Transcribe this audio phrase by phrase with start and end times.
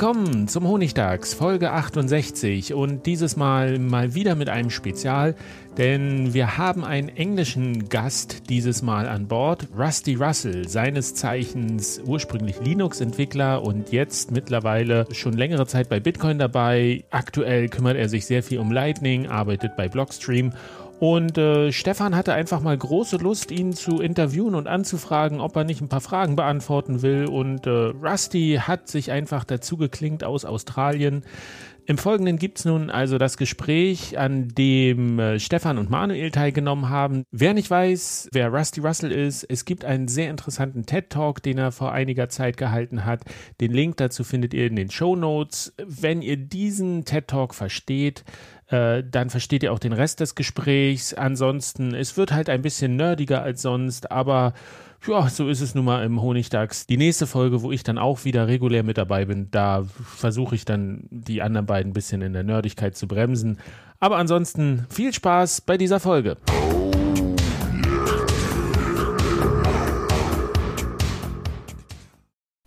[0.00, 5.34] Willkommen zum Honigtags, Folge 68 und dieses Mal mal wieder mit einem Spezial,
[5.76, 12.60] denn wir haben einen englischen Gast dieses Mal an Bord, Rusty Russell, seines Zeichens ursprünglich
[12.60, 17.02] Linux-Entwickler und jetzt mittlerweile schon längere Zeit bei Bitcoin dabei.
[17.10, 20.52] Aktuell kümmert er sich sehr viel um Lightning, arbeitet bei Blockstream
[21.00, 25.64] und äh, Stefan hatte einfach mal große Lust, ihn zu interviewen und anzufragen, ob er
[25.64, 27.26] nicht ein paar Fragen beantworten will.
[27.26, 31.22] Und äh, Rusty hat sich einfach dazu geklingt aus Australien.
[31.88, 36.90] Im Folgenden gibt es nun also das Gespräch, an dem äh, Stefan und Manuel teilgenommen
[36.90, 37.24] haben.
[37.30, 41.72] Wer nicht weiß, wer Rusty Russell ist, es gibt einen sehr interessanten TED-Talk, den er
[41.72, 43.22] vor einiger Zeit gehalten hat.
[43.62, 45.72] Den Link dazu findet ihr in den Show Notes.
[45.82, 48.22] Wenn ihr diesen TED-Talk versteht,
[48.68, 51.14] äh, dann versteht ihr auch den Rest des Gesprächs.
[51.14, 54.52] Ansonsten, es wird halt ein bisschen nerdiger als sonst, aber
[55.06, 56.86] ja, so ist es nun mal im Honigdachs.
[56.86, 60.64] Die nächste Folge, wo ich dann auch wieder regulär mit dabei bin, da versuche ich
[60.64, 63.58] dann die anderen beiden ein bisschen in der Nerdigkeit zu bremsen.
[64.00, 66.36] Aber ansonsten viel Spaß bei dieser Folge.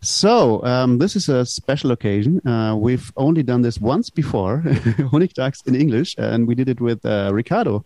[0.03, 2.45] So, um, this is a special occasion.
[2.47, 4.61] Uh, we've only done this once before,
[5.13, 7.85] Honigdachs in English, and we did it with uh, Ricardo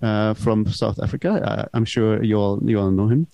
[0.00, 1.42] uh, from South Africa.
[1.42, 3.26] Uh, I'm sure you all you all know him.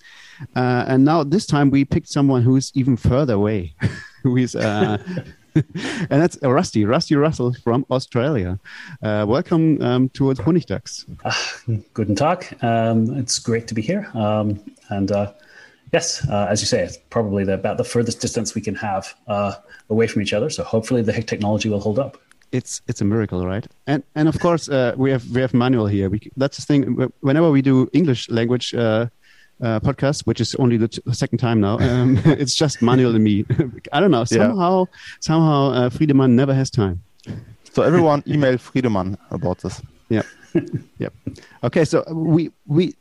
[0.55, 3.75] Uh, and now this time we picked someone who's even further away,
[4.23, 4.55] who is.
[4.55, 4.97] Uh,
[5.55, 8.57] and that's Rusty, Rusty Russell from Australia.
[9.03, 11.05] welcome um, towards Honigdachs.
[11.23, 11.37] Ah,
[11.93, 12.57] guten Tag.
[12.63, 14.09] Um, it's great to be here.
[14.15, 15.11] Um, and
[15.93, 19.13] yes, uh, as you say, it's probably the, about the furthest distance we can have
[19.27, 19.53] uh,
[19.89, 20.49] away from each other.
[20.49, 22.17] So hopefully the technology will hold up.
[22.51, 23.65] It's it's a miracle, right?
[23.87, 26.09] And and of course uh, we have we have Manuel here.
[26.09, 27.11] We, that's the thing.
[27.21, 29.07] Whenever we do English language uh,
[29.61, 33.15] uh, podcast, which is only the, t- the second time now, um, it's just Manuel
[33.15, 33.45] and me.
[33.93, 34.23] I don't know.
[34.23, 34.97] Somehow yeah.
[35.19, 37.01] somehow uh, Friedemann never has time.
[37.73, 39.81] So everyone email Friedemann about this.
[40.09, 40.21] Yeah.
[40.99, 41.09] yeah.
[41.63, 41.85] Okay.
[41.85, 42.93] So we we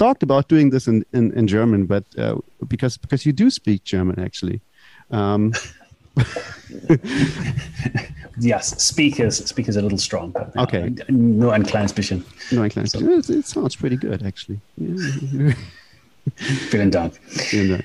[0.00, 3.84] talked about doing this in, in, in German, but uh, because because you do speak
[3.84, 4.60] German actually.
[5.10, 5.52] Um,
[8.40, 10.32] yes, speakers speakers a little strong.
[10.32, 10.94] But, uh, okay.
[11.08, 12.24] No ein kleines bisschen.
[12.50, 13.10] No ein kleines bisschen.
[13.10, 14.60] It, it sounds pretty good actually.
[16.70, 17.14] Vielen Dank.
[17.28, 17.84] Vielen Dank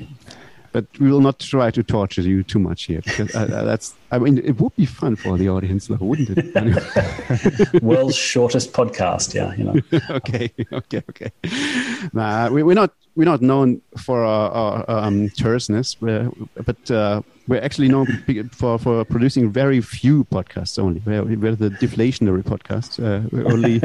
[0.76, 3.88] but we will not try to torture you too much here because uh, uh that's
[4.12, 7.84] i mean it would be fun for the audience though wouldn't it?
[7.90, 9.76] World's shortest podcast yeah you know.
[10.20, 11.32] Okay okay okay.
[12.14, 15.96] Nah, we, are not we're not known for our, our um, terseness.
[15.96, 18.08] But uh, we're actually known
[18.52, 21.02] for, for producing very few podcasts only.
[21.06, 23.82] We're, we're the deflationary podcast, uh, we're only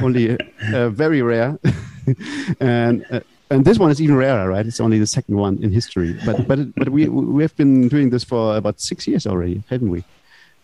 [0.04, 0.36] only
[0.72, 1.58] uh, very rare,
[2.60, 3.20] and uh,
[3.50, 4.66] and this one is even rarer, right?
[4.66, 6.18] It's only the second one in history.
[6.24, 9.90] But but but we we have been doing this for about six years already, haven't
[9.90, 10.04] we?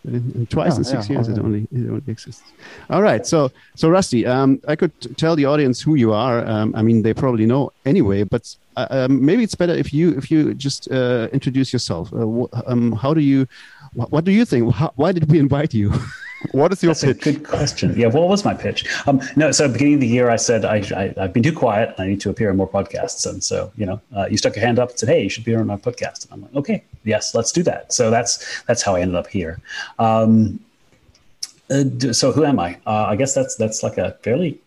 [0.06, 2.42] And twice yeah, in six yeah, years, it only it only exists.
[2.90, 6.46] All right, so so Rusty, um, I could tell the audience who you are.
[6.46, 10.10] Um, I mean, they probably know anyway, but uh, um, maybe it's better if you
[10.18, 12.12] if you just uh, introduce yourself.
[12.12, 13.48] Uh, um, how do you?
[13.94, 14.74] What do you think?
[14.74, 15.92] How, why did we invite you?
[16.52, 17.26] What is your That's pitch?
[17.26, 17.94] A good question.
[17.96, 18.84] Yeah, what was my pitch?
[19.06, 21.94] Um, no, so beginning of the year, I said I, I have been too quiet.
[21.98, 24.64] I need to appear in more podcasts, and so you know, uh, you stuck your
[24.64, 26.84] hand up and said, "Hey, you should be on my podcast." And I'm like, "Okay,
[27.04, 29.60] yes, let's do that." So that's that's how I ended up here.
[29.98, 30.60] Um,
[31.70, 32.78] uh, so who am I?
[32.86, 34.60] Uh, I guess that's that's like a fairly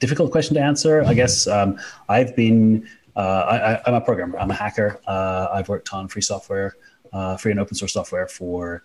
[0.00, 1.04] difficult question to answer.
[1.04, 1.78] I guess um,
[2.08, 4.38] I've been uh, I, am a programmer.
[4.38, 5.00] I'm a hacker.
[5.06, 6.76] Uh, I've worked on free software,
[7.12, 8.82] uh, free and open source software for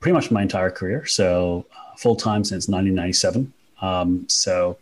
[0.00, 1.06] pretty much my entire career.
[1.06, 3.52] So uh, full time since 1997.
[3.80, 4.78] Um, so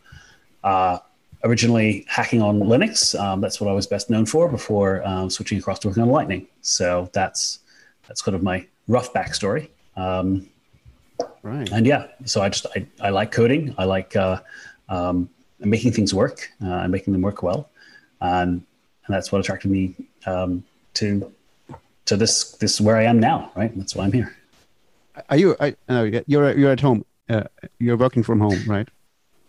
[0.62, 0.98] uh,
[1.44, 3.18] originally hacking on Linux.
[3.18, 6.08] Um, that's what I was best known for before um, switching across to working on
[6.10, 6.46] Lightning.
[6.62, 7.60] So that's
[8.08, 9.68] that's kind of my rough backstory.
[9.96, 10.48] Um,
[11.42, 11.70] Right.
[11.70, 13.74] and yeah, so I just I, I like coding.
[13.76, 14.40] I like uh,
[14.88, 15.28] um,
[15.60, 17.68] making things work uh, and making them work well,
[18.20, 18.64] and
[19.06, 19.94] and that's what attracted me
[20.26, 20.64] um,
[20.94, 21.30] to
[22.06, 23.52] to this this where I am now.
[23.54, 24.34] Right, that's why I'm here.
[25.30, 25.56] Are you?
[25.60, 27.04] I, no, you're you're at home.
[27.28, 27.44] Uh,
[27.78, 28.88] you're working from home, right?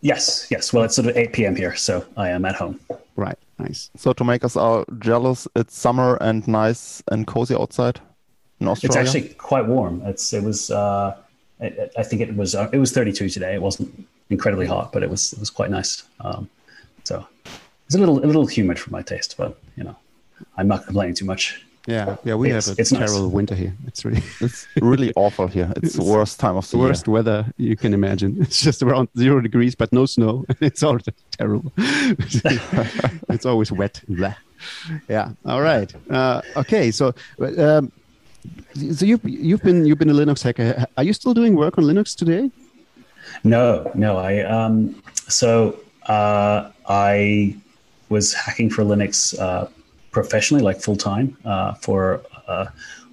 [0.01, 0.71] Yes, yes.
[0.71, 1.55] Well, it's sort of 8 p.m.
[1.55, 2.79] here, so I am at home.
[3.15, 3.37] Right.
[3.57, 3.89] Nice.
[3.95, 7.99] So to make us all jealous, it's summer and nice and cozy outside
[8.59, 9.01] in Australia.
[9.01, 10.01] It's actually quite warm.
[10.05, 11.15] It's it was uh,
[11.61, 13.55] I, I think it was uh, it was 32 today.
[13.55, 16.03] It wasn't incredibly hot, but it was it was quite nice.
[16.19, 16.49] Um,
[17.03, 17.25] so
[17.85, 19.95] it's a little a little humid for my taste, but you know,
[20.57, 21.64] I'm not complaining too much.
[21.87, 22.15] Yeah.
[22.23, 22.35] Yeah.
[22.35, 23.11] We It's- have a it's nice.
[23.11, 23.73] terrible winter here.
[23.87, 25.71] It's really It's really awful here.
[25.77, 28.37] It's the worst time of the the worst weather you can imagine.
[28.41, 30.45] It's just around zero degrees, but no snow.
[30.61, 30.97] It's all
[31.37, 31.71] terrible.
[33.29, 34.01] it's always wet.
[34.07, 34.35] Blah.
[35.09, 35.29] Yeah.
[35.45, 35.93] All right.
[36.09, 36.91] Uh, okay.
[36.91, 37.91] So, um,
[38.95, 40.85] so you've you've been you've been a Linux hacker.
[40.97, 42.49] Are you still doing work on Linux today?
[43.43, 44.17] No, no.
[44.17, 44.95] I um,
[45.27, 45.77] so
[46.07, 47.55] uh, I
[48.09, 49.67] was hacking for Linux uh,
[50.15, 52.67] professionally, like full time, uh, for uh,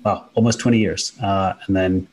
[0.05, 2.07] well, almost 20 years, uh, and then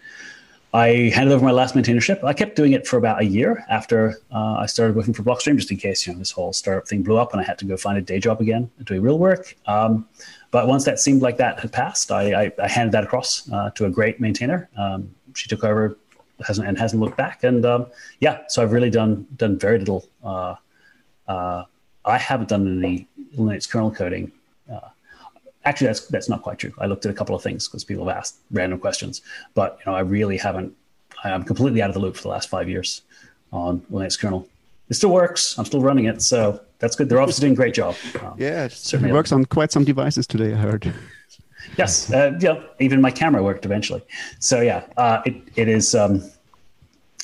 [0.73, 2.23] I handed over my last maintainership.
[2.23, 5.55] I kept doing it for about a year after uh, I started working for Blockstream,
[5.57, 7.65] just in case you know this whole startup thing blew up and I had to
[7.65, 9.55] go find a day job again doing real work.
[9.67, 10.07] Um,
[10.51, 13.69] but once that seemed like that had passed, I, I, I handed that across uh,
[13.75, 14.69] to a great maintainer.
[14.75, 15.97] Um, she took over,
[16.47, 17.43] hasn't and hasn't looked back.
[17.43, 17.87] And um,
[18.19, 20.03] yeah, so I've really done done very little.
[20.23, 20.55] Uh,
[21.27, 21.63] uh,
[22.05, 23.07] I haven't done any
[23.37, 24.31] Linux kernel coding.
[25.65, 26.73] Actually, that's that's not quite true.
[26.79, 29.21] I looked at a couple of things because people have asked random questions,
[29.53, 30.73] but you know, I really haven't.
[31.23, 33.01] I'm completely out of the loop for the last five years
[33.51, 34.47] on Linux kernel.
[34.89, 35.57] It still works.
[35.59, 37.09] I'm still running it, so that's good.
[37.09, 37.95] They're obviously doing a great job.
[38.21, 39.11] Um, Yeah, it Certainly.
[39.11, 40.53] works on quite some devices today.
[40.53, 40.93] I heard.
[41.77, 42.61] Yes, uh, yeah.
[42.79, 44.01] Even my camera worked eventually.
[44.39, 45.93] So yeah, uh, it it is.
[45.93, 46.23] Um,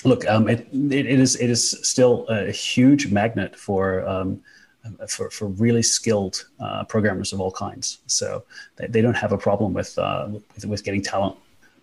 [0.03, 4.41] look, um, it, it it is it is still a huge magnet for um,
[5.07, 7.99] for for really skilled uh, programmers of all kinds.
[8.07, 8.43] So
[8.77, 11.35] they, they don't have a problem with uh, with, with getting talent.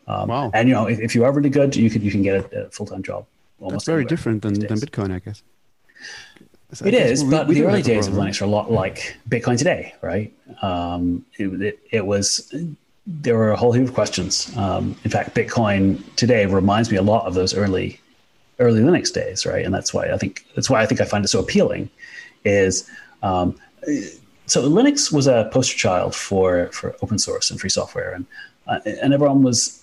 [0.08, 0.50] Um, Wow.
[0.54, 2.66] And you know, if, if you are really good, you could you can get a,
[2.66, 3.26] a full time job.
[3.60, 4.78] Almost That's very different than, than.
[4.78, 5.43] Bitcoin, I guess.
[6.72, 8.14] So I It guess is, we- but we the do early days of.
[8.14, 10.32] Linux are a lot like Bitcoin today, right?
[10.62, 12.52] Um, it, it, it was
[13.06, 14.56] there were a whole heap of questions.
[14.56, 18.00] Um, in fact, Bitcoin today reminds me a lot of those early
[18.58, 19.64] early Linux days, right?
[19.64, 21.88] And that's why I think that's why I think I find it so appealing.
[22.44, 22.90] Is
[23.22, 23.56] um,
[24.46, 28.26] so Linux was a poster child for for open source and free software, and
[28.66, 29.82] uh, and everyone was.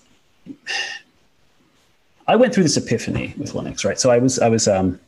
[2.26, 3.98] I went through this epiphany with Linux, right?
[3.98, 5.00] So I was I was um,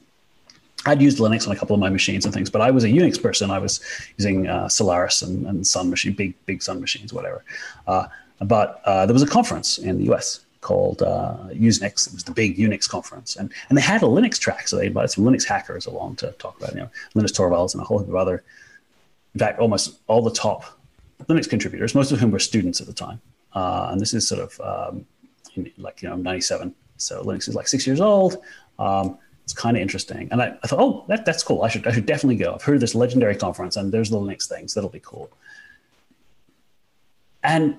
[0.87, 2.89] I'd used Linux on a couple of my machines and things, but I was a
[2.89, 3.51] Unix person.
[3.51, 3.81] I was
[4.17, 7.45] using uh, Solaris and, and Sun machine, big big Sun machines, whatever.
[7.87, 8.07] Uh,
[8.41, 10.41] but uh, there was a conference in the U.S.
[10.63, 12.07] called uh, Usenix.
[12.07, 14.87] It was the big Unix conference, and and they had a Linux track, so they
[14.87, 17.99] invited some Linux hackers along to talk about you know Linus Torvalds and a whole
[17.99, 18.43] heap of other.
[19.35, 20.65] In fact, almost all the top
[21.29, 23.21] Linux contributors, most of whom were students at the time,
[23.53, 25.07] uh, and this is sort of um,
[25.77, 26.75] like you know '97.
[26.97, 28.39] So Linux is like six years old.
[28.79, 31.63] Um, it's kind of interesting, and I, I thought, oh, that, that's cool.
[31.63, 32.55] I should I should definitely go.
[32.55, 34.75] I've heard of this legendary conference, and there's the Linux things.
[34.75, 35.29] That'll be cool.
[37.43, 37.79] And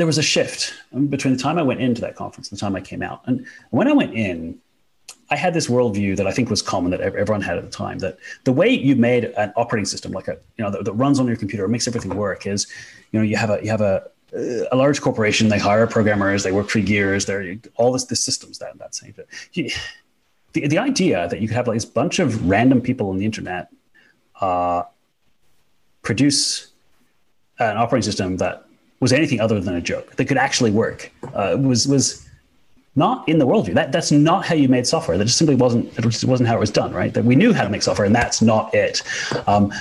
[0.00, 0.72] there was a shift
[1.10, 3.20] between the time I went into that conference and the time I came out.
[3.26, 4.58] And when I went in,
[5.28, 7.98] I had this worldview that I think was common that everyone had at the time.
[7.98, 11.20] That the way you made an operating system, like a you know that, that runs
[11.20, 12.66] on your computer, makes everything work, is
[13.12, 14.08] you know you have a you have a
[14.72, 15.50] a large corporation.
[15.50, 16.44] They hire programmers.
[16.44, 17.26] They work for years.
[17.26, 19.70] They're all this the systems that that's but you,
[20.54, 23.26] the the idea that you could have like this bunch of random people on the
[23.26, 23.68] internet
[24.40, 24.84] uh,
[26.00, 26.68] produce
[27.58, 28.64] an operating system that
[29.00, 32.26] was anything other than a joke that could actually work uh, was was
[32.96, 33.74] not in the worldview.
[33.74, 35.16] That that's not how you made software.
[35.16, 35.86] That just simply wasn't.
[35.98, 36.92] It just wasn't how it was done.
[36.92, 37.12] Right.
[37.14, 39.02] That we knew how to make software, and that's not it.
[39.46, 39.72] Um,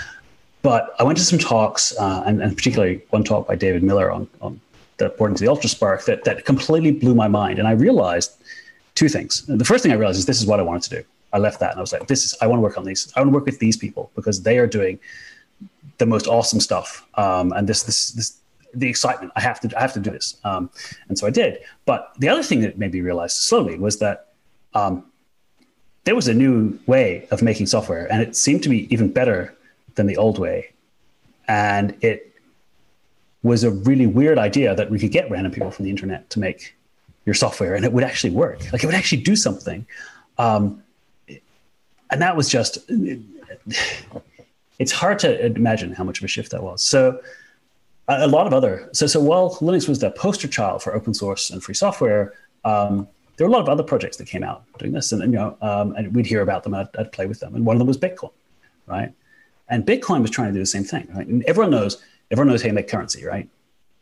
[0.62, 4.12] but I went to some talks, uh, and, and particularly one talk by David Miller
[4.12, 4.60] on on
[4.98, 7.60] the importance of the UltraSPARC that that completely blew my mind.
[7.60, 8.32] And I realized
[8.96, 9.46] two things.
[9.48, 11.04] The first thing I realized is this is what I wanted to do.
[11.32, 13.12] I left that and I was like, this is I want to work on these.
[13.16, 15.00] I want to work with these people because they are doing
[15.98, 17.06] the most awesome stuff.
[17.16, 18.38] Um, and this this this
[18.74, 19.32] the excitement.
[19.36, 20.38] I have to I have to do this.
[20.44, 20.70] Um,
[21.08, 21.60] and so I did.
[21.86, 24.34] But the other thing that made me realize slowly was that
[24.74, 25.06] um,
[26.04, 29.56] there was a new way of making software, and it seemed to be even better
[29.96, 30.72] than the old way.
[31.48, 32.30] And it
[33.42, 36.40] was a really weird idea that we could get random people from the internet to
[36.40, 36.76] make
[37.26, 38.60] your software and it would actually work.
[38.72, 39.86] Like it would actually do something.
[40.38, 40.84] Um,
[42.12, 42.80] and that was just,
[44.80, 46.84] it's hard to imagine how much of a shift that was.
[46.84, 47.22] So
[48.10, 51.50] a, lot of other, so, so while Linux was the poster child for open source
[51.50, 52.34] and free software,
[52.66, 55.32] um, there were a lot of other projects that came out doing this, and, and
[55.32, 56.74] you know, um, and we'd hear about them.
[56.74, 58.32] I'd, I'd, play with them, and one of them was Bitcoin,
[58.86, 59.14] right?
[59.70, 61.08] And Bitcoin was trying to do the same thing.
[61.14, 61.28] Right?
[61.28, 62.02] And everyone knows,
[62.32, 63.48] everyone knows how you make currency, right?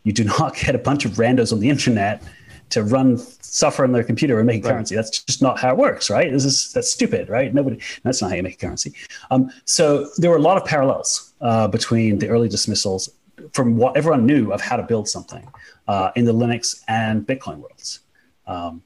[0.03, 2.23] You do not get a bunch of randos on the internet
[2.69, 4.71] to run software on their computer and make right.
[4.71, 4.95] currency.
[4.95, 6.31] That's just not how it works, right?
[6.31, 7.53] This is that's stupid, right?
[7.53, 7.79] Nobody.
[8.03, 8.93] That's not how you make currency.
[9.31, 13.09] Um, so there were a lot of parallels uh, between the early dismissals
[13.53, 15.47] from what everyone knew of how to build something
[15.87, 17.99] uh, in the Linux and Bitcoin worlds.
[18.45, 18.81] Um,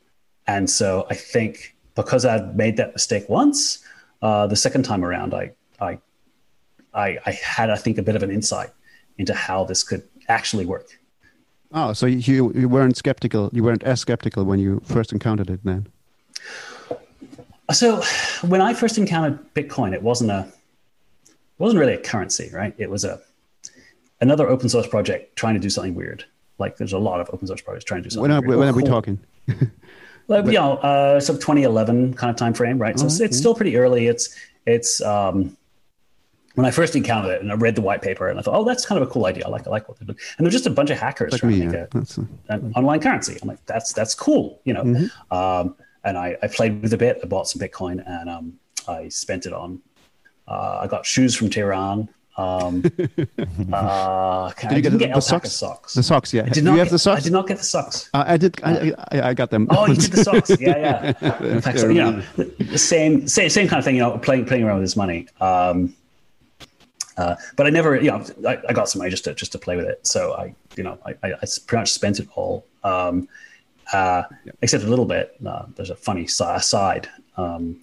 [0.48, 3.84] and so I think because I'd made that mistake once,
[4.22, 6.00] uh, the second time around, I, I,
[6.94, 8.70] I, I had, I think, a bit of an insight
[9.18, 11.00] into how this could actually work.
[11.74, 13.50] Oh, so you you weren't skeptical.
[13.54, 15.88] You weren't as skeptical when you first encountered it, then.
[17.72, 18.04] So,
[18.42, 20.52] when I first encountered Bitcoin, it wasn't a
[21.28, 22.76] it wasn't really a currency, right?
[22.78, 23.22] It was a
[24.22, 26.24] another open source project trying to do something weird.
[26.58, 28.32] Like there's a lot of open source projects trying to do something.
[28.32, 28.60] When are, weird.
[28.60, 29.20] when are we talking?
[30.28, 32.98] Like, you know, uh, sort of 2011 kind of time frame, right?
[32.98, 34.08] So oh, it's, it's, still pretty early.
[34.08, 34.34] It's
[34.66, 35.58] it's um,
[36.56, 38.64] when I first encountered it and I read the white paper and I thought, oh,
[38.64, 39.46] that's kind of a cool idea.
[39.46, 40.20] I like I like what they're doing.
[40.38, 42.26] And they're just a bunch of hackers like trying me, to make yeah.
[42.50, 43.38] a, an online currency.
[43.42, 44.84] I'm like, that's that's cool, you know.
[44.84, 45.36] Mm-hmm.
[45.36, 47.20] Um, and I, I played with a bit.
[47.22, 48.54] I bought some Bitcoin and um,
[48.88, 49.82] I spent it on.
[50.48, 52.10] Uh, I got shoes from Tehran.
[52.42, 52.84] Um,
[53.74, 55.52] uh, did you get, the, get the socks?
[55.52, 55.94] socks?
[55.94, 56.44] The socks, yeah.
[56.46, 57.22] I did not you get, have the socks?
[57.22, 58.10] I did not get the socks.
[58.14, 58.60] Uh, I did.
[58.64, 59.68] I, I, I, got them.
[59.70, 60.50] Oh, you did the socks?
[60.60, 61.44] Yeah, yeah.
[61.44, 63.96] In fact, you know, the same, same, same kind of thing.
[63.96, 65.28] You know, playing playing around with this money.
[65.40, 65.96] Um,
[67.18, 69.60] uh, but I never, you know, I, I, got some money just to just to
[69.60, 70.08] play with it.
[70.08, 73.28] So I, you know, I, I, pretty much spent it all, um,
[73.94, 74.24] uh,
[74.62, 75.36] except a little bit.
[75.46, 77.08] Uh, there's a funny side.
[77.38, 77.82] Um,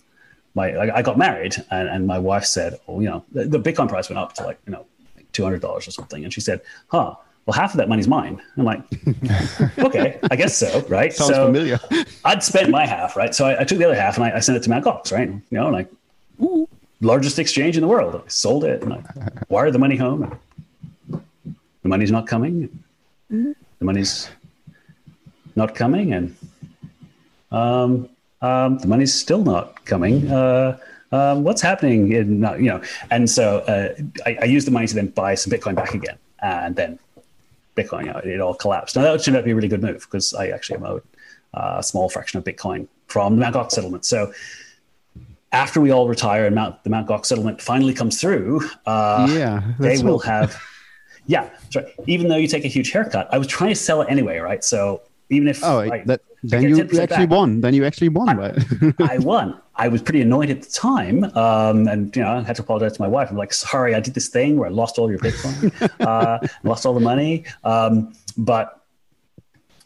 [0.59, 3.89] my I, got married, and, and my wife said, "Oh, you know, the, the Bitcoin
[3.89, 4.85] price went up to like you know
[5.17, 7.15] like two hundred dollars or something," and she said, "Huh."
[7.47, 8.43] Well, half of that money's mine.
[8.59, 8.83] I'm like,
[9.79, 11.11] okay, I guess so, right?
[11.11, 11.81] Sounds so familiar.
[12.23, 13.35] I'd spent my half, right?
[13.35, 14.85] So I, I took the other half and I, I, sent it to Mt.
[14.85, 15.31] Gox, right?
[15.31, 15.91] You know, like,
[16.43, 16.69] ooh,
[17.01, 18.15] largest exchange in the world.
[18.23, 19.03] I sold it and I
[19.49, 20.39] wired the money home.
[21.09, 22.69] the money's not coming.
[23.31, 24.29] The money's
[25.57, 26.37] not coming, and
[27.51, 28.11] um,
[28.43, 30.31] um, the money's still not coming.
[30.31, 30.79] Uh,
[31.11, 32.13] um, what's happening?
[32.13, 33.95] In, you know, and so uh,
[34.27, 36.99] I, I used the money to then buy some Bitcoin back again, and then
[37.77, 38.97] Bitcoin, you know, it all collapsed.
[38.97, 41.03] Now that turned out to be a really good move because I actually owed
[41.55, 43.55] uh, a small fraction of Bitcoin from the Mt.
[43.55, 44.05] Gox settlement.
[44.05, 44.33] So
[45.53, 47.07] after we all retire and Mount, the Mt.
[47.07, 50.61] Gox settlement finally comes through, uh, yeah, they will have.
[51.27, 51.87] Yeah, right.
[52.07, 54.65] Even though you take a huge haircut, I was trying to sell it anyway, right?
[54.65, 57.61] So even if oh, I, that, then you actually back, won.
[57.61, 58.29] Then you actually won.
[58.29, 58.55] I,
[59.01, 59.61] I, won.
[59.75, 62.95] I was pretty annoyed at the time, um, and you know, I had to apologize
[62.95, 63.31] to my wife.
[63.31, 66.87] I'm like, sorry, I did this thing where I lost all your Bitcoin, uh, lost
[66.87, 67.45] all the money.
[67.65, 68.85] Um, but,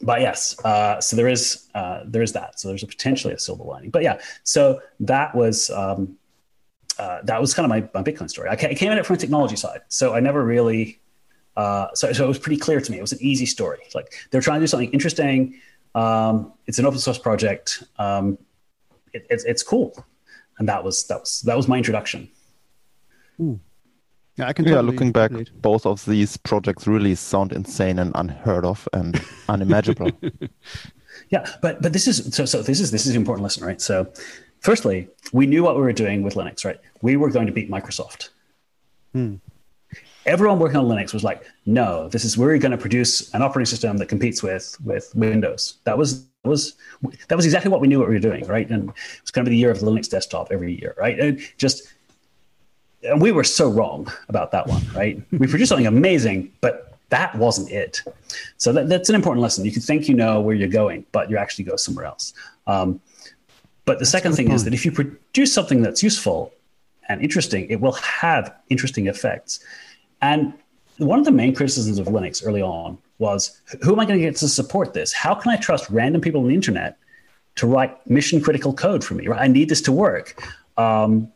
[0.01, 2.59] but yes, uh, so there is uh, there is that.
[2.59, 3.89] So there's a potentially a silver lining.
[3.89, 5.69] But yeah, so that was.
[5.69, 6.17] Um,
[6.99, 8.49] uh, that was kind of my, my Bitcoin story.
[8.49, 10.99] I came at it from a technology side, so I never really
[11.55, 12.97] uh, so, so it was pretty clear to me.
[12.97, 13.79] It was an easy story.
[13.93, 15.59] Like they're trying to do something interesting.
[15.95, 17.83] Um, it's an open source project.
[17.99, 18.37] Um,
[19.13, 20.05] it, it's, it's cool,
[20.57, 22.29] and that was that was that was my introduction.
[23.39, 23.59] Ooh.
[24.35, 24.65] Yeah, I can.
[24.65, 25.31] Yeah, looking back,
[25.61, 30.11] both of these projects really sound insane and unheard of and unimaginable.
[31.29, 33.79] yeah, but but this is so so this is this is an important lesson, right?
[33.79, 34.11] So,
[34.61, 36.79] firstly, we knew what we were doing with Linux, right?
[37.03, 38.29] We were going to beat Microsoft.
[39.11, 39.35] Hmm
[40.25, 43.65] everyone working on Linux was like, no, this is we're going to produce an operating
[43.65, 45.75] system that competes with with Windows.
[45.83, 46.75] That was that was
[47.27, 48.69] that was exactly what we knew what we were doing, right?
[48.69, 51.19] And it was going to be the year of the Linux desktop every year, right?
[51.19, 51.93] And just
[53.03, 55.21] and we were so wrong about that one, right?
[55.31, 58.01] we produced something amazing, but that wasn't it.
[58.57, 59.65] So that, that's an important lesson.
[59.65, 62.33] You can think you know where you're going, but you actually go somewhere else.
[62.65, 63.01] Um,
[63.85, 64.55] but the that's second thing point.
[64.55, 66.53] is that if you produce something that's useful
[67.09, 69.59] and interesting, it will have interesting effects.
[70.23, 70.53] And
[70.99, 74.25] one of the main criticisms of Linux early on was who am I going to
[74.25, 75.11] get to support this?
[75.11, 76.97] How can I trust random people on the internet
[77.57, 79.27] to write mission critical code for me?
[79.27, 79.41] Right?
[79.41, 80.41] I need this to work.
[80.77, 81.31] Um,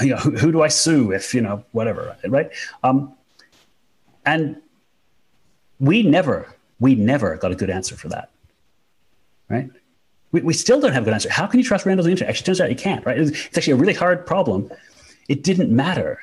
[0.00, 2.50] you know, who, who, do I sue if, you know, whatever, right?
[2.84, 3.12] Um,
[4.24, 4.62] and
[5.80, 8.30] we never, we never got a good answer for that,
[9.48, 9.68] right?
[10.30, 11.30] We, we still don't have a good answer.
[11.30, 12.30] How can you trust randoms on the internet?
[12.30, 13.18] Actually, turns out you can't, right?
[13.18, 14.70] It's actually a really hard problem.
[15.28, 16.20] It didn't matter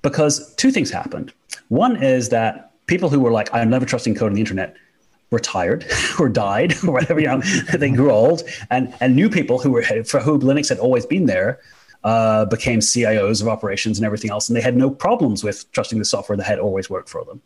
[0.00, 1.34] because two things happened.
[1.70, 4.76] One is that people who were like, I'm never trusting code on the internet
[5.30, 5.86] retired
[6.18, 7.40] or died or whatever, you know,
[7.74, 11.26] they grew old, and and new people who were for whom Linux had always been
[11.26, 11.60] there
[12.02, 15.98] uh, became CIOs of operations and everything else, and they had no problems with trusting
[15.98, 17.40] the software that had always worked for them.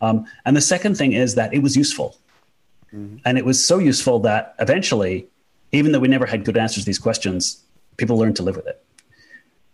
[0.00, 2.16] Um, and the second thing is that it was useful,
[2.94, 3.18] mm-hmm.
[3.26, 5.26] and it was so useful that eventually,
[5.72, 7.62] even though we never had good answers to these questions,
[7.98, 8.82] people learned to live with it.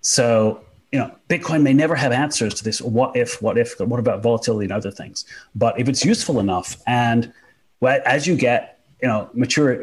[0.00, 3.98] So you know, Bitcoin may never have answers to this what if, what if, what
[3.98, 5.24] about volatility and other things.
[5.54, 7.32] But if it's useful enough, and
[7.82, 9.82] as you get, you know, mature,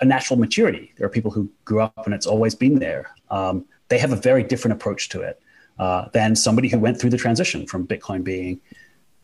[0.00, 3.10] a natural maturity, there are people who grew up and it's always been there.
[3.30, 5.40] Um, they have a very different approach to it
[5.78, 8.60] uh, than somebody who went through the transition from Bitcoin being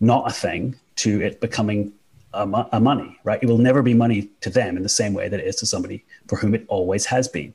[0.00, 1.92] not a thing to it becoming
[2.34, 3.42] a, mo- a money, right?
[3.42, 5.66] It will never be money to them in the same way that it is to
[5.66, 7.54] somebody for whom it always has been.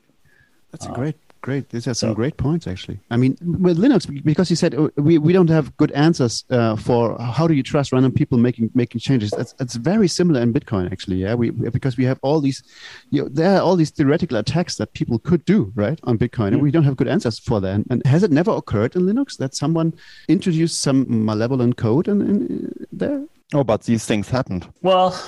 [0.72, 1.70] That's a great Great.
[1.70, 3.00] These are some so, great points, actually.
[3.10, 6.76] I mean, with Linux, because you said uh, we, we don't have good answers uh,
[6.76, 9.30] for how do you trust random people making making changes.
[9.30, 11.16] That's, that's very similar in Bitcoin, actually.
[11.16, 12.62] Yeah, we because we have all these,
[13.10, 16.48] you know, there are all these theoretical attacks that people could do right on Bitcoin,
[16.48, 17.74] and we don't have good answers for that.
[17.74, 19.94] And, and, has it never occurred in Linux that someone
[20.28, 23.24] introduced some malevolent code in, in there?
[23.54, 24.68] Oh, but these things happened.
[24.82, 25.18] Well,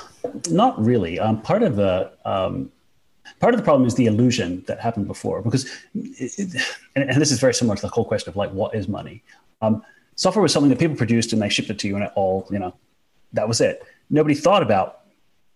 [0.51, 1.19] not really.
[1.19, 2.71] Um, part of the um,
[3.43, 6.63] part of the problem is the illusion that happened before because it, it,
[6.95, 9.21] and, and, this is very similar to the whole question of like what is money?
[9.61, 9.83] Um,
[10.15, 12.47] software was something that people produced and they shipped it to you and it all
[12.51, 12.73] you know
[13.33, 13.85] that was it.
[14.11, 15.01] Nobody thought about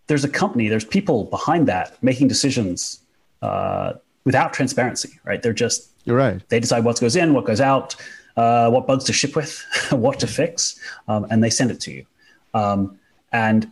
[0.08, 3.00] there's a company there's people behind that making decisions
[3.40, 3.92] uh,
[4.24, 5.40] without transparency right?
[5.40, 6.42] They're just you're right.
[6.48, 7.94] they decide what goes in what goes out
[8.36, 11.92] uh, what bugs to ship with what to fix um, and they send it to
[11.92, 12.04] you.
[12.52, 12.98] Um,
[13.32, 13.70] and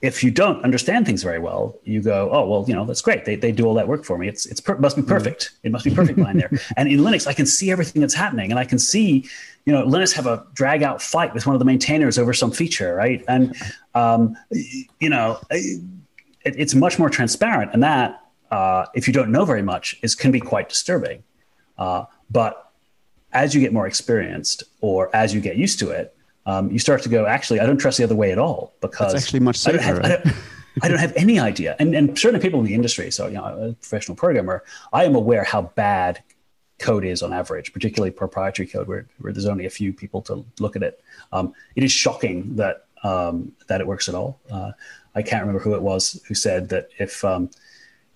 [0.00, 3.24] if you don't understand things very well, you go, oh well, you know that's great.
[3.24, 4.28] They, they do all that work for me.
[4.28, 5.10] It's it's per- must be mm-hmm.
[5.10, 5.50] perfect.
[5.64, 6.50] It must be perfect line there.
[6.76, 9.28] And in Linux, I can see everything that's happening, and I can see,
[9.64, 12.52] you know, Linus have a drag out fight with one of the maintainers over some
[12.52, 13.24] feature, right?
[13.26, 13.56] And
[13.94, 14.36] um,
[15.00, 15.82] you know, it,
[16.44, 18.20] it's much more transparent, and that
[18.52, 21.24] uh, if you don't know very much, is can be quite disturbing.
[21.76, 22.70] Uh, but
[23.32, 26.14] as you get more experienced, or as you get used to it,
[26.48, 29.12] um, you start to go, actually, I don't trust the other way at all because
[29.12, 29.78] That's actually much safer.
[29.78, 30.36] I don't, have, I, don't,
[30.82, 31.76] I don't have any idea.
[31.78, 35.14] And, and certainly people in the industry, so, you know, a professional programmer, I am
[35.14, 36.22] aware how bad
[36.78, 40.42] code is on average, particularly proprietary code where, where there's only a few people to
[40.58, 41.02] look at it.
[41.32, 44.40] Um, it is shocking that, um, that it works at all.
[44.50, 44.72] Uh,
[45.14, 47.50] I can't remember who it was who said that if, um,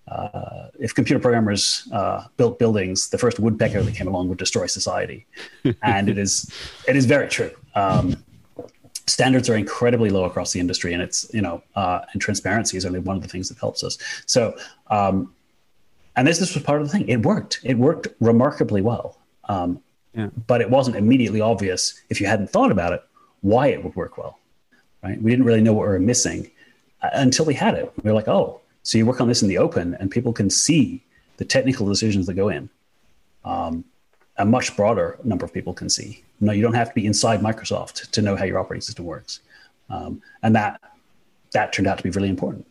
[0.09, 4.67] uh, if computer programmers uh, built buildings, the first woodpecker that came along would destroy
[4.67, 5.27] society,
[5.83, 6.51] and it is
[6.89, 7.53] it is very true.
[7.75, 8.23] Um,
[9.07, 12.85] standards are incredibly low across the industry, and it's you know uh, and transparency is
[12.85, 13.99] only one of the things that helps us.
[14.27, 14.57] So,
[14.89, 15.33] um,
[16.17, 17.09] and this this was part of the thing.
[17.09, 17.61] It worked.
[17.63, 19.81] It worked remarkably well, um,
[20.15, 20.29] yeah.
[20.47, 23.03] but it wasn't immediately obvious if you hadn't thought about it
[23.41, 24.39] why it would work well.
[25.03, 25.21] Right?
[25.21, 26.49] We didn't really know what we were missing
[27.03, 27.93] uh, until we had it.
[28.03, 30.51] We were like, oh so you work on this in the open, and people can
[30.51, 31.03] see
[31.37, 32.69] the technical decisions that go in.
[33.45, 33.85] Um,
[34.39, 36.23] a much broader number of people can see.
[36.41, 39.41] No, you don't have to be inside Microsoft to know how your operating system works,
[39.91, 40.81] um, and that
[41.53, 42.67] that turned out to be really important.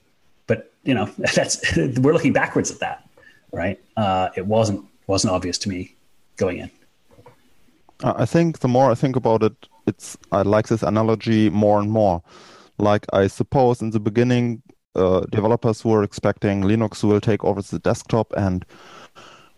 [0.47, 3.07] But you know, that's we're looking backwards at that,
[3.51, 3.79] right?
[3.95, 5.95] Uh, it wasn't wasn't obvious to me
[6.37, 6.71] going in.
[8.03, 9.53] I think the more I think about it,
[9.85, 12.23] it's I like this analogy more and more.
[12.77, 14.63] Like I suppose in the beginning,
[14.95, 18.65] uh, developers were expecting Linux will take over the desktop and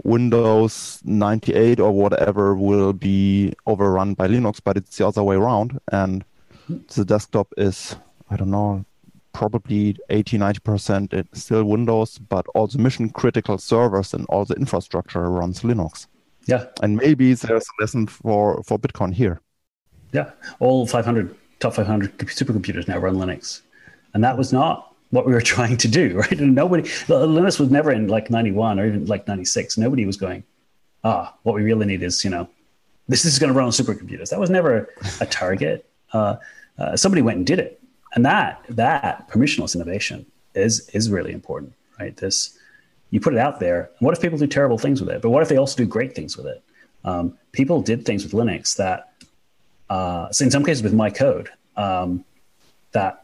[0.04, 5.80] Windows 98 or whatever will be overrun by Linux, but it's the other way around.
[5.92, 6.26] And
[6.68, 7.96] the desktop is,
[8.30, 8.86] I don't know,
[9.34, 14.56] probably 80 90% it's still Windows, but all the mission critical servers and all the
[14.56, 16.08] infrastructure runs Linux.
[16.46, 16.66] Yeah.
[16.82, 19.42] And maybe there's a lesson for, for Bitcoin here.
[20.12, 20.32] Yeah.
[20.60, 23.62] All 500, top 500 supercomputers now run Linux.
[24.14, 26.40] And that was not what we were trying to do, right?
[26.40, 29.78] And nobody, Linux was never in like 91 or even like 96.
[29.78, 30.44] Nobody was going,
[31.04, 32.50] ah, what we really need is, you know,
[33.08, 34.30] this is going to run on supercomputers.
[34.30, 34.90] That was never
[35.22, 35.88] a target.
[36.14, 36.38] Uh,
[36.80, 37.80] uh, somebody went and did it.
[38.16, 42.16] And that, that permissionless innovation is, is really important, right?
[42.18, 42.58] This,
[43.12, 43.92] you put it out there.
[44.00, 45.22] What if people do terrible things with it?
[45.22, 46.64] But what if they also do great things with it?
[47.06, 49.12] Um, people did things with Linux that,
[49.90, 52.24] uh, so in some cases with my code, um,
[52.94, 53.23] that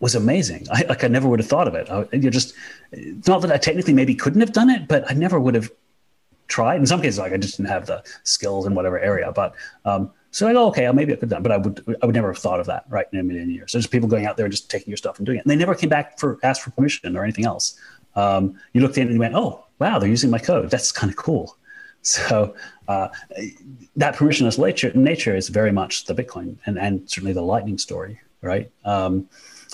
[0.00, 0.66] was amazing.
[0.70, 1.90] I, like I never would have thought of it.
[1.90, 2.54] I, you just
[3.26, 5.70] not that I technically maybe couldn't have done it, but I never would have
[6.48, 6.80] tried.
[6.80, 9.32] In some cases, like I just didn't have the skills in whatever area.
[9.32, 9.54] But
[9.84, 12.14] um, so I go, okay, maybe I could have done, but I would I would
[12.14, 13.72] never have thought of that right in a million years.
[13.72, 15.44] There's people going out there and just taking your stuff and doing it.
[15.44, 17.78] And they never came back for ask for permission or anything else.
[18.14, 20.70] Um, you looked in and you went, oh wow, they're using my code.
[20.70, 21.56] That's kind of cool.
[22.02, 22.54] So
[22.86, 23.08] uh,
[23.96, 28.20] that permissionless nature, nature is very much the Bitcoin and, and certainly the Lightning story,
[28.42, 28.70] right?
[28.84, 29.28] Um,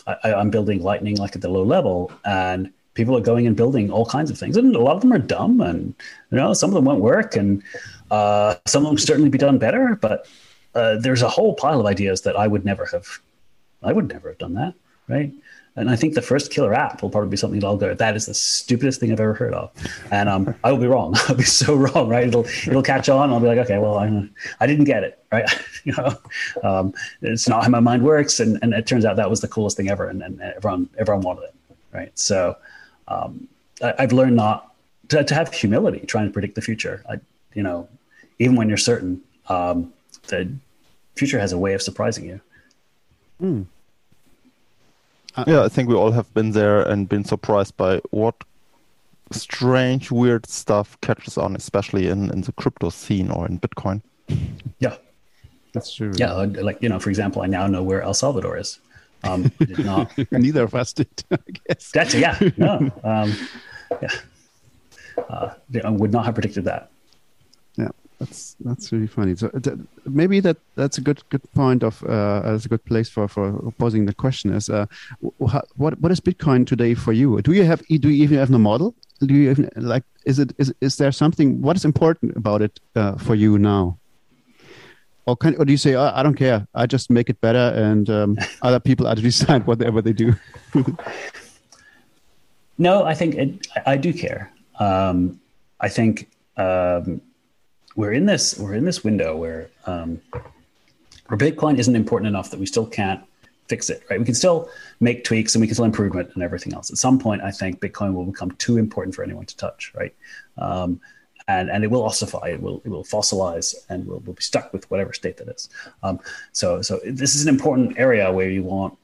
[0.06, 3.90] I, I'm building Lightning like at the low level, and people are going and building
[3.90, 5.94] all kinds of things, and a lot of them are dumb, and
[6.30, 7.62] you know some of them won't work, and
[8.10, 9.96] uh, some of them certainly be done better.
[10.00, 10.26] But
[10.74, 13.06] uh, there's a whole pile of ideas that I would never have,
[13.82, 14.74] I would never have done that,
[15.08, 15.32] right?
[15.74, 18.14] And I think the first killer app will probably be something that I'll go, that
[18.14, 19.70] is the stupidest thing I've ever heard of.
[20.10, 21.14] And um, I will be wrong.
[21.28, 22.28] I'll be so wrong, right?
[22.28, 23.30] It'll it'll catch on.
[23.30, 24.28] I'll be like, okay, well, I,
[24.60, 25.48] I didn't get it, right?
[25.84, 26.14] you know,
[26.62, 28.38] um, it's not how my mind works.
[28.38, 30.08] And, and it turns out that was the coolest thing ever.
[30.08, 31.54] And, and everyone everyone wanted it,
[31.92, 32.18] right?
[32.18, 32.56] So
[33.08, 33.48] um,
[33.82, 34.74] I, have learned not
[35.08, 37.02] to, to, have humility trying to predict the future.
[37.08, 37.18] I,
[37.54, 37.88] you know,
[38.38, 39.92] even when you're certain, um,
[40.28, 40.50] the
[41.16, 42.40] future has a way of surprising you.
[43.40, 43.66] Mm.
[45.36, 48.34] Uh, yeah, I think we all have been there and been surprised by what
[49.30, 54.02] strange, weird stuff catches on, especially in, in the crypto scene or in Bitcoin.
[54.78, 54.96] Yeah,
[55.72, 56.12] that's true.
[56.16, 58.78] Yeah, like you know, for example, I now know where El Salvador is.
[59.24, 60.12] Um, did not.
[60.32, 61.08] Neither of us did.
[61.30, 61.90] I guess.
[61.92, 62.38] That's yeah.
[62.56, 62.90] No.
[63.04, 63.34] Um,
[64.00, 64.08] yeah.
[65.28, 66.90] Uh, I would not have predicted that.
[68.22, 69.34] That's that's really funny.
[69.34, 73.08] So th- maybe that that's a good good point of uh, as a good place
[73.10, 74.86] for for posing the question is uh,
[75.76, 77.42] what what is Bitcoin today for you?
[77.42, 78.94] Do you have do you even have a model?
[79.18, 82.78] Do you even like is it is is there something what is important about it
[82.94, 83.98] uh, for you now?
[85.26, 87.72] Or, can, or do you say, oh, I don't care, I just make it better
[87.76, 90.34] and um, other people are to decide whatever they do?
[92.78, 94.50] no, I think it, I do care.
[94.80, 95.40] Um,
[95.78, 97.20] I think um,
[97.96, 100.20] we're in this we're in this window where um,
[101.26, 103.22] where Bitcoin isn't important enough that we still can't
[103.68, 104.02] fix it.
[104.10, 104.18] Right?
[104.18, 104.68] We can still
[105.00, 106.90] make tweaks and we can still improve it and everything else.
[106.90, 109.92] At some point, I think Bitcoin will become too important for anyone to touch.
[109.94, 110.14] Right?
[110.58, 111.00] Um,
[111.48, 114.72] and, and it will ossify, it will, it will fossilize, and we'll, we'll be stuck
[114.72, 115.68] with whatever state that is.
[116.02, 116.20] Um,
[116.52, 118.96] so, so this is an important area where you want,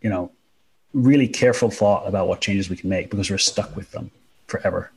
[0.00, 0.30] you know,
[0.92, 4.10] really careful thought about what changes we can make because we're stuck with them
[4.46, 4.90] forever.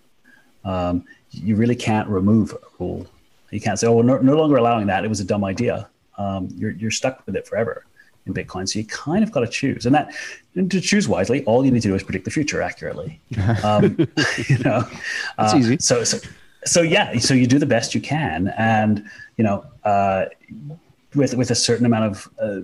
[0.63, 3.07] Um, you really can't remove a rule.
[3.53, 5.05] You can't say, "Oh, we're no, no longer allowing that.
[5.05, 7.85] It was a dumb idea." Um, you're you're stuck with it forever
[8.25, 8.67] in Bitcoin.
[8.67, 10.13] So you kind of got to choose, and that
[10.55, 13.19] and to choose wisely, all you need to do is predict the future accurately.
[13.63, 13.83] Um,
[14.47, 14.87] you know,
[15.39, 15.77] it's uh, easy.
[15.79, 16.17] So, so
[16.65, 19.05] so yeah, so you do the best you can, and
[19.37, 20.25] you know, uh,
[21.15, 22.61] with with a certain amount of uh,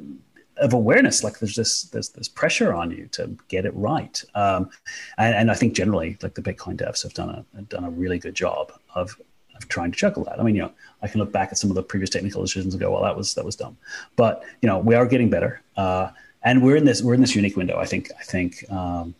[0.57, 4.69] of awareness, like there's this there's this pressure on you to get it right, um,
[5.17, 8.19] and, and, I think generally, like the Bitcoin devs have done a done a really
[8.19, 9.19] good job of
[9.61, 10.39] of trying to juggle that.
[10.39, 12.73] I mean, you know, I can look back at some of the previous technical decisions
[12.73, 13.77] and go, well, that was that was dumb,
[14.15, 16.09] but you know, we are getting better, uh,
[16.43, 17.77] and we're in this we're in this unique window.
[17.77, 18.69] I think I think.
[18.71, 19.15] Um,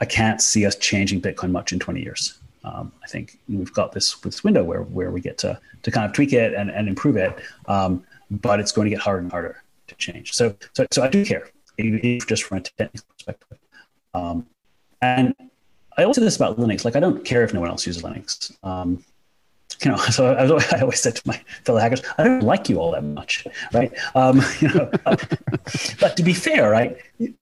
[0.00, 3.92] I can't see us changing Bitcoin much in 20 years um, I think we've got
[3.92, 6.88] this this window where where we get to to kind of tweak it and, and
[6.88, 10.32] improve it, um, but it's going to get harder and harder to change.
[10.32, 13.58] So so so I do care, just from a technical perspective.
[14.14, 14.46] Um,
[15.02, 15.34] and
[15.96, 18.02] I always say this about Linux, like I don't care if no one else uses
[18.02, 18.56] Linux.
[18.64, 19.04] Um,
[19.82, 22.78] you know, so I, I, always said to my fellow hackers, I don't like you
[22.78, 23.92] all that much, right?
[24.14, 26.96] Um, you know, but to be fair, right?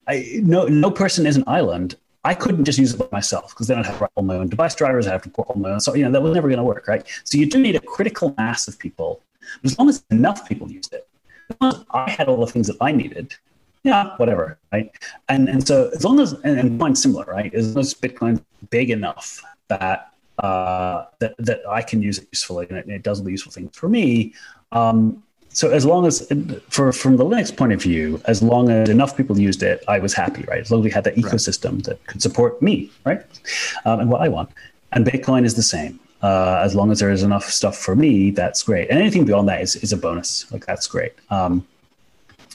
[0.06, 3.66] I, no, no person is an island, I couldn't just use it by myself because
[3.66, 5.08] then I'd have to write all my own device drivers.
[5.08, 5.80] I have to put all my own.
[5.80, 7.04] So, you know, that was never going to work, right?
[7.24, 9.22] So you do need a critical mass of people.
[9.60, 11.08] But as long as enough people used it,
[11.60, 13.34] I had all the things that I needed,
[13.84, 14.90] yeah, whatever, right?
[15.28, 17.52] And and so as long as and, and mine's similar, right?
[17.54, 22.66] As long as Bitcoin's big enough that uh, that that I can use it usefully
[22.68, 24.34] and it, it does the useful things for me,
[24.72, 26.26] um, so as long as
[26.68, 29.98] for from the linux point of view as long as enough people used it i
[29.98, 30.60] was happy right?
[30.60, 31.84] As long as we had that ecosystem right.
[31.84, 33.22] that could support me right?
[33.84, 34.50] Um, and what i want.
[34.92, 35.98] And bitcoin is the same.
[36.22, 38.88] Uh, as long as there is enough stuff for me that's great.
[38.90, 40.50] And anything beyond that is, is a bonus.
[40.52, 41.12] Like that's great.
[41.30, 41.66] Um,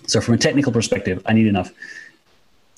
[0.08, 1.72] so from a technical perspective i need enough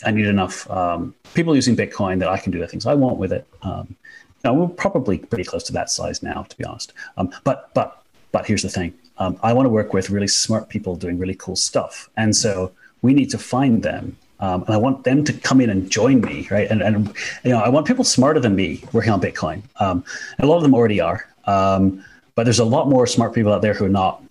[0.05, 3.17] i need enough um, people using bitcoin that i can do the things i want
[3.17, 3.95] with it um,
[4.43, 8.03] know, we're probably pretty close to that size now to be honest um, but but
[8.31, 11.35] but here's the thing um, I want to work with really smart people doing really
[11.35, 12.09] cool stuff.
[12.17, 14.17] And so we need to find them.
[14.39, 16.71] Um, and I want them to come in and join me, right?
[16.71, 17.13] And, and
[17.43, 19.63] you know, I want people smarter than me working on Bitcoin.
[19.81, 20.05] Um,
[20.39, 23.73] a lot of them already are, but there's a lot more smart people out there
[23.73, 24.23] who are not,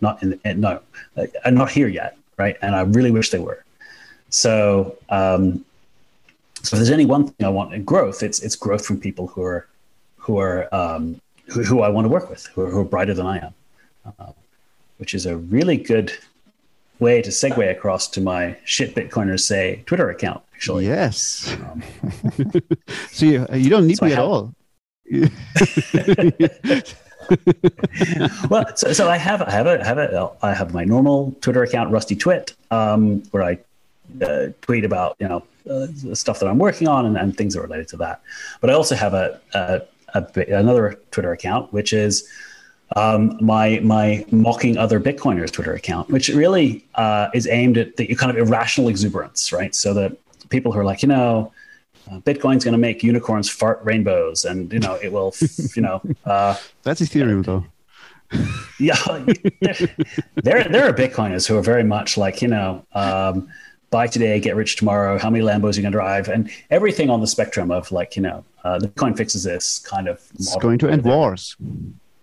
[0.00, 0.80] not in, in no,
[1.18, 2.56] uh, are not here yet, right?
[2.62, 3.60] And I really wish they were.
[4.30, 5.64] So, um,
[6.62, 9.26] so if there's any one thing I want in growth, it's it's growth from people
[9.32, 9.60] who are,
[10.24, 11.02] who are, um,
[11.52, 13.54] who, who I want to work with, who are, who are brighter than I am
[14.18, 14.32] uh,
[14.98, 16.12] which is a really good
[16.98, 20.42] way to segue across to my shit Bitcoiners say Twitter account.
[20.54, 21.56] Actually, yes.
[21.64, 21.82] Um,
[23.10, 24.54] so you, you don't need so me at all.
[28.50, 31.62] well, so, so I have I have a have a I have my normal Twitter
[31.62, 33.58] account, Rusty Twit, um, where I
[34.22, 37.60] uh, tweet about you know uh, stuff that I'm working on and, and, things that
[37.60, 38.20] are related to that.
[38.60, 39.82] But I also have a, a,
[40.14, 42.28] a another Twitter account which is
[42.96, 48.14] um, my my mocking other Bitcoiners Twitter account, which really uh, is aimed at the
[48.16, 49.74] kind of irrational exuberance, right?
[49.74, 50.16] So that
[50.50, 51.52] people who are like, you know,
[52.10, 55.34] uh, Bitcoin's going to make unicorns fart rainbows, and you know, it will,
[55.76, 56.00] you know.
[56.24, 57.64] Uh, That's Ethereum, though.
[58.80, 58.96] yeah,
[60.36, 63.48] there, there, are Bitcoiners who are very much like, you know, um,
[63.90, 65.18] buy today, get rich tomorrow.
[65.18, 66.28] How many Lambos are you going to drive?
[66.28, 70.08] And everything on the spectrum of like, you know, uh, the coin fixes this kind
[70.08, 70.20] of.
[70.34, 71.56] It's going to end wars.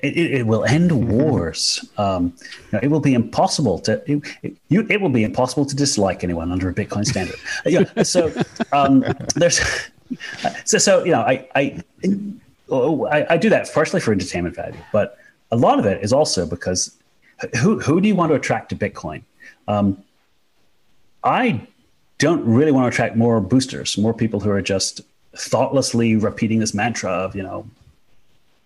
[0.02, 1.86] It, it, will end wars.
[1.98, 5.66] Um, you know, it will be impossible to it, it, you, it, will be impossible
[5.66, 7.36] to dislike anyone under a Bitcoin standard.
[7.66, 8.32] yeah, so
[8.72, 9.04] um,
[9.36, 9.60] there's
[10.64, 11.84] so, so you know I, I
[12.72, 15.18] I I do that partially for entertainment value, but
[15.52, 16.96] a lot of it is also because
[17.58, 19.24] who who do you want to attract to Bitcoin?
[19.68, 20.02] Um,
[21.24, 21.68] I
[22.20, 25.02] don't really want to attract more boosters, more people who are just
[25.36, 27.68] thoughtlessly repeating this mantra of you know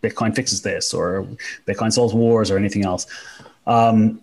[0.03, 1.27] Bitcoin fixes this or
[1.67, 3.07] Bitcoin solves wars or anything else.
[3.65, 4.21] Um,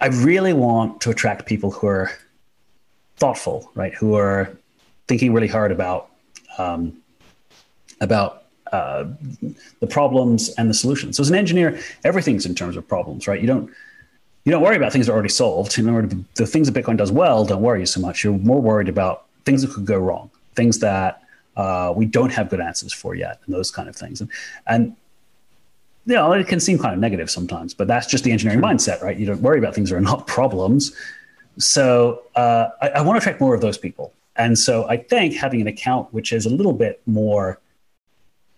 [0.00, 2.10] I really want to attract people who are
[3.16, 3.94] thoughtful, right?
[3.94, 4.56] Who are
[5.08, 6.10] thinking really hard about
[6.58, 6.96] um,
[8.00, 9.04] about uh,
[9.80, 11.16] the problems and the solutions.
[11.16, 13.40] So as an engineer, everything's in terms of problems, right?
[13.40, 13.70] You don't
[14.44, 15.78] you don't worry about things that are already solved.
[15.78, 18.22] In order to, the things that Bitcoin does well, don't worry you so much.
[18.22, 21.22] You're more worried about things that could go wrong, things that
[21.56, 24.20] uh, we don't have good answers for yet, and those kind of things.
[24.20, 24.30] And,
[24.66, 24.96] and
[26.06, 29.02] you know, it can seem kind of negative sometimes, but that's just the engineering mindset,
[29.02, 29.16] right?
[29.16, 30.94] You don't worry about things that are not problems.
[31.58, 34.12] So uh, I, I want to attract more of those people.
[34.36, 37.58] And so I think having an account which is a little bit more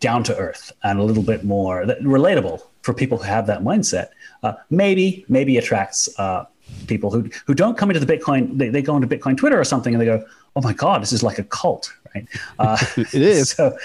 [0.00, 4.08] down to earth and a little bit more relatable for people who have that mindset,
[4.42, 6.46] uh, maybe maybe attracts uh,
[6.86, 8.58] people who who don't come into the Bitcoin.
[8.58, 10.24] They, they go into Bitcoin Twitter or something and they go,
[10.56, 12.28] "Oh my God, this is like a cult." right?
[12.58, 13.50] Uh, it is.
[13.50, 13.76] So,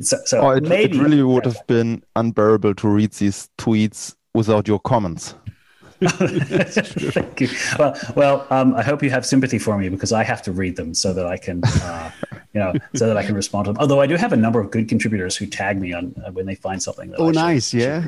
[0.00, 4.14] so, so oh, it, maybe, it really would have been unbearable to read these tweets
[4.34, 5.34] without your comments.
[6.08, 7.48] Thank you.
[7.78, 10.76] Well, well, um, I hope you have sympathy for me because I have to read
[10.76, 12.10] them so that I can, uh,
[12.52, 13.80] you know, so that I can respond to them.
[13.80, 16.46] Although I do have a number of good contributors who tag me on uh, when
[16.46, 17.14] they find something.
[17.18, 18.06] Oh, I nice, yeah.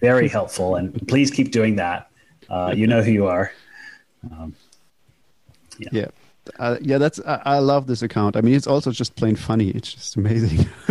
[0.00, 2.10] Very helpful, and please keep doing that.
[2.48, 3.52] Uh, you know who you are.
[4.30, 4.54] Um,
[5.78, 5.88] yeah.
[5.92, 6.06] yeah
[6.58, 8.36] uh, yeah, that's I, I, love this account.
[8.36, 9.70] I mean, it's also just plain funny.
[9.70, 10.66] It's just amazing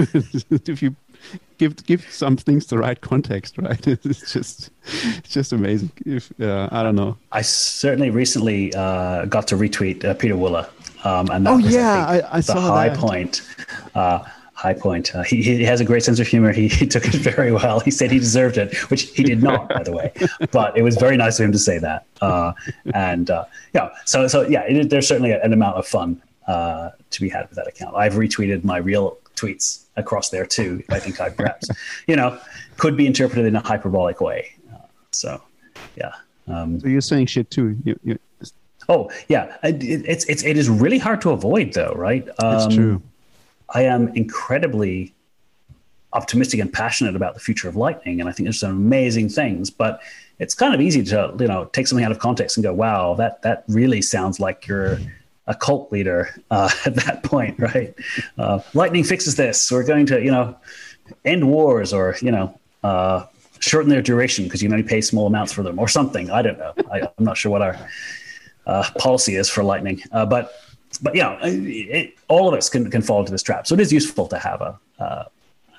[0.66, 0.96] if you
[1.58, 3.86] give give some things the right context, right?
[3.88, 5.92] It's just it's just amazing.
[6.06, 10.68] If uh, I don't know, I certainly recently uh, got to retweet uh, Pieter Wuille,
[11.06, 12.98] um, and that oh was, yeah, I, I, I the saw high that.
[12.98, 13.42] point.
[13.96, 14.24] Uh,
[14.64, 15.14] high point.
[15.14, 16.54] Uh, he, he has a great sense of humor.
[16.54, 17.82] He, he took it very well.
[17.82, 20.14] He said he deserved it, which he did not, by the way.
[20.52, 22.06] But it was very nice of him to say that.
[22.22, 22.54] Uh,
[22.94, 27.22] and uh, yeah, so so yeah, it, there's certainly an amount of fun uh, to
[27.22, 27.96] be had with that account.
[27.96, 30.84] I've retweeted my real tweets across there too.
[30.90, 31.70] I think I perhaps
[32.08, 32.40] you know
[32.78, 34.54] could be interpreted in a hyperbolic way.
[34.74, 34.78] Uh,
[35.12, 35.42] so
[35.96, 36.12] yeah.
[36.48, 37.78] Um, so you're saying shit too.
[37.86, 38.20] You, you...
[38.90, 42.28] Oh yeah, it, it's it's it is really hard to avoid though, right?
[42.40, 43.02] Um, it's true
[43.74, 45.14] I am incredibly
[46.14, 49.70] optimistic and passionate about the future of Lightning, and I think there's some amazing things.
[49.70, 50.02] But
[50.40, 53.16] it's kind of easy to you know take something out of context and go, "Wow,
[53.16, 55.00] that that really sounds like you're
[55.48, 57.94] a cult leader uh, at that point, right?
[58.38, 59.72] Uh, Lightning fixes this.
[59.72, 60.56] We're going to you know
[61.26, 63.26] end wars, or you know." Uh,
[63.60, 66.30] shorten their duration because you only pay small amounts for them or something.
[66.30, 66.74] I don't know.
[66.92, 67.78] I, am not sure what our
[68.68, 70.54] uh, policy is for Lightning, uh, but
[71.02, 73.66] but yeah, it, all of us can, can fall into this trap.
[73.66, 75.24] So it is useful to have a, uh,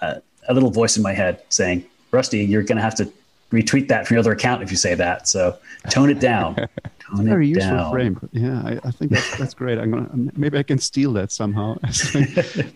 [0.01, 3.13] a, a little voice in my head saying, Rusty, you're going to have to
[3.55, 5.29] retweet that from your other account if you say that.
[5.29, 5.57] So
[5.91, 6.57] tone it down.
[7.01, 7.93] Tone Very it useful down.
[7.93, 8.29] frame.
[8.33, 9.79] Yeah, I, I, think that's, that's great.
[9.79, 11.75] I'm gonna maybe I can steal that somehow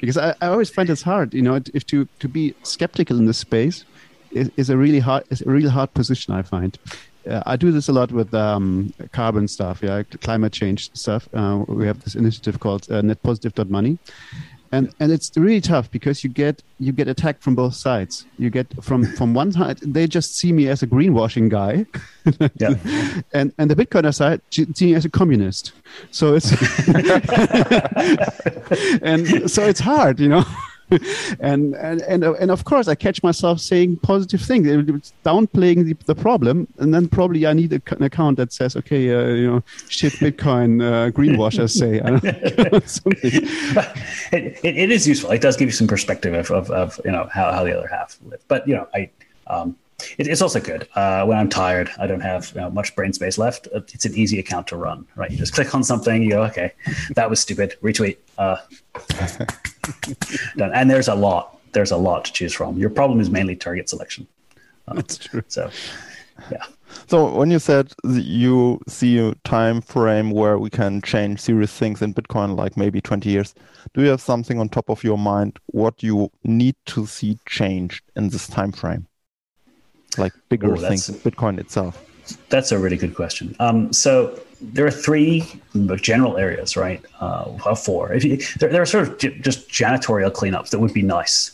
[0.01, 1.33] because I, I always find it's hard.
[1.33, 3.87] You know, if to to be skeptical in this space
[4.31, 6.35] is, is a really hard is a really hard position.
[6.35, 6.79] I find
[7.29, 11.29] uh, I do this a lot with um, carbon stuff, yeah, climate change stuff.
[11.33, 13.99] Uh, we have this initiative called uh, netpositive.money.
[14.71, 18.27] And, and it's really tough because you get you get attacked from both sides.
[18.39, 21.87] You get from from one side they just see me as a greenwashing guy,
[22.57, 22.75] yeah.
[23.33, 25.73] and and the Bitcoiner side see me as a communist.
[26.11, 26.53] So it's
[29.03, 30.45] and so it's hard, you know.
[31.41, 35.97] and, and and and of course, I catch myself saying positive things, it's downplaying the,
[36.07, 39.51] the problem, and then probably I need a, an account that says, okay, uh, you
[39.51, 42.01] know, shit, Bitcoin uh, greenwashers say.
[44.31, 45.31] It, it, it is useful.
[45.31, 47.89] It does give you some perspective of, of, of you know how, how the other
[47.89, 48.41] half live.
[48.49, 49.11] But you know, I
[49.47, 49.77] um,
[50.19, 51.91] it, it's also good uh, when I'm tired.
[51.99, 53.69] I don't have you know, much brain space left.
[53.75, 55.31] uh, It's an easy account to run, right?
[55.31, 56.73] You just click on something, you go, okay,
[57.15, 57.77] that was stupid.
[57.83, 58.17] Retweet.
[58.37, 58.57] Uh,
[60.57, 60.73] done.
[60.75, 61.59] And there's a lot.
[61.73, 62.79] There's a lot to choose from.
[62.79, 64.27] Your problem is mainly target selection.
[64.87, 65.43] That's true.
[65.49, 65.71] So,
[66.51, 66.65] yeah.
[67.09, 72.01] So when you said you see a time frame where we can change serious things
[72.01, 73.55] in Bitcoin, like maybe 20 years,
[73.93, 78.03] do you have something on top of your mind what you need to see changed
[78.17, 79.07] in this time frame?
[80.19, 82.05] Like bigger Oh, that's- things in Bitcoin itself.
[82.51, 83.57] That's a really good question.
[83.59, 85.45] Um, so there are three
[85.97, 87.03] general areas, right?
[87.21, 88.13] Uh, well, four.
[88.13, 91.53] If you, there, there are sort of j- just janitorial cleanups that would be nice.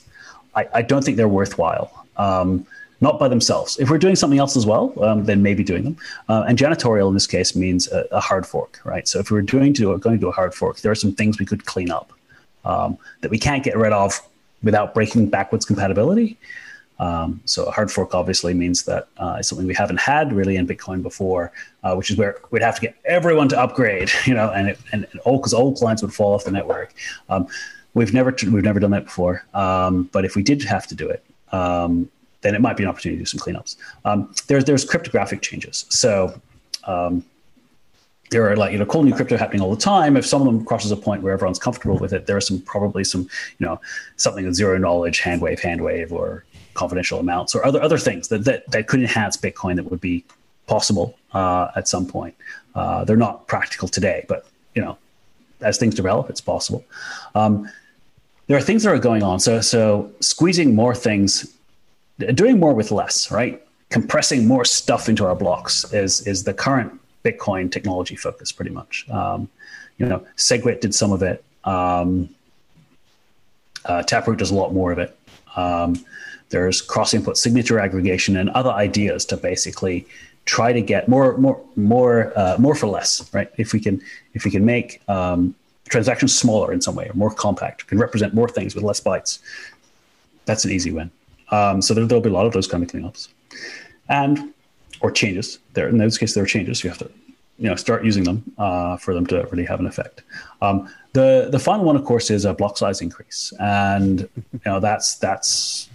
[0.56, 2.06] I, I don't think they're worthwhile.
[2.16, 2.66] Um,
[3.00, 3.78] not by themselves.
[3.78, 5.96] If we're doing something else as well, um, then maybe doing them.
[6.28, 9.06] Uh, and janitorial in this case means a, a hard fork, right?
[9.06, 11.12] So if we were doing to going to do a hard fork, there are some
[11.14, 12.12] things we could clean up
[12.64, 14.20] um, that we can't get rid of
[14.62, 16.38] without breaking backwards compatibility.
[16.98, 20.56] Um, so a hard fork obviously means that uh, it's something we haven't had really
[20.56, 21.52] in Bitcoin before,
[21.82, 24.78] uh, which is where we'd have to get everyone to upgrade, you know, and it,
[24.92, 26.94] and, and all because all clients would fall off the network.
[27.28, 27.46] Um,
[27.94, 31.08] we've never we've never done that before, um, but if we did have to do
[31.08, 32.08] it, um,
[32.42, 33.76] then it might be an opportunity to do some cleanups.
[34.04, 36.40] Um, there's there's cryptographic changes, so.
[36.84, 37.24] Um,
[38.30, 40.16] there are like you know cool new crypto happening all the time.
[40.16, 42.60] If some of them crosses a point where everyone's comfortable with it, there are some
[42.62, 43.22] probably some
[43.58, 43.80] you know
[44.16, 48.28] something with zero knowledge, hand wave, hand wave, or confidential amounts, or other other things
[48.28, 50.24] that that, that could enhance Bitcoin that would be
[50.66, 52.34] possible uh, at some point.
[52.74, 54.98] Uh, they're not practical today, but you know
[55.60, 56.84] as things develop, it's possible.
[57.34, 57.68] Um,
[58.46, 59.40] there are things that are going on.
[59.40, 61.54] So so squeezing more things,
[62.34, 63.62] doing more with less, right?
[63.88, 69.08] Compressing more stuff into our blocks is is the current Bitcoin technology focus, pretty much.
[69.10, 69.48] Um,
[69.98, 71.44] you know, SegWit did some of it.
[71.64, 72.28] Um,
[73.84, 75.16] uh, Taproot does a lot more of it.
[75.56, 76.04] Um,
[76.54, 80.06] there's cross-input signature aggregation and other ideas to basically
[80.44, 83.50] try to get more, more, more, uh, more for less, right?
[83.56, 84.00] If we can,
[84.34, 85.56] if we can make um,
[85.88, 89.40] transactions smaller in some way or more compact, can represent more things with less bytes,
[90.44, 91.10] that's an easy win.
[91.50, 93.28] Um, so there, there'll be a lot of those kind of cleanups,
[94.08, 94.54] and
[95.00, 95.58] or changes.
[95.72, 96.84] There in those case, there are changes.
[96.84, 97.10] You have to,
[97.58, 100.22] you know, start using them uh, for them to really have an effect.
[100.62, 104.78] Um, the the final one, of course, is a block size increase, and you know
[104.80, 105.88] that's that's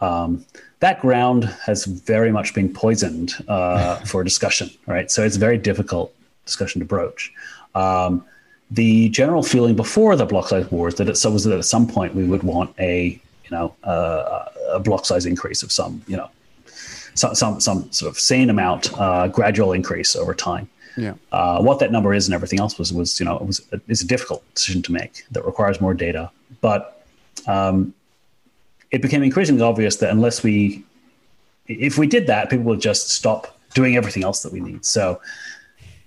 [0.00, 0.44] um,
[0.80, 5.10] that ground has very much been poisoned uh, for discussion, right?
[5.10, 7.32] So it's a very difficult discussion to broach.
[7.74, 8.24] Um,
[8.70, 12.14] the general feeling before the block size wars that it was that at some point
[12.14, 16.30] we would want a you know uh, a block size increase of some you know
[17.14, 20.68] some some, some sort of sane amount, uh, gradual increase over time.
[20.96, 21.14] Yeah.
[21.32, 24.02] Uh, what that number is and everything else was was you know it was it's
[24.02, 26.30] a difficult decision to make that requires more data,
[26.60, 27.04] but
[27.46, 27.94] um,
[28.90, 30.84] it became increasingly obvious that unless we
[31.66, 34.84] if we did that, people would just stop doing everything else that we need.
[34.86, 35.20] So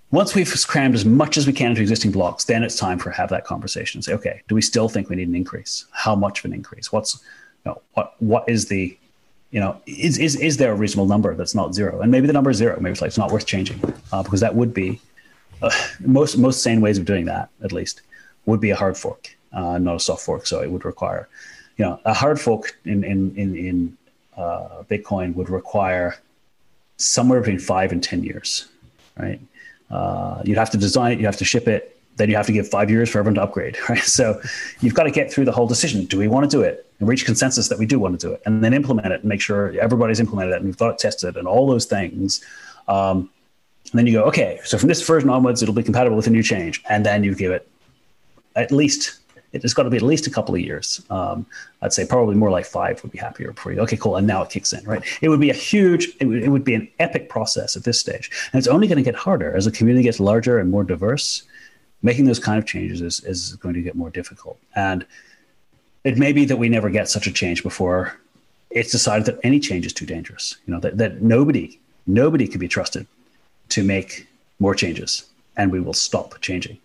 [0.09, 3.11] once we've crammed as much as we can into existing blocks, then it's time for
[3.11, 5.85] have that conversation and say, okay, do we still think we need an increase?
[5.91, 6.91] How much of an increase?
[6.91, 7.23] What's
[7.63, 8.97] you know, what what is the
[9.51, 12.01] you know is, is is there a reasonable number that's not zero?
[12.01, 12.77] And maybe the number is zero.
[12.79, 13.79] Maybe it's like it's not worth changing
[14.11, 14.99] uh, because that would be
[15.61, 18.01] uh, most most sane ways of doing that at least
[18.47, 20.47] would be a hard fork, uh, not a soft fork.
[20.47, 21.29] So it would require
[21.81, 23.97] you know a hard fork in in in, in
[24.37, 26.15] uh, Bitcoin would require
[26.97, 28.67] somewhere between five and ten years,
[29.17, 29.41] right?
[29.89, 32.51] Uh, you'd have to design it, you have to ship it, then you have to
[32.51, 34.03] give five years for everyone to upgrade, right?
[34.03, 34.39] So
[34.81, 36.05] you've got to get through the whole decision.
[36.05, 36.85] Do we want to do it?
[36.99, 39.25] And reach consensus that we do want to do it, and then implement it and
[39.33, 42.45] make sure everybody's implemented it and we've got it tested and all those things.
[42.87, 43.31] Um,
[43.91, 46.29] and then you go, okay, so from this version onwards, it'll be compatible with a
[46.29, 46.83] new change.
[46.87, 47.67] And then you give it
[48.55, 49.19] at least,
[49.53, 51.01] it's got to be at least a couple of years.
[51.09, 51.45] Um,
[51.81, 54.15] I'd say probably more like five would be happier for you okay, cool.
[54.15, 55.03] And now it kicks in, right?
[55.21, 57.99] It would be a huge, it would, it would be an epic process at this
[57.99, 58.31] stage.
[58.51, 61.43] And it's only going to get harder as the community gets larger and more diverse.
[62.03, 64.57] Making those kind of changes is, is going to get more difficult.
[64.75, 65.05] And
[66.03, 68.17] it may be that we never get such a change before
[68.71, 70.57] it's decided that any change is too dangerous.
[70.65, 73.05] You know, that, that nobody, nobody can be trusted
[73.69, 74.27] to make
[74.59, 75.25] more changes
[75.61, 76.77] and we will stop changing.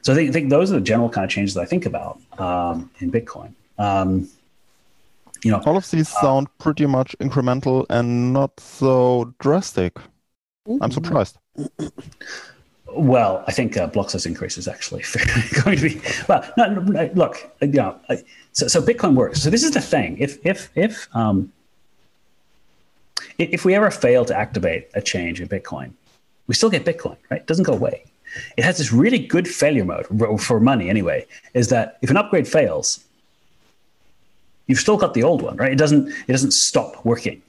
[0.00, 1.84] So I think, I think those are the general kind of changes that I think
[1.84, 3.52] about um, in Bitcoin.
[3.78, 4.28] Um,
[5.44, 9.98] you know, All of these sound pretty much incremental and not so drastic.
[10.80, 11.36] I'm surprised.
[12.86, 15.04] well, I think uh, block size increase is actually
[15.64, 16.42] going to be well.
[16.56, 17.98] No, no, look, you know,
[18.52, 19.42] so, so Bitcoin works.
[19.42, 20.16] So this is the thing.
[20.18, 21.52] If if if um,
[23.38, 25.92] if we ever fail to activate a change in Bitcoin,
[26.46, 27.40] we still get Bitcoin, right?
[27.40, 28.04] It doesn't go away.
[28.56, 30.06] It has this really good failure mode
[30.40, 33.04] for money anyway, is that if an upgrade fails,
[34.66, 35.72] you've still got the old one, right?
[35.72, 37.42] It doesn't it doesn't stop working.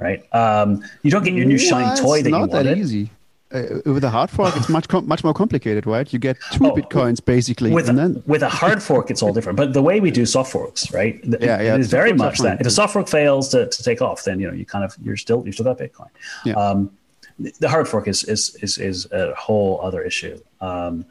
[0.00, 0.22] right?
[0.34, 3.10] Um, you don't get your new shiny toy that you not that easy.
[3.52, 6.12] Uh, with a hard fork, it's much com- much more complicated, right?
[6.12, 9.56] You get two Oh, bitcoins basically, With then with a hard fork, it's all different.
[9.56, 11.22] But the way we do soft forks, right?
[11.22, 12.60] th- Yeah, yeah, It is very much that.
[12.60, 14.96] If a soft fork fails to, to take off, then you know you kind of
[15.04, 16.08] you're still you still got Bitcoin.
[16.44, 16.54] Yeah.
[16.54, 16.90] Um,
[17.38, 20.38] the hard fork is is is is a whole other issue.
[20.60, 21.04] Um,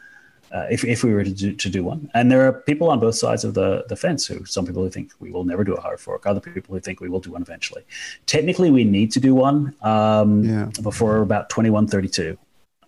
[0.51, 2.99] uh, if, if we were to do, to do one, and there are people on
[2.99, 5.73] both sides of the, the fence who some people who think we will never do
[5.73, 7.83] a hard fork, other people who think we will do one eventually.
[8.27, 10.69] Technically, we need to do one um, Yeah.
[10.83, 12.37] before about twenty one thirty two,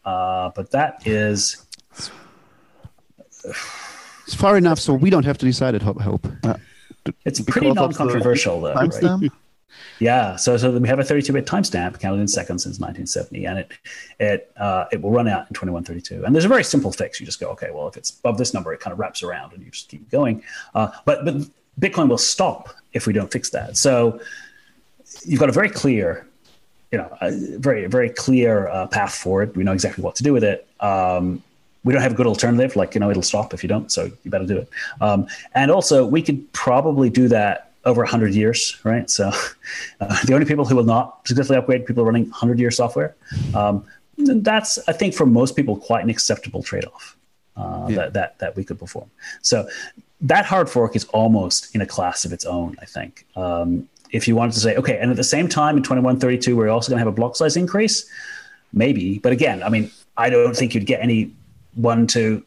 [0.06, 1.66] uh, but that is
[3.44, 5.82] it's far enough so we don't have to decide it.
[5.82, 6.00] Hope.
[6.02, 6.28] hope.
[7.26, 8.74] it's pretty non controversial, though.
[8.76, 9.32] right?
[10.00, 13.72] Yeah, so so we have a 32-bit timestamp counted in seconds since 1970, and it
[14.20, 16.26] it uh, it will run out in 2132.
[16.26, 17.20] And there's a very simple fix.
[17.20, 19.54] You just go, okay, well, if it's above this number, it kind of wraps around,
[19.54, 20.44] and you just keep going.
[20.74, 21.36] Uh, but but
[21.80, 23.78] Bitcoin will stop if we don't fix that.
[23.78, 24.20] So
[25.24, 26.28] you've got a very clear,
[26.92, 27.18] you know,
[27.60, 29.56] very very clear uh, path forward.
[29.56, 30.68] We know exactly what to do with it.
[30.82, 31.42] Um,
[31.86, 33.92] we don't have a good alternative, like you know, it'll stop if you don't.
[33.92, 34.70] So you better do it.
[35.00, 39.10] Um, and also, we could probably do that over 100 years, right?
[39.10, 39.32] So
[40.02, 43.16] uh, the only people who will not successfully upgrade people running 100 year software.
[43.54, 43.86] Um,
[44.18, 47.18] that's, I think, for most people, quite an acceptable trade off
[47.58, 47.96] uh, Yeah.
[47.96, 49.10] that, that, that we could perform.
[49.42, 49.68] So
[50.22, 53.26] that hard fork is almost in a class of its own, I think.
[53.36, 56.70] Um, if you wanted to say, okay, and at the same time in 2132, we're
[56.70, 58.10] also going to have a block size increase,
[58.72, 59.20] maybe.
[59.20, 62.44] But again, I mean, I don't think you'd get anyone to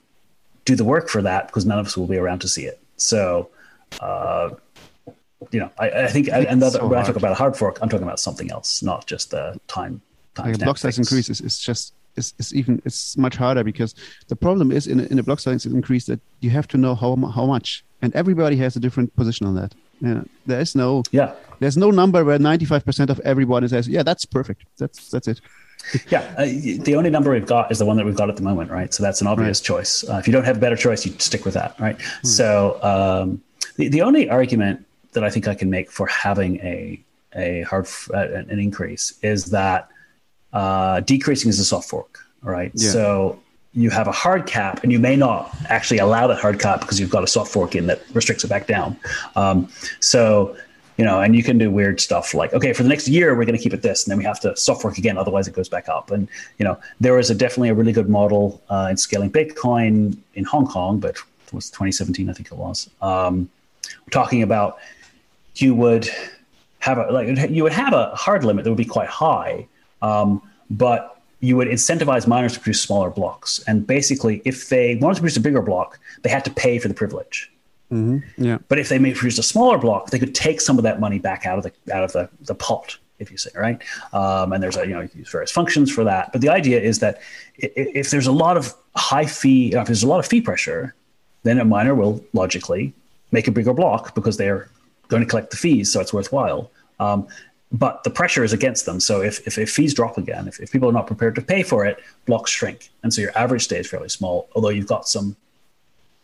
[0.64, 2.80] do the work for that because none of us will be around to see it.
[2.96, 3.50] So,
[4.00, 4.50] uh,
[5.50, 7.78] you know, I, I think, and the, so when I talk about a hard fork,
[7.80, 10.00] I'm talking about something else, not just the time.
[10.34, 13.94] time like block size increase is, is just is, is even it's much harder because
[14.26, 16.94] the problem is in a, in a block size increase that you have to know
[16.94, 19.74] how how much and everybody has a different position on that.
[20.00, 24.24] Yeah, there is no Yeah, there's no number where 95% of everybody says yeah that's
[24.24, 25.40] perfect that's that's it.
[26.08, 26.34] yeah.
[26.36, 28.68] Uh, the only number we've got is the one that we've got at the moment,
[28.70, 28.92] right?
[28.92, 30.04] So that's an obvious choice.
[30.08, 31.96] Uh, if you don't have a better choice, you stick with that, right?
[32.24, 33.40] So um,
[33.76, 37.00] the the only argument that I think I can make for having a
[37.34, 39.88] a hard f- uh, an increase is that
[40.52, 42.72] uh, decreasing is a soft fork, right?
[42.74, 42.90] Yeah.
[42.90, 43.40] So
[43.74, 46.98] you have a hard cap, and you may not actually allow that hard cap because
[46.98, 48.96] you've got a soft fork in that restricts it back down.
[49.36, 49.68] Um,
[50.00, 50.56] so
[50.96, 53.44] you know, and you can do weird stuff like, okay, for the next year we're
[53.44, 55.54] going to keep it this, and then we have to soft fork again, otherwise it
[55.54, 56.10] goes back up.
[56.10, 56.28] And
[56.58, 60.44] you know, there is a definitely a really good model uh, in scaling Bitcoin in
[60.44, 62.90] Hong Kong, but it was 2017, I think it was.
[63.00, 63.48] Um,
[64.10, 64.78] talking about
[65.60, 66.08] you would
[66.80, 69.66] have a like you would have a hard limit that would be quite high,
[70.02, 70.40] um,
[70.70, 73.62] but you would incentivize miners to produce smaller blocks.
[73.66, 76.88] And basically, if they wanted to produce a bigger block, they had to pay for
[76.88, 77.50] the privilege.
[78.36, 78.58] Yeah.
[78.68, 81.18] But if they may produce a smaller block, they could take some of that money
[81.18, 83.80] back out of the out of the, the pot, if you say, right?
[84.12, 86.30] Um, and there's a you know you use various functions for that.
[86.32, 87.20] But the idea is that
[87.62, 90.40] i- i- if there's a lot of high fee, if there's a lot of fee
[90.42, 90.94] pressure,
[91.44, 92.92] then a miner will logically
[93.32, 94.68] make a bigger block because they're
[95.08, 96.70] going to collect the fees, so it's worthwhile.
[97.00, 97.26] Um,
[97.70, 98.98] but the pressure is against them.
[98.98, 101.62] So if, if, if fees drop again, if, if people are not prepared to pay
[101.62, 102.90] for it, blocks shrink.
[103.02, 105.36] And so your average stays fairly small, although you've got some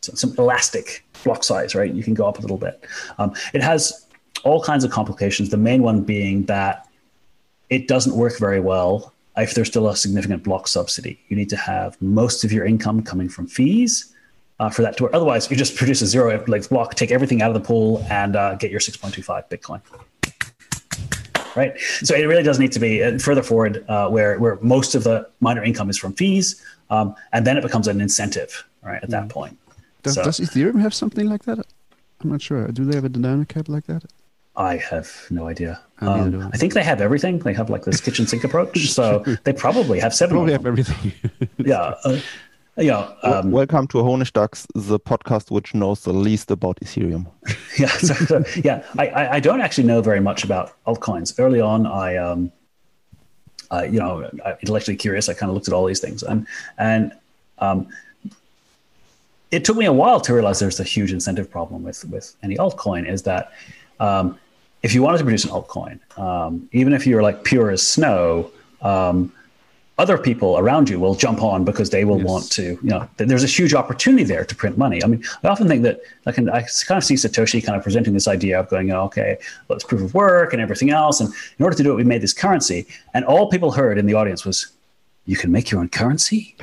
[0.01, 1.93] some, some elastic block size, right?
[1.93, 2.85] You can go up a little bit.
[3.18, 4.07] Um, it has
[4.45, 5.49] all kinds of complications.
[5.49, 6.87] The main one being that
[7.70, 11.18] it doesn't work very well if there's still a significant block subsidy.
[11.28, 14.13] You need to have most of your income coming from fees
[14.61, 15.14] uh, for that to work.
[15.14, 18.36] Otherwise, you just produce a zero like block, take everything out of the pool, and
[18.36, 19.80] uh, get your 6.25 Bitcoin.
[21.57, 21.78] Right.
[22.02, 25.05] So it really does need to be uh, further forward uh, where, where most of
[25.05, 26.61] the miner income is from fees.
[26.90, 29.57] Um, and then it becomes an incentive, right, at that point.
[30.02, 31.59] Does, So- does Ethereum have something like that?
[32.22, 32.66] I'm not sure.
[32.68, 34.05] Do they have a dynamic cap like that?
[34.57, 35.80] I have no idea.
[36.00, 36.46] I Um, I.
[36.55, 37.38] I think they have everything.
[37.40, 38.88] They have like this kitchen sink approach.
[38.90, 40.36] So they probably have seven.
[40.36, 41.12] Probably have everything.
[41.59, 41.94] Yeah.
[42.05, 42.18] Uh,
[42.76, 43.12] yeah.
[43.22, 47.26] Um, Welcome to Honigdachs, the podcast which knows the least about Ethereum.
[47.78, 47.86] yeah.
[47.88, 48.84] So, so, yeah.
[48.98, 51.38] I, I, don't actually know very much about altcoins.
[51.38, 52.50] Early on, I, um,
[53.70, 54.28] I you know,
[54.60, 55.28] intellectually curious.
[55.28, 56.46] I kind of looked at all these things, and
[56.78, 57.12] and
[57.58, 57.88] um,
[59.50, 62.56] it took me a while to realize there's a huge incentive problem with with any
[62.56, 63.08] altcoin.
[63.08, 63.52] Is that
[64.00, 64.38] um,
[64.82, 68.50] if you wanted to produce an altcoin, um, even if you're like pure as snow,
[68.82, 69.32] um,
[69.97, 72.26] other people around you will jump on because they will Yes.
[72.28, 75.03] want to, you know, th- there's a huge opportunity there to print money.
[75.05, 77.82] I mean, I often think that I can, I kind of see Satoshi kind of
[77.84, 79.36] presenting this idea of going, oh, okay,
[79.68, 81.20] well, it's proof of work and everything else.
[81.20, 82.86] And in order to do it, we made this currency.
[83.14, 84.66] And all people heard in the audience was,
[85.26, 86.57] you can make your own currency?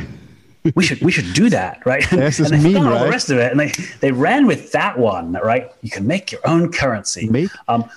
[0.75, 2.05] we should we should do that, right?
[2.11, 3.71] And they meme, forgot all the rest of it, and they
[4.01, 5.71] they ran with that one, right?
[5.81, 7.27] You can make your own currency.
[7.29, 7.89] Make Um,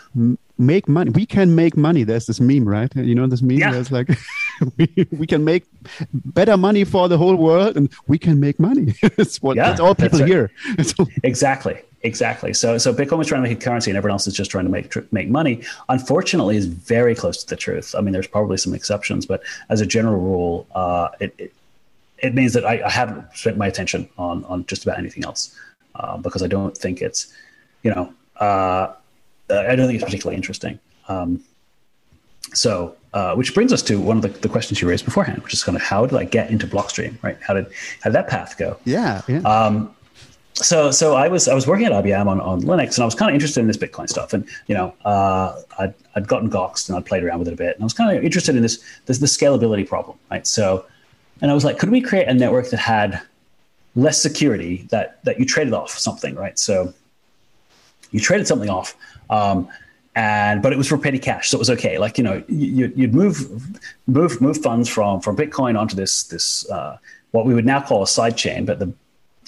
[0.59, 1.11] make money.
[1.11, 2.05] We can make money.
[2.05, 2.94] There's this meme, right?
[2.96, 3.59] You know this meme.
[3.59, 3.72] Yeah.
[3.72, 4.09] There's like
[4.76, 5.64] we, we can make
[6.12, 8.94] better money for the whole world, and we can make money.
[9.02, 10.50] it's what Yeah, that's all people that's hear.
[10.82, 11.80] So, Exactly.
[12.02, 12.52] Exactly.
[12.52, 14.66] So, so Bitcoin was trying to make a currency, and everyone else is just trying
[14.66, 15.62] to make tr- make money.
[15.88, 17.94] Unfortunately, is very close to the truth.
[17.96, 21.55] I mean, there's probably some exceptions, but as a general rule, uh, it, it
[22.18, 25.59] it means that I, I haven't spent my attention on on just about anything else
[25.94, 27.32] uh, because I don't think it's,
[27.82, 28.92] you know, uh,
[29.61, 30.78] I don't think it's particularly interesting.
[31.09, 31.42] Um,
[32.52, 35.52] so, uh, which brings us to one of the, the questions you raised beforehand, which
[35.52, 37.38] is kind of how did I get into Blockstream, right?
[37.40, 37.66] How did
[38.02, 38.76] how did that path go?
[38.84, 39.38] yeah, yeah.
[39.40, 39.94] Um,
[40.55, 43.14] so so I was I was working at IBM on, on Linux and I was
[43.14, 46.88] kind of interested in this Bitcoin stuff and you know uh, I'd, I'd gotten Goxed
[46.88, 48.62] and I'd played around with it a bit and I was kind of interested in
[48.62, 50.86] this this the scalability problem right so
[51.40, 53.20] and I was like could we create a network that had
[53.96, 56.94] less security that that you traded off something right so
[58.12, 58.96] you traded something off
[59.31, 59.68] um,
[60.16, 62.93] and but it was for petty cash so it was okay like you know you,
[62.95, 66.97] you'd move move move funds from from Bitcoin onto this this uh,
[67.33, 68.93] what we would now call a side chain but the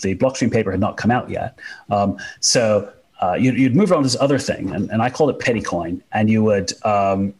[0.02, 1.58] the blockchain paper had not come out yet.
[1.90, 5.30] Um, so uh, you'd, you'd move on to this other thing, and, and I called
[5.30, 7.34] it petty coin, and you would um,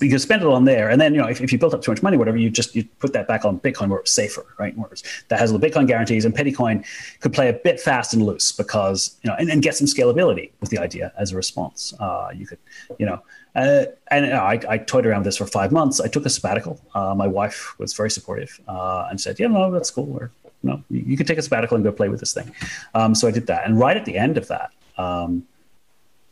[0.00, 1.82] you could spend it on there, and then you know if, if you built up
[1.82, 4.44] too much money, whatever, you just you put that back on Bitcoin where it's safer,
[4.58, 4.76] right?
[4.76, 6.84] Where it's, that has the Bitcoin guarantees, and petty coin
[7.20, 10.50] could play a bit fast and loose because you know and, and get some scalability
[10.60, 11.94] with the idea as a response.
[11.98, 12.58] Uh, you could
[12.98, 13.22] you know.
[13.56, 16.00] Uh, and you know, I, I toyed around with this for five months.
[16.00, 16.80] I took a sabbatical.
[16.94, 20.12] Uh, my wife was very supportive uh, and said, "Yeah, no, that's cool.
[20.16, 20.30] Or
[20.62, 22.54] no, you, you could take a sabbatical and go play with this thing.
[22.94, 23.66] Um, so I did that.
[23.66, 25.46] And right at the end of that, um,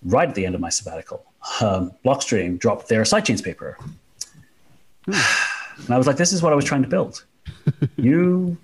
[0.05, 1.25] right at the end of my sabbatical,
[1.61, 3.79] um, Blockstream dropped their sidechains paper.
[5.07, 7.25] and I was like, this is what I was trying to build.
[7.97, 8.57] you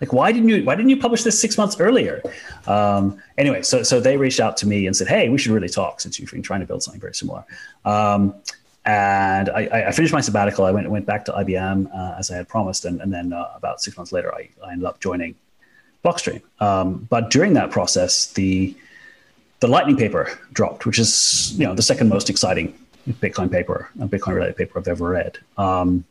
[0.00, 2.22] like why didn't you why didn't you publish this six months earlier
[2.68, 5.68] um, anyway so so they reached out to me and said hey we should really
[5.68, 7.44] talk since you've been trying to build something very similar
[7.84, 8.32] um,
[8.86, 10.64] and I, I, finished my sabbatical.
[10.64, 13.50] I went went back to IBM uh, as I had promised, and, and then uh,
[13.56, 15.34] about six months later, I, I ended up joining
[16.04, 16.40] Blockstream.
[16.60, 18.76] Um, but during that process, the
[19.60, 22.74] the Lightning paper dropped, which is you know the second most exciting
[23.08, 25.38] Bitcoin paper, a Bitcoin related paper I've ever read.
[25.56, 26.04] Um,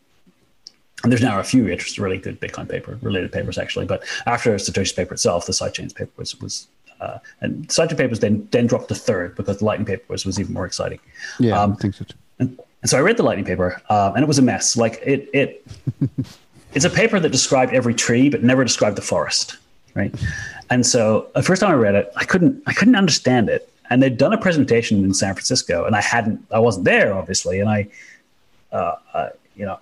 [1.04, 3.86] and there's now a few really good Bitcoin paper related papers actually.
[3.86, 6.68] But after Satoshi's paper itself, the sidechains paper was was
[7.02, 10.40] uh, and sidechain papers then then dropped to third because the Lightning paper was, was
[10.40, 11.00] even more exciting.
[11.40, 12.16] yeah, um, I think so too.
[12.40, 14.78] And, and so I read the lightning paper, um, and it was a mess.
[14.78, 15.68] Like it, it,
[16.74, 19.58] it's a paper that described every tree, but never described the forest,
[19.96, 20.14] right?
[20.70, 23.70] And so the first time I read it, I couldn't, I couldn't understand it.
[23.90, 27.60] And they'd done a presentation in San Francisco, and I hadn't, I wasn't there, obviously.
[27.60, 27.88] And I,
[28.72, 29.80] uh, you know,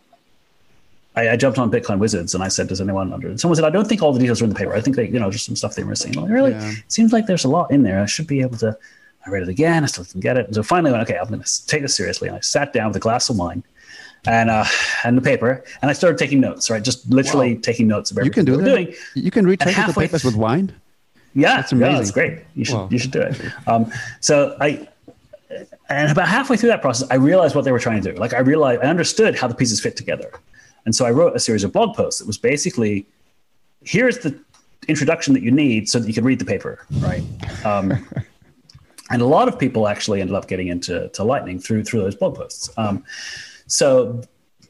[1.16, 3.66] I, I, jumped on Bitcoin Wizards and I said, "Does anyone under?" And someone said,
[3.66, 4.74] "I don't think all the details are in the paper.
[4.74, 6.72] I think they, you know, just some stuff they're missing." And like, really, Yeah.
[6.72, 8.01] it seems like there's a lot in there.
[8.01, 8.78] I should be able to.
[9.26, 9.84] I read it again.
[9.84, 10.47] I still didn't get it.
[10.47, 12.28] And so finally, I went, okay, I'm going to take this seriously.
[12.28, 13.64] And I sat down with a glass of wine
[14.26, 14.65] and uh,
[15.03, 16.69] and the paper, and I started taking notes.
[16.69, 18.63] Right, just literally taking notes of You can do we that.
[18.69, 18.93] doing.
[19.15, 20.74] You can read And technical halfway papers th- with wine.
[21.36, 21.95] Yeah, That's yeah, amazing.
[21.97, 22.39] that's great.
[22.55, 22.88] You should Wow.
[22.91, 23.41] you should do it.
[23.67, 24.88] Um, so I,
[25.89, 28.17] and about halfway through that process, I realized what they were trying to do.
[28.19, 30.32] Like I realized, I understood how the pieces fit together,
[30.86, 33.05] and so I wrote a series of blog posts that was basically,
[33.84, 34.38] here's the
[34.88, 37.24] introduction that you need so that you can read the paper, right?
[37.65, 38.05] Um,
[39.09, 42.15] and a lot of people actually ended up getting into to Lightning through through those
[42.15, 42.69] blog posts.
[42.78, 43.03] Um,
[43.74, 44.21] so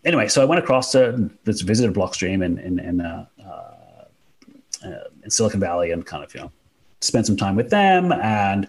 [0.06, 4.88] anyway, so I went across to this visited Blockstream in in, in uh, uh,
[5.24, 6.52] in Silicon Valley and kind of you know
[7.02, 8.66] spent some time with them and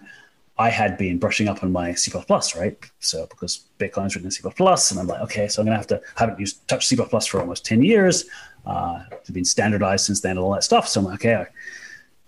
[0.57, 2.11] I had been brushing up on my C++,
[2.57, 2.77] right?
[2.99, 6.01] So because Bitcoin's written in C++, and I'm like, okay, so I'm gonna have to
[6.17, 8.25] haven't used touched C++ for almost 10 years.
[8.65, 10.85] Uh, it's been standardized since then and all that stuff.
[10.89, 11.47] So I'm like, okay, I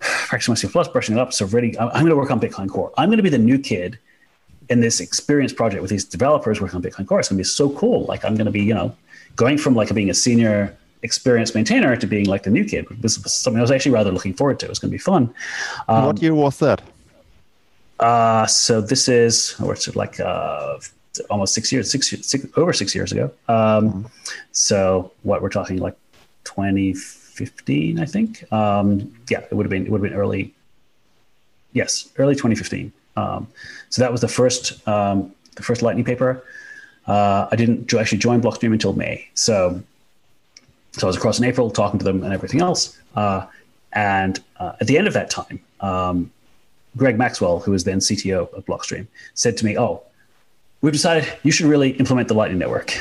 [0.00, 1.34] practice my C++, brushing it up.
[1.34, 2.90] So really, I'm, I'm gonna work on Bitcoin Core.
[2.96, 3.98] I'm gonna be the new kid
[4.68, 7.20] in this experience project with these developers working on Bitcoin Core.
[7.20, 8.04] It's gonna be so cool.
[8.04, 8.94] Like I'm gonna be, you know,
[9.36, 13.22] going from like being a senior experienced maintainer to being like the new kid was
[13.22, 14.66] was something I was actually rather looking forward to.
[14.66, 15.32] It was going to be fun.
[15.88, 16.82] Um, what year was that?
[18.00, 20.78] Uh, so this is, or it's like uh,
[21.30, 23.30] almost six years, six, six over six years ago.
[23.48, 24.08] Um,
[24.52, 25.96] So what we're talking like
[26.44, 28.50] 2015, I think.
[28.52, 30.54] Um, yeah, it would have been it would have been early.
[31.72, 32.92] Yes, early 2015.
[33.18, 33.48] Um,
[33.90, 36.44] so that was the first um, the first Lightning paper.
[37.06, 39.28] Uh, I didn't actually join Blockstream until May.
[39.34, 39.82] So
[40.92, 42.98] so I was across in April talking to them and everything else.
[43.14, 43.46] Uh,
[43.92, 46.30] and uh, at the end of that time, um,
[46.96, 50.02] Greg Maxwell, who was then CTO of Blockstream, said to me, "Oh,
[50.80, 52.94] we've decided you should really implement the Lightning Network.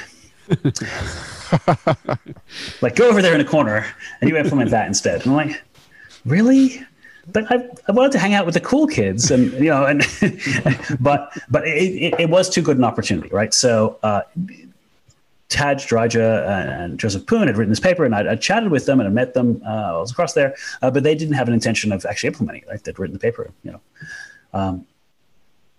[2.81, 3.85] like, go over there in a corner
[4.21, 5.61] and you implement that instead." And I'm like,
[6.25, 6.85] "Really?
[7.31, 10.01] But I, I wanted to hang out with the cool kids, and you know, and
[10.99, 13.53] but but it, it, it, was too good an opportunity, right?
[13.53, 13.99] So.
[14.03, 14.21] Uh,
[15.49, 16.45] Tadge Dryja
[16.83, 19.11] and Joseph Poon had written this paper, and I'd, I'd chatted with them and I
[19.11, 19.61] met them.
[19.65, 22.63] Uh, I was across there, uh, but they didn't have an intention of actually implementing
[22.63, 22.67] it.
[22.67, 22.83] Right?
[22.83, 23.81] They'd written the paper, you know.
[24.53, 24.85] Um,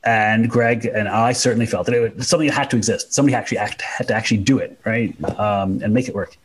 [0.05, 3.13] and Greg and I certainly felt that it was something that had to exist.
[3.13, 6.37] Somebody actually act, had to actually do it, right, um, and make it work.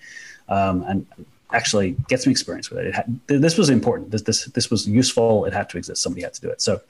[0.50, 1.06] Um, and
[1.54, 2.96] actually get some experience with it.
[3.30, 4.12] it this was important.
[4.12, 5.46] This, this, this was useful.
[5.46, 6.02] It had to exist.
[6.02, 6.62] Somebody had to do it.
[6.62, 6.82] So,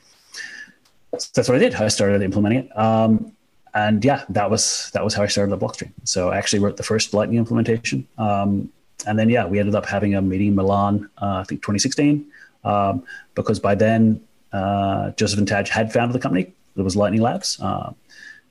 [1.17, 1.75] so that's what I did.
[1.75, 2.77] I started implementing it.
[2.77, 3.33] Um,
[3.75, 5.91] and yeah, that was, that was how I started at Blockstream.
[6.03, 8.07] So I actually wrote the first Lightning implementation.
[8.17, 8.71] Um,
[9.05, 12.25] and then, yeah, we ended up having a meeting in Milan, uh, I think 2016,
[12.63, 13.03] um,
[13.35, 14.21] because by then,
[14.53, 16.53] uh, Joseph and Tadge had founded the company.
[16.75, 17.59] It was Lightning Labs.
[17.59, 17.91] Uh,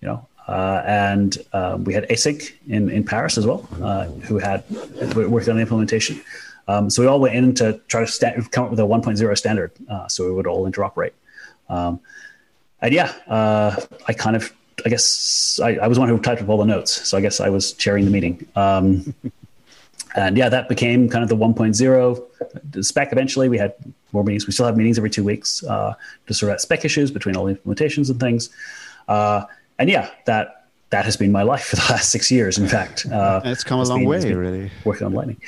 [0.01, 4.39] you know, uh, and um, we had ACINQ in, in Paris as well, uh, who
[4.39, 4.69] had
[5.15, 6.21] worked on the implementation.
[6.69, 9.39] Um, so we all went in to try to sta- come up with a 1.0
[9.39, 11.13] standard, uh, so we would all interoperate.
[11.69, 12.01] Um,
[12.81, 14.53] and yeah, uh, I kind of,
[14.85, 17.41] I guess, I, I, was one who typed up all the notes, so I guess
[17.41, 18.47] I was chairing the meeting.
[18.57, 19.15] Um,
[20.17, 23.13] and yeah, that became kind of the 1.0 spec.
[23.13, 23.75] Eventually, we had
[24.13, 24.47] more meetings.
[24.47, 25.95] We still have meetings every two weeks uh,
[26.27, 28.51] to sort out spec issues between all the implementations and things.
[29.83, 32.57] And yeah, that that has been my life for the last six years.
[32.57, 34.71] In fact, uh, it's come a long been, way, really.
[34.85, 35.41] Working on Lightning.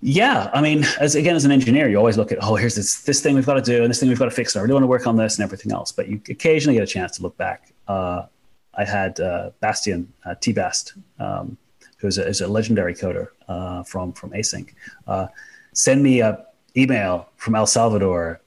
[0.00, 3.02] Yeah, I mean, as again as an engineer, you always look at oh, here's this
[3.02, 4.62] this thing we've got to do, and this thing we've got to fix, and I
[4.62, 5.90] really want to work on this and everything else.
[5.90, 7.72] But you occasionally get a chance to look back.
[7.88, 8.26] Uh,
[8.74, 11.56] I had uh, Bastien uh, T Bast, um,
[11.98, 14.68] who's a, is a legendary coder uh, from from ACINQ,
[15.08, 15.26] uh,
[15.72, 16.46] send me a
[16.76, 18.40] email from El Salvador,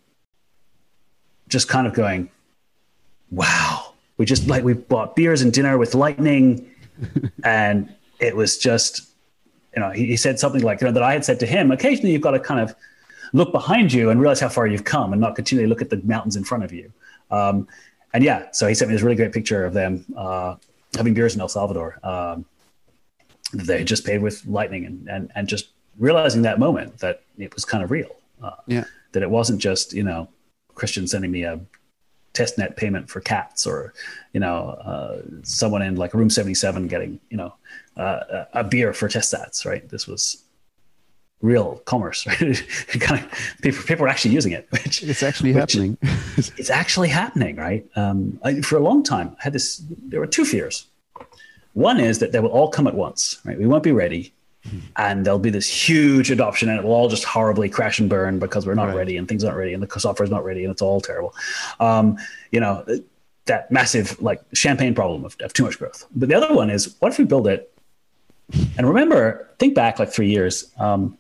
[1.50, 2.32] just kind of going,
[3.32, 3.89] wow
[4.20, 6.70] we just like we bought beers and dinner with Lightning,
[7.44, 9.10] and it was just,
[9.74, 11.72] you know, he, he said something like you know that I had said to him.
[11.72, 12.76] Occasionally, you've got to kind of
[13.32, 16.02] look behind you and realize how far you've come, and not continually look at the
[16.04, 16.92] mountains in front of you.
[17.32, 17.68] Um,
[18.14, 20.56] and yeah, so he sent me this really great picture of them uh,
[20.96, 21.98] having beers in El Salvador.
[22.04, 22.46] Um,
[23.54, 27.22] that they had just paid with Lightning, and, and and just realizing that moment that
[27.38, 28.18] it was kind of real.
[28.44, 28.84] Uh, yeah.
[29.14, 30.28] That it wasn't just you know
[30.76, 31.62] Christian sending me a
[32.34, 33.94] testnet payment for cats or
[34.34, 37.54] you know uh, someone in like room 77 getting you know
[37.98, 39.88] uh, a beer for test stats right?
[39.90, 40.44] This was
[41.42, 42.40] real commerce right?
[43.00, 45.98] Kind of people, people are actually using it which it's actually which, happening.
[46.38, 47.86] it's actually happening right?
[47.96, 50.86] Um, I, for a long time i had this there were two fears.
[51.74, 53.58] One is that they will all come at once right?
[53.58, 54.34] We won't be ready
[54.97, 58.39] and there'll be this huge adoption and it will all just horribly crash and burn
[58.39, 58.95] because we're not right.
[58.95, 61.34] ready and things aren't ready and the software is not ready and it's all terrible.
[61.80, 62.18] Um,
[62.51, 62.86] you know
[63.45, 66.05] that massive like champagne problem of, of, too much growth.
[66.16, 67.74] But the other one is what if we build it?
[68.78, 71.18] And remember think back like three years um,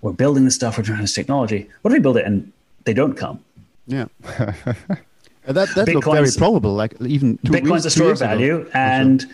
[0.00, 1.68] we're building this stuff we're trying this technology.
[1.82, 2.52] What if we build it and
[2.84, 3.44] they don't come?
[3.86, 4.06] Yeah.
[5.46, 8.70] That that looked very probable like even bitcoin's a store of value ago.
[8.74, 9.30] and sure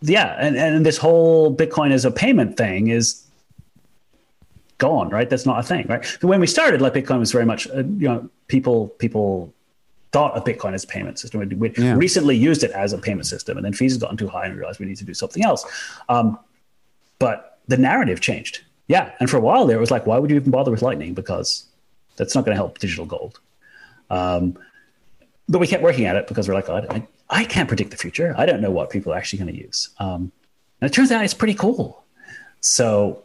[0.00, 3.24] yeah, and, and this whole Bitcoin as a payment thing is
[4.78, 5.28] gone, right?
[5.28, 6.04] That's not a thing, right?
[6.22, 9.52] When we started, like Bitcoin was very much, uh, you know, people people
[10.12, 11.48] thought of Bitcoin as a payment system.
[11.58, 11.94] We yeah.
[11.94, 14.54] recently used it as a payment system, and then fees had gotten too high, and
[14.54, 15.64] we realized we need to do something else.
[16.08, 16.38] Um,
[17.18, 18.60] but the narrative changed.
[18.86, 20.80] Yeah, and for a while there, it was like, why would you even bother with
[20.80, 21.12] Lightning?
[21.12, 21.66] Because
[22.16, 23.40] that's not going to help digital gold.
[24.08, 24.58] Um,
[25.48, 27.96] but we kept working at it because we're like, oh, I, I can't predict the
[27.96, 28.34] future.
[28.36, 29.90] I don't know what people are actually going to use.
[29.98, 30.32] Um,
[30.80, 32.04] and it turns out it's pretty cool.
[32.60, 33.22] So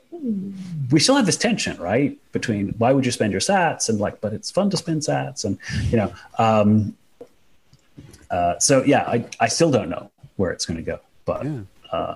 [0.92, 2.18] we still have this tension, right?
[2.32, 5.46] Between why would you spend your sats and like, but it's fun to spend sats
[5.46, 5.58] and,
[5.90, 6.96] you know, um,
[8.30, 11.62] uh, so yeah, I, I still don't know where it's going to go, but, yeah.
[11.92, 12.16] Uh,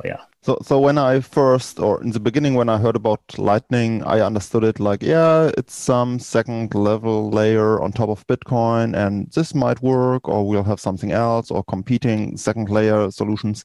[0.00, 0.24] but yeah.
[0.42, 4.20] So, so when I first, or in the beginning, when I heard about Lightning, I
[4.20, 9.54] understood it like, yeah, it's some second level layer on top of Bitcoin, and this
[9.54, 13.64] might work, or we'll have something else, or competing second layer solutions.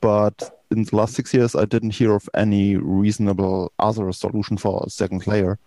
[0.00, 4.82] But in the last six years, I didn't hear of any reasonable other solution for
[4.86, 5.58] a second layer.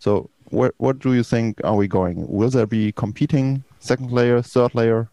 [0.00, 2.26] So, where, what do you think are we going?
[2.28, 5.08] Will there be competing second layer, third layer?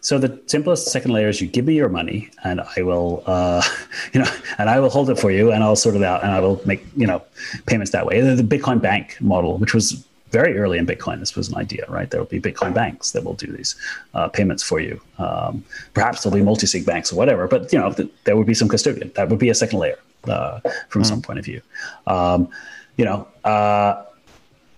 [0.00, 3.62] So the simplest second layer is you give me your money and I will, uh,
[4.12, 6.32] you know, and I will hold it for you and I'll sort it out and
[6.32, 7.22] I will make, you know,
[7.66, 8.20] payments that way.
[8.20, 12.10] The Bitcoin bank model, which was very early in Bitcoin, this was an idea, right?
[12.10, 13.76] There will be Bitcoin banks that will do these
[14.14, 15.00] uh, payments for you.
[15.18, 18.54] Um, perhaps there'll be multi-sig banks or whatever, but you know, th- there would be
[18.54, 19.12] some custodian.
[19.14, 21.06] That would be a second layer uh, from mm.
[21.06, 21.62] some point of view.
[22.06, 22.48] Um,
[22.96, 24.04] you know, uh,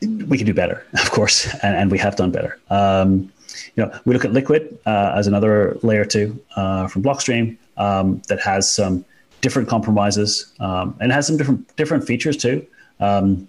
[0.02, 2.59] we can do better, of course, and, and we have done better.
[2.68, 3.32] Um,
[3.74, 8.22] you know, we look at Liquid uh, as another layer two uh, from Blockstream um,
[8.28, 9.04] that has some
[9.40, 12.66] different compromises um, and has some different different features too.
[13.00, 13.48] Um,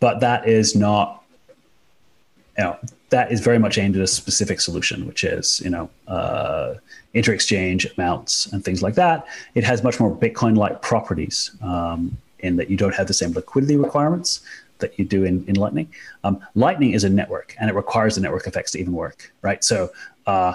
[0.00, 1.22] but that is not,
[2.58, 2.78] you know,
[3.10, 6.74] that is very much aimed at a specific solution, which is, you know, uh,
[7.14, 9.26] inter-exchange amounts and things like that.
[9.54, 13.76] It has much more Bitcoin-like properties um, in that you don't have the same liquidity
[13.76, 14.40] requirements
[14.84, 15.88] that you do in, in Lightning.
[16.22, 19.64] Um, Lightning is a network, and it requires the network effects to even work, right?
[19.64, 19.90] So,
[20.26, 20.54] uh,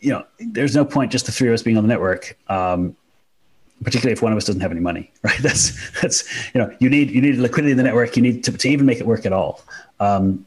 [0.00, 2.36] you know, there's no point just the three of us being on the network.
[2.48, 2.96] Um,
[3.84, 5.38] particularly if one of us doesn't have any money, right?
[5.40, 5.64] That's
[6.00, 6.18] that's
[6.54, 8.16] you know you need you need liquidity in the network.
[8.16, 9.62] You need to, to even make it work at all.
[10.00, 10.46] Um,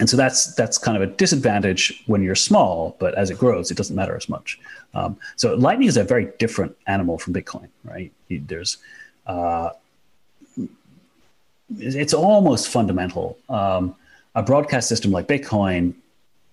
[0.00, 3.70] and so that's that's kind of a disadvantage when you're small, but as it grows,
[3.70, 4.58] it doesn't matter as much.
[4.94, 8.12] Um, so Lightning is a very different animal from Bitcoin, right?
[8.30, 8.78] There's
[9.26, 9.70] uh,
[11.76, 13.38] it's almost fundamental.
[13.48, 13.94] Um,
[14.34, 15.94] a broadcast system like Bitcoin,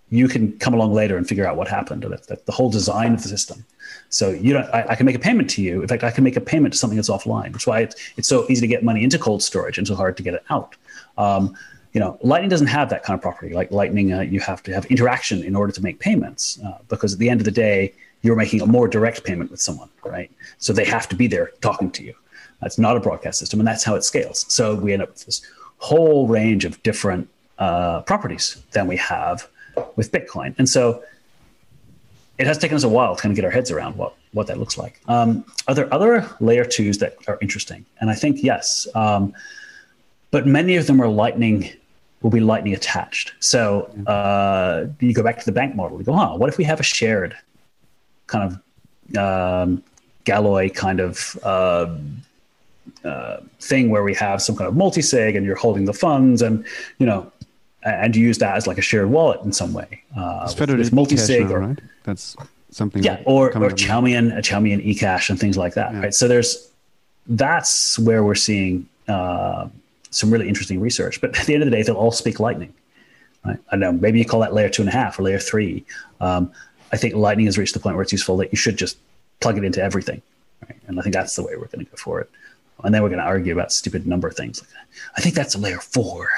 [0.09, 2.03] you can come along later and figure out what happened.
[2.03, 3.66] The whole design of the system.
[4.09, 5.82] So you don't, I, I, can make a payment to you.
[5.82, 7.51] In fact, I can make a payment to something that's offline.
[7.51, 10.16] That's why it's, it's so easy to get money into cold storage and so hard
[10.18, 10.76] to get it out.
[11.18, 11.55] Um,
[11.93, 13.53] you know, Lightning doesn't have that kind of property.
[13.53, 17.13] Like Lightning, uh, you have to have interaction in order to make payments uh, because
[17.13, 20.32] at the end of the day, you're making a more direct payment with someone, right?
[20.57, 22.13] So they have to be there talking to you.
[22.62, 24.45] That's not a broadcast system, and that's how it scales.
[24.47, 25.41] So we end up with this
[25.78, 27.28] whole range of different
[27.60, 29.47] uh, properties than we have
[29.95, 30.56] with Bitcoin.
[30.58, 31.03] And so
[32.38, 34.47] it has taken us a while to kind of get our heads around what, what
[34.47, 34.99] that looks like.
[35.08, 37.86] Um, are there other layer twos that are interesting?
[37.99, 39.34] And I think yes, um,
[40.32, 41.70] but many of them are lightning
[42.22, 43.34] will be lightning attached.
[43.39, 45.99] So uh, you go back to the bank model.
[45.99, 46.36] You go, huh?
[46.36, 47.36] What if we have a shared
[48.28, 48.60] kind
[49.14, 49.84] of um,
[50.26, 51.95] Galois kind of uh,
[53.06, 56.66] uh, thing where we have some kind of multi-sig and you're holding the funds and
[56.97, 57.32] you know
[57.84, 60.01] and you use that as like a shared wallet in some way.
[60.18, 61.80] Uh, it's multi-sig or right?
[62.03, 62.36] that's
[62.72, 63.03] something.
[63.03, 65.93] Yeah, or or Chaumian, a Chaumian eCash and things like that.
[65.93, 65.99] Yeah.
[66.01, 66.14] Right.
[66.14, 66.70] So there's
[67.28, 69.68] that's where we're seeing uh,
[70.12, 71.22] some really interesting research.
[71.22, 72.74] But at the end of the day, they'll all speak Lightning.
[73.45, 73.60] Right?
[73.72, 75.86] I know maybe you call that layer two and a half or layer three.
[76.20, 76.51] Um,
[76.91, 78.97] I think Lightning has reached the point where it's useful that you should just
[79.41, 80.22] plug it into everything.
[80.64, 80.80] Right?
[80.88, 82.30] And I think that's the way we're going to go for it.
[82.86, 84.63] And then we're going to argue about stupid number things.
[85.17, 86.29] I think that's a layer four.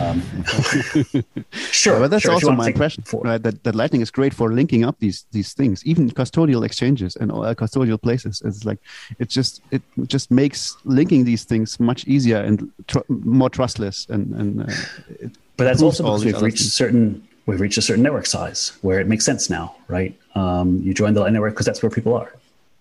[0.00, 0.22] Um,
[1.52, 3.02] sure, yeah, but that's sure, also my impression.
[3.12, 3.42] Right?
[3.42, 7.32] That, that Lightning is great for linking up these these things, even custodial exchanges and
[7.32, 8.40] uh, custodial places.
[8.44, 8.78] It's like
[9.18, 14.06] it just it just makes linking these things much easier and tr- more trustless.
[14.08, 16.74] And and uh, but that's also because we've reached things.
[16.74, 20.16] certain we've reached a certain network size where it makes sense now, right?
[20.36, 22.32] Um, you join the Lightning network because that's where people are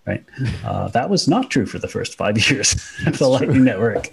[0.08, 0.24] right?
[0.64, 2.74] Uh, that was not true for the first five years
[3.06, 4.10] of the Lightning Network,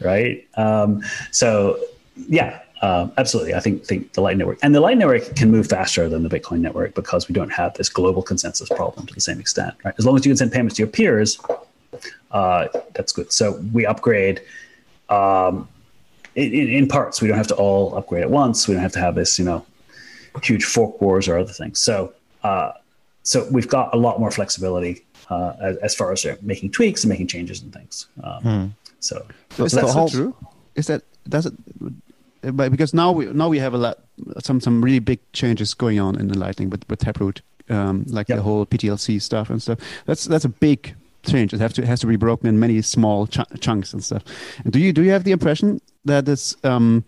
[0.00, 0.46] right?
[0.56, 1.78] Um, so,
[2.28, 3.54] yeah, uh, absolutely.
[3.54, 6.28] I think think the Lightning Network and the Lightning Network can move faster than the
[6.28, 9.94] Bitcoin network because we don't have this global consensus problem to the same extent, right?
[9.98, 11.40] As long as you can send payments to your peers,
[12.30, 13.32] uh, that's good.
[13.32, 14.42] So we upgrade.
[15.08, 15.68] Um,
[16.34, 18.68] in, in, parts, we don't have to all upgrade at once.
[18.68, 19.66] We don't have to have this, you know,
[20.42, 21.80] huge fork wars or other things.
[21.80, 22.12] So,
[22.44, 22.72] uh,
[23.24, 27.10] so we've got a lot more flexibility uh, as, as, far as making tweaks and
[27.10, 28.06] making changes and things.
[28.22, 28.66] Um, hmm.
[29.00, 30.36] So, so, is that so true?
[30.74, 31.54] Is that does it?
[32.42, 33.98] But because now we now we have a lot
[34.40, 38.28] some some really big changes going on in the Lightning with with Taproot, um, like
[38.28, 38.38] yep.
[38.38, 39.78] the whole PTLC stuff and stuff.
[40.06, 40.94] That's that's a big
[41.26, 41.52] change.
[41.52, 44.24] It have to it has to be broken in many small ch- chunks and stuff.
[44.64, 47.04] And do you do you have the impression that this um,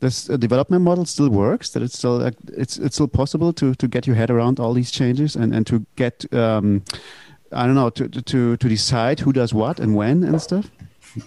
[0.00, 1.70] this uh, development model still works?
[1.70, 4.72] That it's still uh, it's it's still possible to to get your head around all
[4.72, 6.82] these changes and and to get um,
[7.56, 10.70] I don't know to to to decide who does what and when and stuff.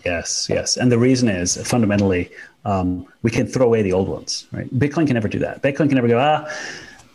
[0.06, 2.30] Yes, yes, and the reason is fundamentally
[2.66, 4.48] um, we can throw away the old ones.
[4.52, 4.70] Right?
[4.78, 5.62] Bitcoin can never do that.
[5.64, 6.48] Bitcoin can never go ah.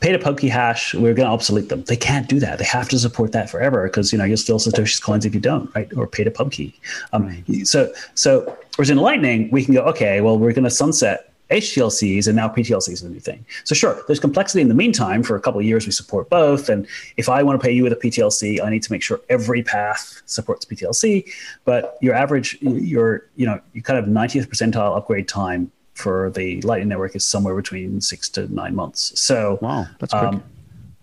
[0.01, 1.83] Pay to PubKey hash, we're going to obsolete them.
[1.85, 2.59] They can't do that.
[2.59, 5.41] They have to support that forever because you know you'll steal Satoshi's coins if you
[5.41, 5.91] don't, right?
[5.97, 6.75] Or pay to PubKey.
[7.15, 7.67] Um, right.
[7.67, 12.27] So, so whereas in Lightning, we can go, okay, well, we're going to sunset HTLCs
[12.27, 13.47] and now PTLCs is a new thing.
[13.63, 15.23] So sure, there's complexity in the meantime.
[15.23, 16.69] For a couple of years, we support both.
[16.69, 16.87] And
[17.17, 19.63] if I want to pay you with a PTLC, I need to make sure every
[19.63, 21.31] path supports PTLC.
[21.65, 26.61] But your average, your you know, you kind of 90th percentile upgrade time for the
[26.63, 29.19] Lightning Network is somewhere between six to nine months.
[29.19, 30.25] So wow, that's quick.
[30.25, 30.43] Um,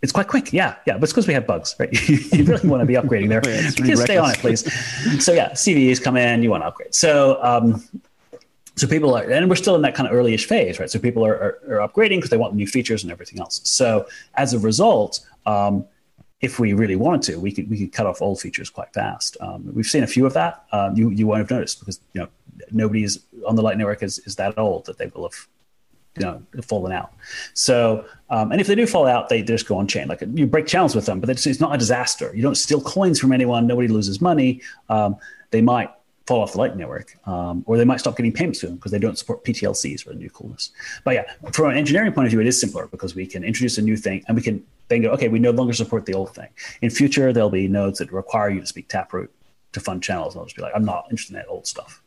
[0.02, 0.96] it's quite quick, yeah, yeah.
[0.96, 2.10] But it's because we have bugs, right?
[2.10, 3.42] you really want to be upgrading there.
[3.46, 4.62] yeah, really stay on it, please.
[5.24, 6.96] So yeah, CVEs come in, you want to upgrade.
[6.96, 7.84] So um,
[8.76, 10.90] so people are and we're still in that kind of earlyish phase right?
[10.90, 13.62] So people are, are, are upgrading because they want new features and everything else.
[13.64, 15.86] So as a result um,
[16.42, 19.38] if we really wanted to we could we could cut off old features quite fast.
[19.42, 20.66] Um, we've seen a few of that.
[20.72, 22.28] Um, you you won't have noticed because you know
[22.72, 25.48] nobody's on the light network is, is that old that they will have
[26.18, 27.14] you know fallen out.
[27.54, 30.08] So um, and if they do fall out they just go on chain.
[30.08, 32.32] Like you break channels with them but it's, it's not a disaster.
[32.36, 33.68] You don't steal coins from anyone.
[33.68, 34.62] Nobody loses money.
[34.90, 35.18] Um,
[35.52, 35.92] they might
[36.32, 38.94] fall off the Lightning Network, um, or they might stop getting payments to them because
[38.94, 40.72] they don't support PTLCs or the new coolness.
[41.04, 43.78] But yeah, from an engineering point of view, it is simpler because we can introduce
[43.78, 46.34] a new thing and we can then go, okay, we no longer support the old
[46.34, 46.48] thing.
[46.82, 49.30] In future, there'll be nodes that require you to speak Taproot
[49.74, 50.34] to fund channels.
[50.34, 52.02] And I'll just be like, I'm not interested in that old stuff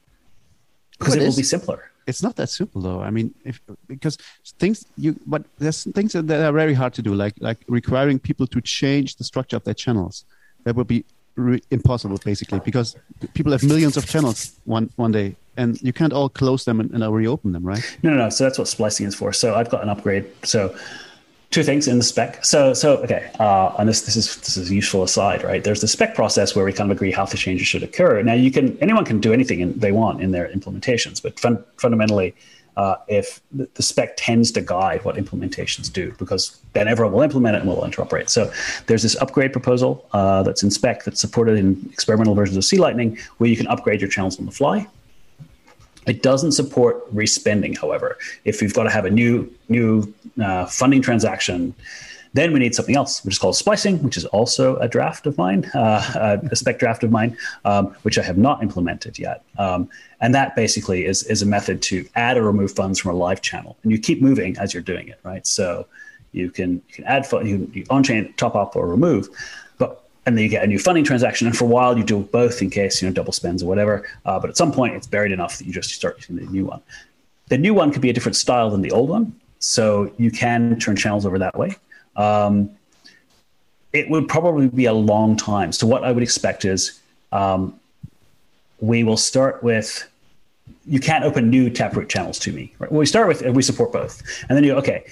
[0.98, 1.90] because But it will be simpler.
[2.06, 3.02] it's not that simple though.
[3.02, 4.16] I mean, if because
[4.58, 8.46] things you but there's things that are very hard to do, like like requiring people
[8.54, 10.24] to change the structure of their channels.
[10.64, 11.04] That would be
[11.36, 12.96] re- impossible, basically, because
[13.34, 16.90] people have millions of channels one one day, and you can't all close them and,
[16.90, 17.98] and reopen them, right?
[18.02, 18.30] No, no, no.
[18.30, 19.32] So that's what splicing is for.
[19.32, 20.24] So I've got an upgrade.
[20.44, 20.74] So
[21.50, 22.44] two things in the spec.
[22.44, 25.62] So so okay, uh, and this this is this is useful aside, right?
[25.62, 28.22] There's the spec process where we kind of agree how the changes should occur.
[28.22, 31.62] Now you can anyone can do anything in, they want in their implementations, but fun,
[31.76, 32.34] fundamentally.
[32.76, 37.54] Uh, if the, spec tends to guide what implementations do, because then everyone will implement
[37.56, 38.28] it and will interoperate.
[38.28, 38.52] So
[38.86, 42.78] there's this upgrade proposal uh, that's in spec that's supported in experimental versions of C
[42.78, 44.86] Lightning, where you can upgrade your channels on the fly.
[46.06, 48.18] It doesn't support respending, however.
[48.44, 50.12] If you've got to have a new new
[50.42, 51.74] uh, funding transaction,
[52.34, 55.38] then we need something else, which is called splicing, which is also a draft of
[55.38, 59.44] mine, uh, a spec draft of mine, um, which I have not implemented yet.
[59.56, 59.88] Um,
[60.20, 63.40] and that basically is is a method to add or remove funds from a live
[63.40, 65.46] channel, and you keep moving as you're doing it, right?
[65.46, 65.86] So
[66.32, 69.28] you can you can add fun, you, you on chain top up or remove,
[69.78, 71.46] but and then you get a new funding transaction.
[71.46, 74.08] And for a while, you do both in case you know double spends or whatever.
[74.24, 76.64] Uh, but at some point, it's buried enough that you just start using the new
[76.64, 76.82] one.
[77.48, 80.80] The new one could be a different style than the old one, so you can
[80.80, 81.76] turn channels over that way.
[82.16, 82.70] Um,
[83.92, 85.72] it would probably be a long time.
[85.72, 87.00] So what I would expect is
[87.32, 87.78] um,
[88.80, 90.08] we will start with.
[90.86, 92.74] You can't open new Taproot channels to me.
[92.78, 92.90] Right?
[92.90, 95.04] Well, we start with we support both, and then you go, okay.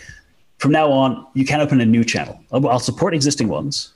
[0.59, 2.38] From now on, you can't open a new channel.
[2.53, 3.92] I'll support existing ones,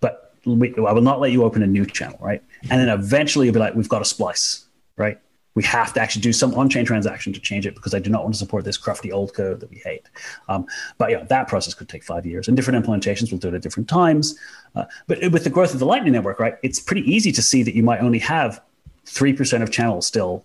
[0.00, 2.42] but we, I will not let you open a new channel, right?
[2.68, 4.64] And then eventually you'll be like, we've got a splice,
[4.96, 5.20] right?
[5.58, 8.22] We have to actually do some on-chain transaction to change it because I do not
[8.22, 10.08] want to support this crufty old code that we hate.
[10.48, 10.66] Um,
[10.98, 13.62] but yeah, that process could take five years, and different implementations will do it at
[13.62, 14.38] different times.
[14.76, 17.64] Uh, but with the growth of the Lightning Network, right, it's pretty easy to see
[17.64, 18.62] that you might only have
[19.04, 20.44] three percent of channels still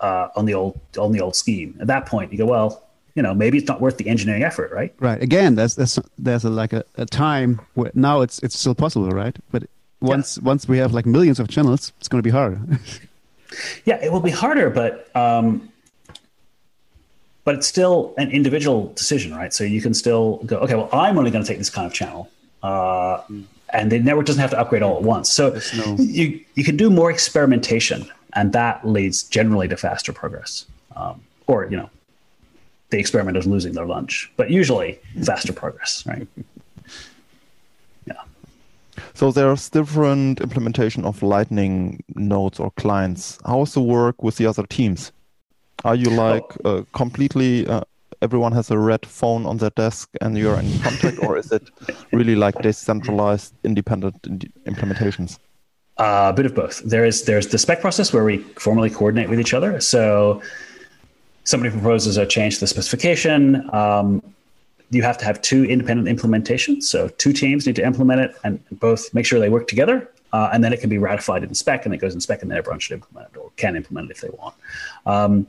[0.00, 1.74] uh, on the old on the old scheme.
[1.80, 4.72] At that point, you go, well, you know, maybe it's not worth the engineering effort,
[4.72, 4.94] right?
[5.00, 5.22] Right.
[5.22, 9.08] Again, there's there's there's a, like a, a time where now it's it's still possible,
[9.08, 9.34] right?
[9.50, 9.62] But
[10.02, 12.60] once once we have like millions of channels, it's going to be hard.
[13.84, 15.68] Yeah, it will be harder, but um,
[17.44, 19.52] but it's still an individual decision, right?
[19.52, 21.92] So you can still go, okay, well, I'm only going to take this kind of
[21.92, 22.30] channel,
[22.62, 23.20] uh,
[23.70, 25.30] and the network doesn't have to upgrade all at once.
[25.30, 30.64] So no- you you can do more experimentation, and that leads generally to faster progress,
[30.96, 31.90] um, or you know,
[32.90, 36.26] the experimenters losing their lunch, but usually faster progress, right?
[39.14, 43.38] So there's different implementation of Lightning nodes or clients.
[43.46, 45.12] How's the work with the other teams?
[45.84, 47.82] Are you like uh, completely uh,
[48.22, 51.70] everyone has a red phone on their desk and you're in contact, or is it
[52.12, 55.38] really like decentralized, independent ind- implementations?
[55.98, 56.82] Uh, a bit of both.
[56.84, 59.78] There is there's the spec process where we formally coordinate with each other.
[59.80, 60.42] So
[61.44, 63.70] somebody proposes a change to the specification.
[63.72, 64.22] Um,
[64.94, 66.84] you have to have two independent implementations.
[66.84, 70.10] So two teams need to implement it and both make sure they work together.
[70.32, 72.50] Uh, and then it can be ratified in spec, and it goes in spec, and
[72.50, 74.54] then everyone should implement it or can implement it if they want.
[75.06, 75.46] Um,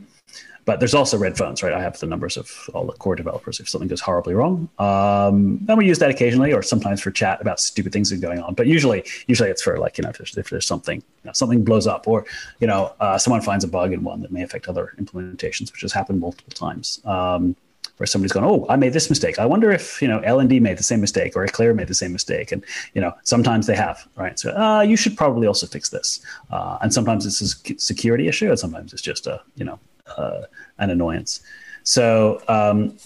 [0.66, 1.74] but there's also red phones, right?
[1.74, 4.68] I have the numbers of all the core developers if something goes horribly wrong.
[4.80, 8.22] Um, and we use that occasionally, or sometimes for chat about stupid things that are
[8.22, 8.56] going on.
[8.56, 11.34] But usually, usually it's for like you know if there's, if there's something you know,
[11.34, 12.26] something blows up, or
[12.60, 15.82] you know uh, someone finds a bug in one that may affect other implementations, which
[15.82, 17.00] has happened multiple times.
[17.06, 17.56] Um,
[17.98, 19.40] where somebody's going, oh, I made this mistake.
[19.40, 22.12] I wonder if you know LND made the same mistake or Eclair made the same
[22.12, 24.38] mistake, and you know sometimes they have, right?
[24.38, 26.20] So uh, you should probably also fix this.
[26.52, 29.80] Uh, and sometimes it's a security issue, and sometimes it's just a you know
[30.18, 30.42] uh,
[30.80, 31.42] an annoyance.
[31.84, 32.98] So um,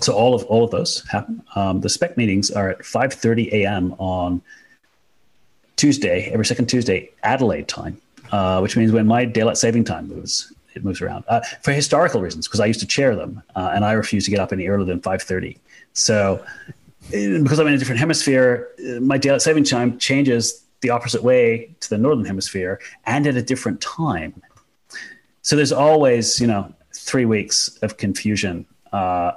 [0.00, 1.42] so all of all of those happen.
[1.54, 3.94] Um, the spec meetings are at 5:30 a.m.
[3.98, 4.42] on
[5.76, 8.00] Tuesday, every second Tuesday, Adelaide time,
[8.32, 12.20] uh, which means when my daylight saving time moves, it moves around uh, for historical
[12.20, 14.66] reasons because I used to chair them, uh, and I refuse to get up any
[14.66, 15.58] earlier than 5:30.
[15.92, 16.44] So
[17.12, 21.22] eh, because I'm in a different hemisphere, uh, my daylight saving time changes the opposite
[21.22, 24.42] way to the northern hemisphere and at a different time.
[25.42, 29.32] So there's always, you know, three weeks of confusion uh,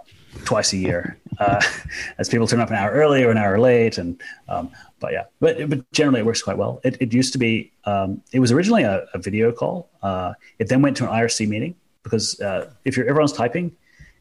[0.46, 1.62] twice a year uh,
[2.18, 3.98] as people turn up an hour early or an hour late.
[3.98, 4.72] And um,
[5.04, 6.80] but yeah, but but generally it works quite well.
[6.86, 9.89] It, it used to be um, it was originally a, a video call.
[10.01, 13.76] Uh, it then went to an IRC meeting because uh, if you're everyone's typing,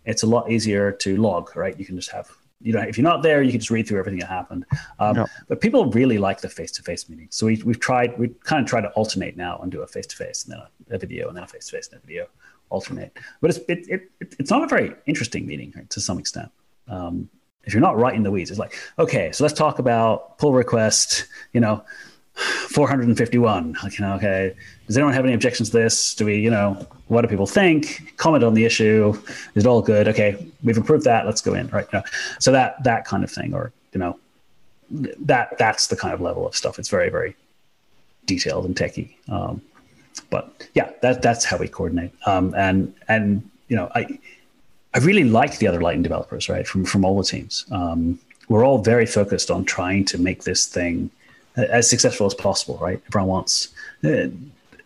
[0.05, 1.55] it's a lot easier to log.
[1.57, 2.29] Right, you can just have
[2.61, 4.65] you know, if you're not there, you can just read through everything that happened.
[4.99, 5.27] Um, Yeah.
[5.49, 8.19] But people really like the face-to-face meetings, so we, we've tried.
[8.19, 10.99] We kind of try to alternate now and do a face-to-face and then a, a
[10.99, 12.27] video and then a face-to-face and a video,
[12.71, 13.17] alternate.
[13.41, 16.51] But it's it, it, it, it's not a very interesting meeting right, to some extent.
[16.89, 17.29] Um,
[17.65, 20.53] if you're not right in the weeds, it's like, okay, so let's talk about pull
[20.53, 21.27] request.
[21.53, 21.85] You know,
[22.35, 23.77] 451.
[23.83, 24.55] Like, okay,
[24.87, 26.15] does anyone have any objections to this?
[26.15, 28.15] Do we, you know, what do people think?
[28.17, 29.15] Comment on the issue.
[29.55, 30.09] Is it all good?
[30.09, 31.27] Okay, we've approved that.
[31.27, 31.87] Let's go in, right?
[31.93, 32.05] You know,
[32.39, 34.19] so that that kind of thing, or you know,
[34.91, 36.79] that that's the kind of level of stuff.
[36.79, 37.37] It's very very
[38.27, 39.17] detailed and techy.
[39.29, 39.61] Um,
[40.31, 42.13] but yeah, that that's how we coordinate.
[42.27, 44.19] Um, and and you know, I
[44.95, 46.67] I really like the other Lightning developers, right?
[46.67, 47.65] From from all the teams.
[47.71, 48.19] Um,
[48.49, 51.11] we're all very focused on trying to make this thing
[51.57, 53.01] as successful as possible, right?
[53.09, 53.69] Everyone wants
[54.05, 54.29] uh,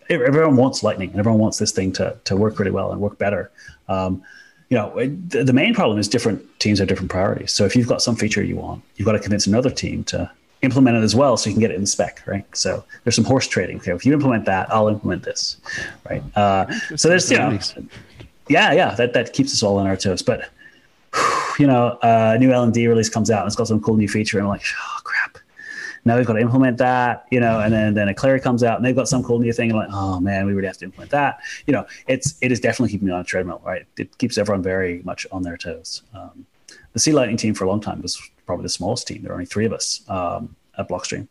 [0.08, 3.18] everyone wants Lightning, and everyone wants this thing to to work really well and work
[3.18, 3.50] better.
[3.88, 4.22] Um,
[4.68, 4.92] you know,
[5.28, 7.52] the, the main problem is different teams have different priorities.
[7.52, 10.28] So if you've got some feature you want, you've got to convince another team to
[10.62, 12.44] implement it as well, so you can get it in spec, right?
[12.56, 13.76] So there's some horse trading.
[13.78, 15.58] Okay, if you implement that, I'll implement this,
[16.08, 16.22] right?
[16.36, 17.58] Uh, so there's you know.
[18.48, 20.22] Yeah, yeah, that that keeps us all on our toes.
[20.22, 20.50] But
[21.58, 24.08] you know, uh, a new LND release comes out and it's got some cool new
[24.08, 25.38] feature, and I'm like, oh crap.
[26.04, 28.84] Now we've got to implement that, you know, and then then Eclair comes out and
[28.84, 31.10] they've got some cool new thing, and like, oh man, we really have to implement
[31.10, 31.40] that.
[31.66, 33.86] You know, it's it is definitely keeping me on a treadmill, right?
[33.98, 36.02] It keeps everyone very much on their toes.
[36.14, 36.46] Um,
[36.92, 39.22] the C Lightning team for a long time was probably the smallest team.
[39.22, 41.26] There were only three of us um, at Blockstream.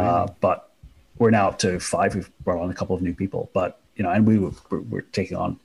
[0.00, 0.70] Uh, but
[1.18, 2.14] we're now up to five.
[2.14, 4.80] We've brought on a couple of new people, but you know, and we were, we're,
[4.80, 5.58] we're taking on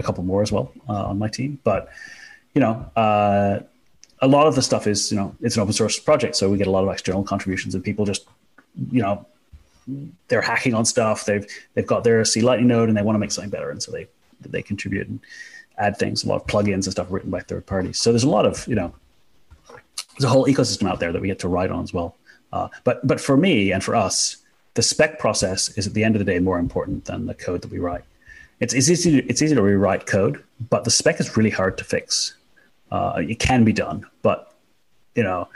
[0.00, 1.58] a couple more as well uh, on my team.
[1.62, 1.88] But
[2.54, 3.60] you know, uh,
[4.20, 6.58] a lot of the stuff is you know it's an open source project, so we
[6.58, 8.26] get a lot of external contributions and people just
[8.90, 9.26] you know
[10.28, 11.24] they're hacking on stuff.
[11.24, 13.82] They've they've got their C Lightning node and they want to make something better, and
[13.82, 14.06] so they
[14.40, 15.20] they contribute and
[15.78, 16.24] add things.
[16.24, 17.98] A lot of plugins and stuff written by third parties.
[17.98, 18.92] So there's a lot of you know
[19.68, 22.16] there's a whole ecosystem out there that we get to ride on as well.
[22.52, 24.36] Uh, but but for me and for us,
[24.74, 27.62] the spec process is at the end of the day more important than the code
[27.62, 28.04] that we write.
[28.60, 31.78] It's, it's easy to, it's easy to rewrite code, but the spec is really hard
[31.78, 32.34] to fix.
[32.90, 34.52] Uh, it can be done, but
[35.14, 35.48] you know,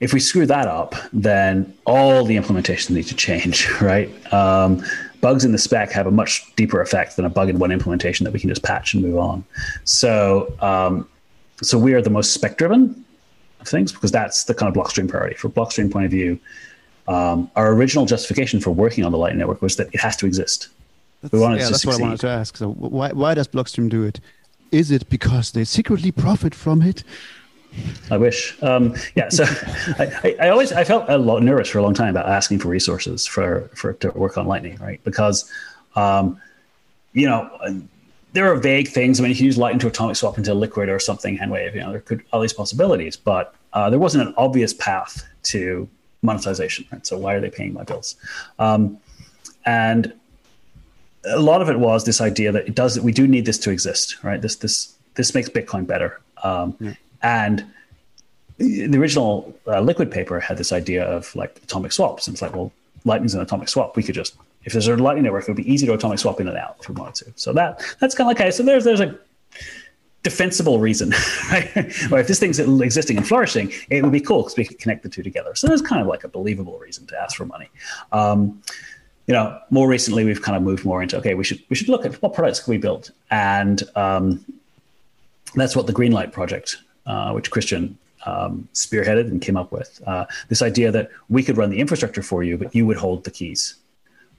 [0.00, 4.10] if we screw that up, then all the implementations need to change, right?
[4.32, 4.84] Um,
[5.20, 8.24] bugs in the spec have a much deeper effect than a bug in one implementation
[8.24, 9.44] that we can just patch and move on.
[9.84, 11.08] So, um,
[11.62, 13.04] so we are the most spec driven
[13.60, 15.36] of things because that's the kind of Blockstream priority.
[15.36, 16.40] For Blockstream point of view,
[17.06, 20.26] um, our original justification for working on the Light Network was that it has to
[20.26, 20.68] exist.
[21.22, 22.56] That's, we wanted yeah, to that's what I wanted to ask.
[22.56, 24.20] So why why does Blockstream do it?
[24.72, 27.04] Is it because they secretly profit from it?
[28.10, 28.60] I wish.
[28.62, 29.28] Um, yeah.
[29.28, 29.44] So
[29.98, 32.58] I, I, I always I felt a lot nervous for a long time about asking
[32.58, 35.02] for resources for for to work on Lightning, right?
[35.04, 35.50] Because
[35.94, 36.40] um,
[37.12, 37.50] you know
[38.32, 39.20] there are vague things.
[39.20, 41.74] I mean, you can use Lightning to atomic swap into Liquid or something, Handwave.
[41.74, 45.88] You know, there could all these possibilities, but uh, there wasn't an obvious path to
[46.22, 46.86] monetization.
[46.90, 47.06] Right?
[47.06, 48.16] So why are they paying my bills?
[48.58, 48.98] Um,
[49.64, 50.12] and
[51.24, 53.70] a lot of it was this idea that it does we do need this to
[53.70, 54.40] exist, right?
[54.40, 56.20] This this this makes Bitcoin better.
[56.42, 57.64] Um, And
[58.58, 62.54] the original uh, Liquid paper had this idea of like atomic swaps, and it's like,
[62.54, 62.72] well,
[63.04, 63.96] Lightning's an atomic swap.
[63.96, 66.40] We could just if there's a Lightning network, it would be easy to atomic swap
[66.40, 67.32] in and out if we wanted to.
[67.36, 68.50] So that that's kind of like, okay.
[68.50, 69.16] So there's there's a
[70.22, 71.10] defensible reason,
[71.50, 71.68] right?
[72.12, 75.02] or if this thing's existing and flourishing, it would be cool because we could connect
[75.02, 75.54] the two together.
[75.54, 77.68] So there's kind of like a believable reason to ask for money.
[78.12, 78.62] Um,
[79.26, 81.88] you know, more recently we've kind of moved more into okay, we should we should
[81.88, 84.44] look at what products can we build, and um,
[85.54, 87.96] that's what the Greenlight project, uh, which Christian
[88.26, 90.00] um, spearheaded and came up with.
[90.06, 93.24] Uh, this idea that we could run the infrastructure for you, but you would hold
[93.24, 93.76] the keys.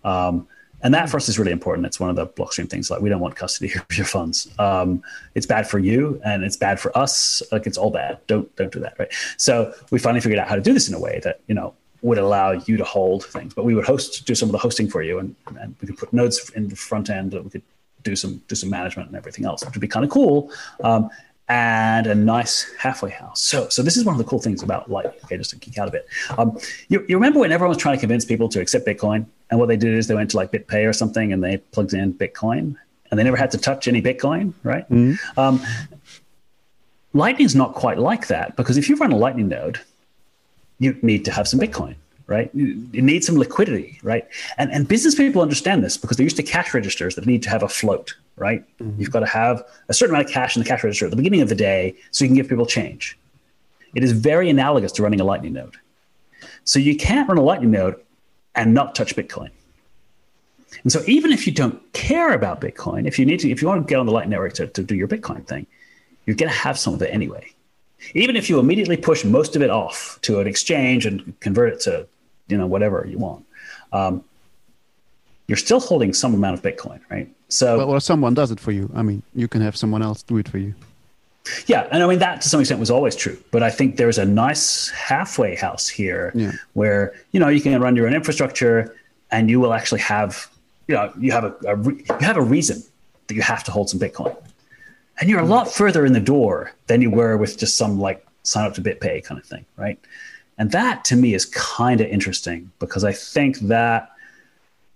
[0.04, 0.48] Um,
[0.82, 1.88] and that for us is really important.
[1.88, 2.92] It's one of the blockstream things.
[2.92, 4.50] Like we don't want custody of your funds.
[4.60, 5.02] Um,
[5.34, 7.42] it's bad for you, and it's bad for us.
[7.52, 8.20] Like it's all bad.
[8.28, 9.12] Don't don't do that, right?
[9.38, 11.74] So we finally figured out how to do this in a way that you know
[12.04, 14.89] would allow you to hold things, but we would host do some of the hosting
[14.89, 17.64] for you, and, and we could put nodes in the front end that we could
[18.04, 20.51] do some do some management and everything else, which would be kind of cool.
[20.84, 21.10] Um,
[21.49, 23.41] and a nice halfway house.
[23.41, 25.14] So, so this is one of the cool things about Lightning.
[25.26, 26.08] Okay, just to geek out a bit.
[26.38, 29.60] Um, you, you remember when everyone was trying to convince people to accept Bitcoin, and
[29.60, 32.14] what they did is they went to like BitPay or something, and they plugged in
[32.14, 32.76] Bitcoin,
[33.12, 34.86] and they never had to touch any Bitcoin, right?
[35.38, 35.62] Um,
[37.14, 39.80] Lightning's not quite like that because if you run a Lightning node,
[40.80, 41.96] you need to have some Bitcoin,
[42.28, 42.50] right?
[42.54, 44.28] You, you need some liquidity, right?
[44.58, 47.50] And and business people understand this because they're used to cash registers that need to
[47.50, 48.64] have a float, right?
[48.80, 49.00] Mm-hmm.
[49.00, 51.18] You've got to have a certain amount of cash in the cash register at the
[51.18, 53.18] beginning of the day so you can give people change.
[53.96, 55.78] It is very analogous to running a Lightning node.
[56.64, 57.96] So you can't run a Lightning node
[58.56, 59.50] and not touch Bitcoin.
[60.84, 63.68] And so even if you don't care about Bitcoin, if you need to, if you
[63.68, 65.68] want to get on the Lightning network to, to do your Bitcoin thing,
[66.26, 67.52] you're going to have some of it anyway.
[68.14, 71.80] Even if you immediately push most of it off to an exchange and convert it
[71.82, 72.08] to,
[72.47, 73.45] you know, whatever you want,
[73.91, 74.24] um,
[75.47, 77.30] you're still holding some amount of Bitcoin, right?
[77.49, 78.89] So, well, well, someone does it for you.
[78.95, 80.74] I mean, you can have someone else do it for you.
[81.68, 84.18] Yeah, and I mean that to some extent was always true, but I think there's
[84.18, 86.54] a nice halfway house here Yeah.
[86.72, 88.95] where you know you can run your own infrastructure,
[89.30, 90.49] and you will actually have
[90.88, 92.82] you know you have a, a re- you have a reason
[93.28, 94.34] that you have to hold some Bitcoin,
[95.20, 98.26] and you're a lot further in the door than you were with just some like
[98.43, 99.99] sign up to BitPay kind of thing, right?
[100.57, 104.09] And that to me is kind of interesting because I think that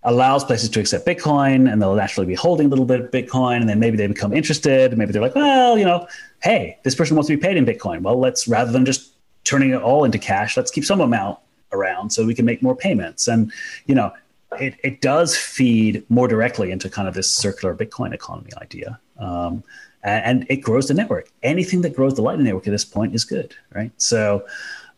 [0.04, 3.58] allows places to accept Bitcoin and they'll naturally be holding a little bit of Bitcoin
[3.58, 4.98] and then maybe they become interested.
[4.98, 6.08] Maybe they're like, well, you know,
[6.42, 8.02] hey, this person wants to be paid in Bitcoin.
[8.02, 9.14] Well, let's rather than just
[9.44, 11.40] turning it all into cash, let's keep some amount
[11.72, 13.28] around so we can make more payments.
[13.28, 13.52] And,
[13.86, 14.14] you know,
[14.60, 19.00] it, it does feed more directly into kind of this circular Bitcoin economy idea.
[19.20, 19.64] Um,
[20.10, 21.30] and, it grows the network.
[21.44, 23.92] Anything that grows the Lightning Network at this point is good, right?
[23.98, 24.46] So,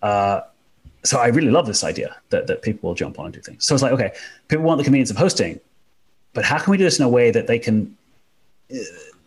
[0.02, 0.42] uh,
[1.04, 3.66] so I really love this idea that, that people will jump on and do things.
[3.66, 4.12] So it's like, okay,
[4.48, 5.60] people want the convenience of hosting,
[6.34, 7.96] but how can we do this in a way that they can
[8.72, 8.78] uh,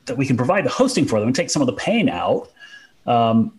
[0.07, 2.51] that we can provide the hosting for them and take some of the pain out,
[3.07, 3.53] um,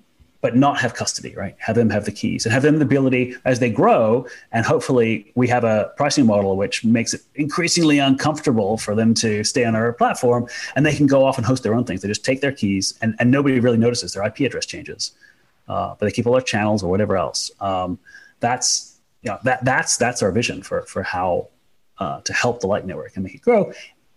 [0.43, 1.55] but not have custody, right?
[1.57, 5.31] Have them have the keys and have them the ability as they grow, and hopefully
[5.33, 9.75] we have a pricing model which makes it increasingly uncomfortable for them to stay on
[9.75, 12.01] our platform, and they can go off and host their own things.
[12.01, 15.13] They just take their keys, and, and nobody really notices their IP address changes
[15.67, 17.51] uh, but they keep all their channels or whatever else.
[17.59, 17.99] Um,
[18.39, 21.47] that's you know, that that's that's our vision for for how
[21.99, 23.71] uh, to help the Light Network and make it grow.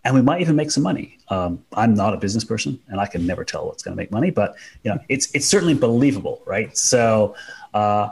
[0.07, 1.17] And we might even make some money.
[1.27, 4.09] Um, I'm not a business person, and I can never tell what's going to make
[4.09, 4.31] money.
[4.31, 6.77] But you know, it's it's certainly believable, right?
[6.77, 7.35] So,
[7.73, 8.07] uh,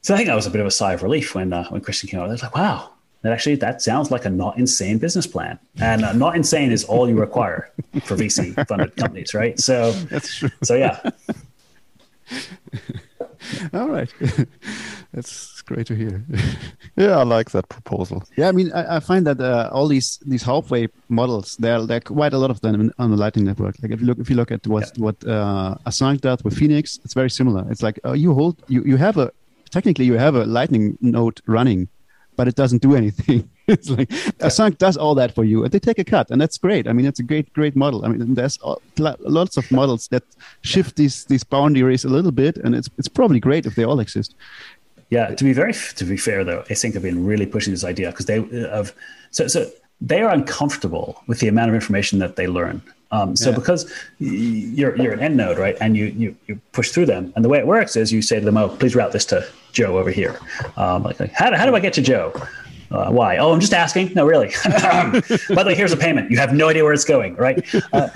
[0.00, 1.82] so I think that was a bit of a sigh of relief when uh, when
[1.82, 2.30] Christian came out.
[2.30, 5.58] I was like, wow, that actually that sounds like a not insane business plan.
[5.82, 7.70] And uh, not insane is all you require
[8.04, 9.60] for VC funded companies, right?
[9.60, 10.48] So That's true.
[10.62, 11.10] so yeah.
[13.74, 14.12] All right.
[15.16, 16.22] That's great to hear.
[16.98, 18.22] Yeah, I like that proposal.
[18.36, 21.98] Yeah, I mean, I, I find that uh, all these these halfway models, there there
[21.98, 23.76] are quite a lot of them on the Lightning Network.
[23.82, 26.98] Like if you look if you look at what what uh, ACINQ does with Phoenix,
[27.04, 27.70] it's very similar.
[27.70, 29.30] It's like uh, you hold you you have a
[29.70, 31.88] technically you have a Lightning node running,
[32.36, 33.50] but it doesn't do anything.
[33.66, 34.08] it's like
[34.40, 36.88] ACINQ does all that for you, and they take a cut, and that's great.
[36.88, 38.06] I mean, it's a great great model.
[38.06, 40.24] I mean, there's all, lots of models that
[40.62, 44.00] shift these these boundaries a little bit, and it's it's probably great if they all
[44.00, 44.34] exist.
[45.10, 48.10] Yeah, to be very to be fair though, ACINQ have been really pushing this idea
[48.10, 48.42] because they
[48.76, 48.92] have
[49.30, 52.82] so so they are uncomfortable with the amount of information that they learn.
[53.12, 53.56] Um, so Yeah.
[53.56, 57.44] because you're you're an end node, right, and you, you you push through them, and
[57.44, 59.96] the way it works is you say to them, "Oh, please route this to Joe
[59.98, 60.36] over here."
[60.76, 62.32] Um, like, like, how do, how do I get to Joe?
[62.90, 63.36] Uh, why?
[63.38, 64.14] Oh, I'm just asking.
[64.14, 64.48] No, really.
[64.64, 66.30] By the way, here's a payment.
[66.30, 67.64] You have no idea where it's going, right?
[67.92, 68.08] Uh,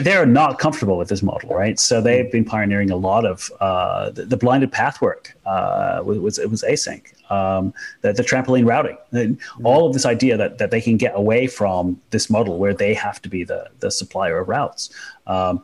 [0.00, 1.78] they're- not comfortable with this model, right?
[1.78, 5.36] So they've been pioneering a lot of uh, the, the blinded path work.
[5.44, 10.70] Was it was ACINQ, um, the, the trampoline routing, all of this idea that that
[10.70, 14.38] they can get away from this model where they have to be the the supplier
[14.38, 14.90] of routes.
[15.26, 15.62] Um,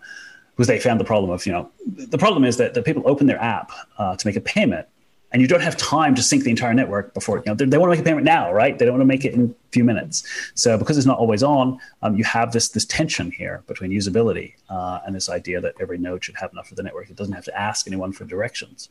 [0.57, 3.27] because they found the problem of you know the problem is that, the people open
[3.27, 4.87] their app uh, to make a payment
[5.33, 7.79] and you don't have time to sync the entire network before you know they, they
[7.79, 8.79] want to make a payment now right?
[8.79, 10.25] They don't want to make it in a few minutes.
[10.55, 14.55] So because it's not always on um, you have this this tension here between usability
[14.69, 17.11] uh, and this idea that every node should have enough for the network.
[17.11, 18.89] It doesn't have to ask anyone for directions.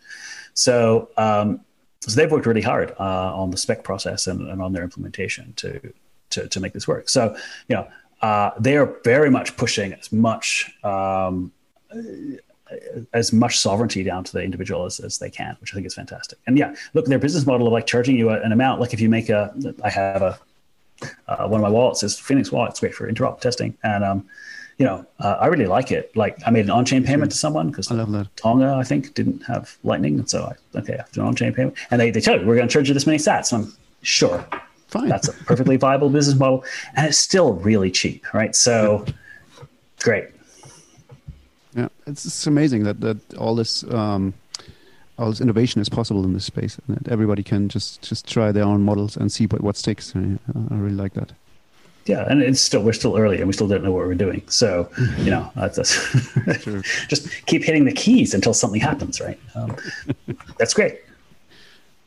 [0.54, 1.62] So um,
[2.02, 5.54] so they've worked really hard uh, on the spec process and, and on their implementation
[5.58, 5.94] to,
[6.32, 7.10] to to make this work.
[7.10, 7.36] So
[7.68, 7.88] you know
[8.22, 11.52] uh, they are very much pushing as much um,
[13.14, 15.96] as much sovereignty down to the individual as, as they can, which I think is
[15.96, 16.38] fantastic.
[16.48, 19.10] And yeah, look, their business model of like charging you an amount, like if you
[19.10, 20.40] make a, I have a,
[21.28, 22.72] uh, one of my wallets is Phoenix wallet.
[22.72, 23.78] It's great for interop testing.
[23.84, 24.28] And, um,
[24.78, 26.16] you know, uh, I really like it.
[26.16, 28.28] Like I made an on-chain payment to someone because I love that.
[28.38, 30.20] Tonga, I think, didn't have lightning.
[30.20, 31.78] And so I, okay, I have to an on-chain payment.
[31.92, 33.52] And they, they tell you, we're going to charge you this many sats.
[33.52, 33.74] And I'm
[34.04, 34.46] sure.
[34.88, 35.10] Fine.
[35.10, 36.64] That's a perfectly viable business model.
[36.96, 38.56] And it's still really cheap, right?
[38.56, 39.06] So
[40.02, 40.30] great.
[42.10, 44.34] It's, it's amazing that that all this um,
[45.18, 48.52] all this innovation is possible in this space, and that everybody can just just try
[48.52, 50.14] their own models and see what what sticks.
[50.16, 50.38] I,
[50.72, 51.32] I really like that.
[52.06, 54.42] Yeah, and it's still we're still early and we still don't know what we're doing.
[54.48, 56.82] So, you know, that's, that's Sure.
[57.08, 59.40] just keep hitting the keys until something happens, right?
[59.54, 59.76] Um,
[60.58, 61.02] that's great.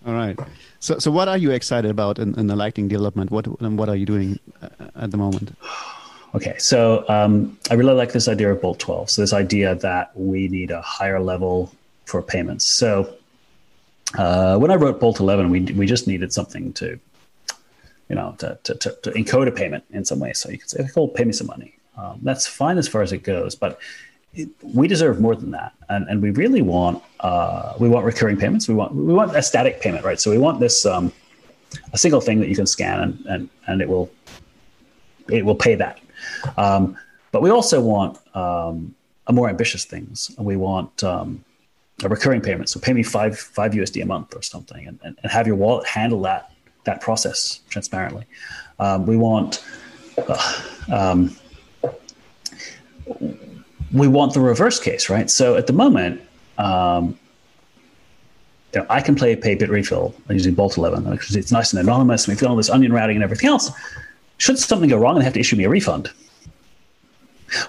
[0.05, 0.37] All right.
[0.81, 3.31] So so what are you excited about in, in the Lightning development?
[3.31, 5.57] What and what are you doing uh, at the moment?
[6.35, 9.11] Okay, so um, I really like this idea of Bolt 12.
[9.11, 11.71] So this idea that we need a higher level
[12.07, 12.65] for payments.
[12.65, 13.15] So
[14.17, 16.99] uh, when I wrote Bolt 11, we we just needed something to,
[18.09, 20.33] you know, to, to, to, to encode a payment in some way.
[20.33, 23.13] So you could say, "Cool, pay me some money." Um, that's fine as far as
[23.13, 23.79] it goes, but
[24.63, 28.69] we deserve more than that, and and we really want uh, we want recurring payments.
[28.69, 30.21] We want we want a static payment, right?
[30.21, 31.13] So we want this um,
[31.93, 34.11] a single thing that you can scan and and and it will
[35.29, 36.01] it will pay that.
[36.57, 36.97] Um,
[37.31, 38.95] but we also want um,
[39.31, 40.31] more ambitious things.
[40.39, 41.45] We want um,
[42.05, 42.69] a recurring payment.
[42.69, 45.57] So pay me five five USD a month or something, and, and, and have your
[45.57, 46.53] wallet handle that
[46.85, 48.25] that process transparently.
[48.79, 49.65] Um, we want
[50.29, 51.37] uh, um,
[53.93, 55.31] we want the reverse case, right?
[55.31, 56.21] So at the moment,
[56.59, 57.19] um,
[58.75, 62.25] you know, I can play pay Bitrefill using Bolt 11 because it's nice and anonymous.
[62.25, 63.71] And we've got all this onion routing and everything else.
[64.39, 66.11] Should something go wrong, and they have to issue me a refund.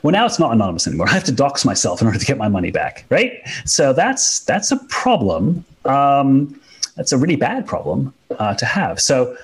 [0.01, 1.07] Well, now it's not anonymous anymore.
[1.09, 3.41] I have to dox myself in order to get my money back, right?
[3.65, 5.65] So that's that's a problem.
[5.85, 6.59] Um,
[6.95, 9.01] that's a really bad problem uh, to have.
[9.01, 9.35] So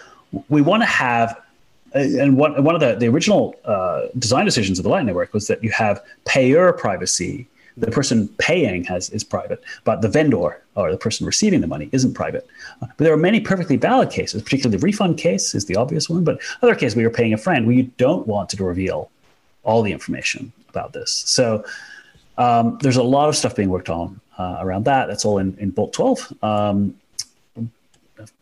[0.50, 1.40] we want to have
[1.96, 5.34] uh, and one, one of the, the original uh, design decisions of the Lightning Network
[5.34, 7.48] was that you have payer privacy.
[7.78, 11.90] The person paying has is private, but the vendor or the person receiving the money
[11.94, 12.46] isn't private.
[12.80, 16.24] But there are many perfectly valid cases, particularly the refund case is the obvious one,
[16.24, 19.10] but other cases where you're paying a friend where you don't want to reveal
[19.64, 21.12] all the information about this.
[21.12, 21.64] So
[22.38, 25.08] um, there's a lot of stuff being worked on uh, around that.
[25.08, 26.44] That's all in, in Bolt 12.
[26.44, 26.96] Um,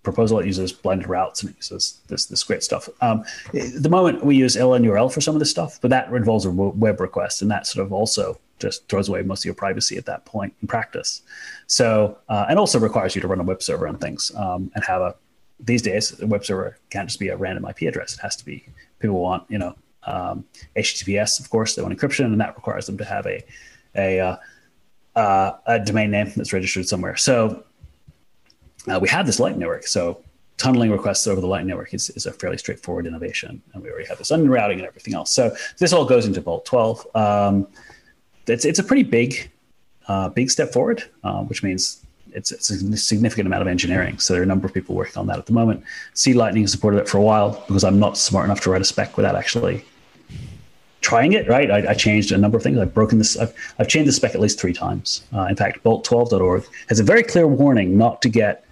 [0.03, 2.89] proposal that uses blinded routes and it uses this this great stuff.
[3.01, 6.51] Um, the moment, we use LNURL for some of this stuff, but that involves a
[6.51, 10.05] web request, and that sort of also just throws away most of your privacy at
[10.05, 11.21] that point in practice.
[11.67, 14.83] So, uh, and also requires you to run a web server and things, um, and
[14.83, 15.15] have a.
[15.59, 18.13] These days, a web server can't just be a random IP address.
[18.13, 18.63] It has to be.
[18.99, 19.75] People want, you know,
[20.07, 21.75] um, HTTPS, of course.
[21.75, 23.43] They want encryption, and that requires them to have a
[23.97, 24.35] a, uh,
[25.15, 27.15] uh, a domain name that's registered somewhere.
[27.15, 27.63] So
[28.87, 29.87] uh, we have this Light network.
[29.87, 30.23] So
[30.57, 33.61] tunneling requests over the Light network is, is a fairly straightforward innovation.
[33.73, 35.31] And we already have this onion routing and everything else.
[35.31, 37.07] So this all goes into Bolt 12.
[37.15, 37.67] Um,
[38.47, 39.51] it's, it's a pretty big,
[40.07, 44.19] uh, big step forward, uh, which means it's, it's, a significant amount of engineering.
[44.19, 45.83] So there are a number of people working on that at the moment.
[46.13, 48.85] C Lightning supported it for a while because I'm not smart enough to write a
[48.85, 49.83] spec without actually
[51.07, 51.71] trying it, right?
[51.71, 52.77] I, I, changed a number of things.
[52.77, 53.37] I've broken this.
[53.37, 55.23] I've, I've changed the spec at least three times.
[55.33, 58.65] Uh, in fact, bolt12.org has a very clear warning not to get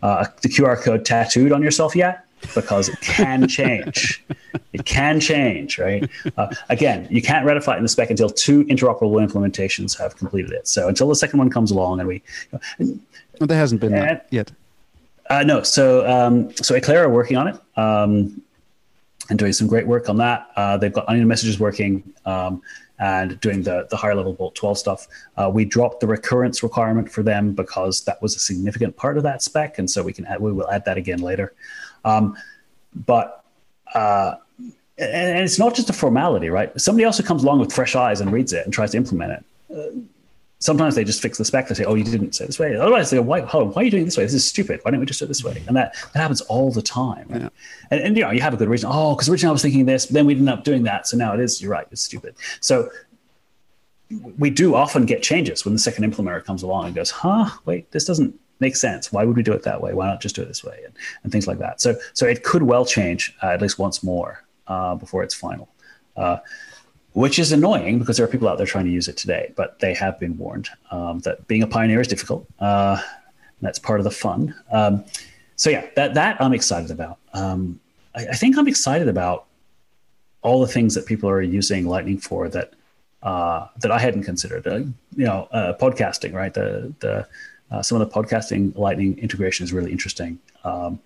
[0.00, 4.24] uh, the QR code tattooed on yourself yet because it can change.
[4.72, 6.08] it can change, right?
[6.36, 10.52] Uh, again, you can't ratify it in the spec until two interoperable implementations have completed
[10.52, 10.68] it.
[10.68, 12.22] So until the second one comes along, and we,
[12.52, 13.00] well,
[13.40, 14.52] there hasn't been and, that yet.
[15.28, 18.40] Uh, no, so um, so Eclair are working on it um,
[19.30, 20.50] and doing some great work on that.
[20.56, 22.12] Uh, they've got Onion messages working.
[22.26, 22.62] Um,
[23.00, 25.08] and doing the, the higher level Bolt 12 stuff.
[25.36, 29.22] Uh, we dropped the recurrence requirement for them because that was a significant part of
[29.22, 29.78] that spec.
[29.78, 31.54] And so we can add, we will add that again later.
[32.04, 32.36] Um,
[32.94, 33.42] but,
[33.94, 34.34] uh,
[34.98, 36.78] and, it's not just a formality, right?
[36.78, 39.32] Somebody else who comes along with fresh eyes and reads it and tries to implement
[39.70, 40.04] it.
[40.60, 41.68] Sometimes they just fix the spec.
[41.68, 43.40] They say, "Oh, you didn't say it this way." Otherwise, they go, "Why?
[43.40, 44.24] Hold on, why are you doing it this way?
[44.24, 44.80] This is stupid.
[44.82, 47.26] Why don't we just do it this way?" And that, that happens all the time.
[47.28, 47.42] Right?
[47.42, 47.48] Yeah.
[47.90, 48.90] And, and, you know, you have a good reason.
[48.92, 51.08] Oh, because originally I was thinking this, but then we ended up doing that.
[51.08, 51.62] So now it is.
[51.62, 51.86] You're right.
[51.90, 52.34] It's stupid.
[52.60, 52.90] So
[54.38, 57.48] we do often get changes when the second implementer comes along and goes, "Huh?
[57.64, 59.10] Wait, this doesn't." make sense.
[59.10, 59.94] Why would we do it that way?
[59.94, 60.80] Why not just do it this way?
[60.84, 61.80] And, and things like that.
[61.80, 65.70] So, so it could well change uh, at least once more uh, before it's final.
[66.14, 66.36] Uh,
[67.12, 69.78] which is annoying because there are people out there trying to use it today, but
[69.80, 72.46] they have been warned um, that being a pioneer is difficult.
[72.58, 73.00] Uh,
[73.60, 74.54] that's part of the fun.
[74.70, 75.04] Um,
[75.56, 77.18] so yeah, that that I'm excited about.
[77.34, 77.80] Um,
[78.14, 79.46] I, I, think I'm excited about
[80.42, 82.72] all the things that people are using Lightning for that
[83.22, 84.66] uh, that I hadn't considered.
[84.66, 84.76] Uh,
[85.16, 86.54] you know, uh, podcasting, right?
[86.54, 87.26] The the
[87.70, 90.98] uh, some of the podcasting Lightning integration is really interesting, um,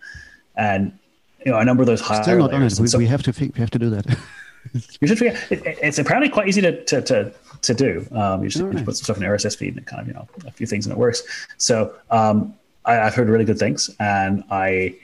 [0.55, 0.97] and
[1.45, 2.79] you know, a number of those higher Still not on it.
[2.79, 4.07] We, so, we have to think, we have to do that.
[4.73, 7.33] you should figure it, it's apparently quite easy to to to,
[7.63, 8.07] to do.
[8.13, 10.15] Um, you just, you put some stuff in an RSS feed and kind of you
[10.15, 11.23] know a few things and it works.
[11.59, 12.55] So um,
[12.85, 14.97] I, have heard really good things, and I,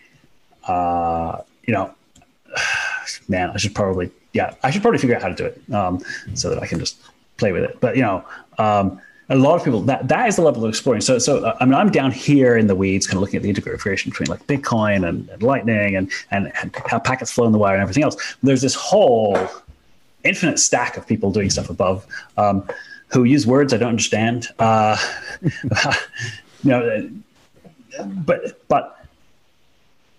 [0.66, 1.94] uh, you know,
[3.28, 6.02] man, I should probably yeah, I should probably figure out how to do it um,
[6.34, 6.98] so that I can just
[7.36, 7.78] play with it.
[7.80, 8.24] But you know.
[8.58, 9.00] Um,
[9.30, 11.00] a lot of people that that is the level of exploring.
[11.00, 13.48] So, so I mean, I'm down here in the weeds, kind of looking at the
[13.48, 17.58] integration between like Bitcoin and, and Lightning and, and, and how packets flow in the
[17.58, 18.16] wire and everything else.
[18.42, 19.38] There's this whole
[20.24, 22.68] infinite stack of people doing stuff above um,
[23.08, 24.48] who use words I don't understand.
[24.58, 24.98] Uh,
[25.42, 27.10] you know,
[28.06, 28.96] but but.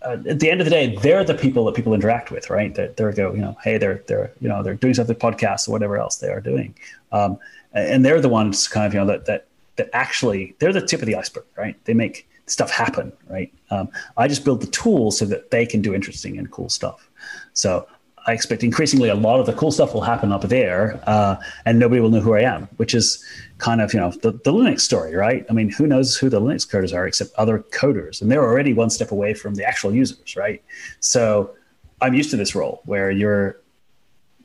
[0.03, 2.73] Uh, at the end of the day, they're the people that people interact with, right?
[2.73, 5.73] They're, they're go, you know, hey, they're they're you know they're doing something podcasts or
[5.73, 6.73] whatever else they are doing.
[7.11, 7.37] Um,
[7.73, 11.01] and they're the ones kind of you know that that that actually they're the tip
[11.01, 11.75] of the iceberg, right?
[11.85, 13.51] They make stuff happen, right?
[13.69, 17.09] Um, I just build the tools so that they can do interesting and cool stuff.
[17.53, 17.87] So
[18.27, 21.79] I expect increasingly a lot of the cool stuff will happen up there, uh, and
[21.79, 23.23] nobody will know who I am, which is
[23.57, 25.45] kind of you know the, the Linux story, right?
[25.49, 28.73] I mean, who knows who the Linux coders are except other coders, and they're already
[28.73, 30.61] one step away from the actual users, right?
[30.99, 31.55] So
[32.01, 33.57] I'm used to this role where you're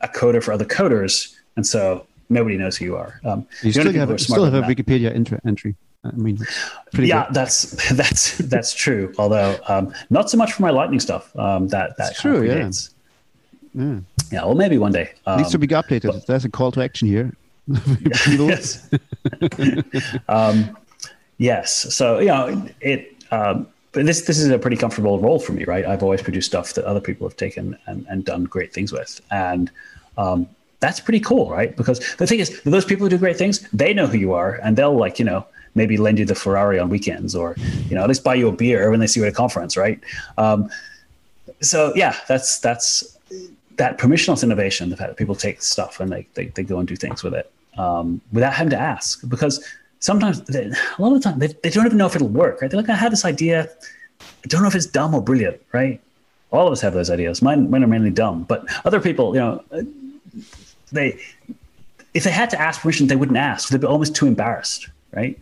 [0.00, 3.20] a coder for other coders, and so nobody knows who you are.
[3.24, 5.14] Um, you still have, you still have a Wikipedia
[5.46, 5.76] entry.
[6.04, 6.38] I mean,
[6.94, 7.34] yeah, good.
[7.34, 9.12] that's that's that's true.
[9.18, 11.36] Although um, not so much for my Lightning stuff.
[11.36, 12.42] Um, that that true.
[12.44, 12.70] Yeah.
[13.74, 14.00] yeah.
[14.32, 14.44] Yeah.
[14.44, 15.12] Well, maybe one day.
[15.26, 16.12] Um, Needs to be updated.
[16.12, 17.32] But, There's a call to action here.
[18.20, 18.88] yes.
[20.28, 20.76] um,
[21.38, 21.94] yes.
[21.94, 23.12] So you know it.
[23.30, 25.84] Um, but this this is a pretty comfortable role for me, right?
[25.84, 29.20] I've always produced stuff that other people have taken and, and done great things with,
[29.30, 29.70] and
[30.18, 30.46] um,
[30.80, 31.76] that's pretty cool, right?
[31.76, 34.60] Because the thing is, those people who do great things, they know who you are,
[34.62, 35.46] and they'll like you know
[35.76, 37.54] maybe lend you the Ferrari on weekends or,
[37.88, 39.76] you know, at least buy you a beer when they see you at a conference,
[39.76, 40.00] right?
[40.38, 40.70] Um,
[41.60, 43.16] so yeah, that's that's
[43.76, 46.88] that permissionless innovation, the fact that people take stuff and they, they, they go and
[46.88, 49.20] do things with it um, without having to ask.
[49.28, 49.62] Because
[50.00, 52.62] sometimes, they, a lot of the time, they, they don't even know if it'll work,
[52.62, 52.70] right?
[52.70, 53.68] They're like, I had this idea.
[54.20, 56.00] I don't know if it's dumb or brilliant, right?
[56.52, 57.42] All of us have those ideas.
[57.42, 59.62] Mine, mine are mainly dumb, but other people, you know,
[60.96, 61.20] they,
[62.14, 63.68] if they had to ask permission, they wouldn't ask.
[63.68, 65.38] They'd be almost too embarrassed, right?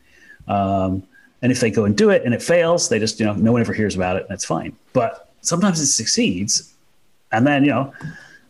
[0.48, 1.02] Um,
[1.42, 3.52] and if they go and do it and it fails, they just, you know, no
[3.52, 4.76] one ever hears about it and it's fine.
[4.92, 6.74] But sometimes it succeeds.
[7.32, 7.92] And then, you know,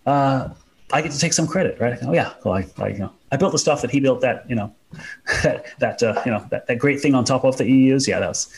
[0.07, 0.49] uh,
[0.93, 1.99] I get to take some credit, right?
[2.03, 4.49] Oh yeah, well, I, I, you know, I built the stuff that he built that,
[4.49, 4.73] you know,
[5.79, 8.07] that, uh, you know, that, that great thing on top of that you use.
[8.07, 8.49] Yeah, that's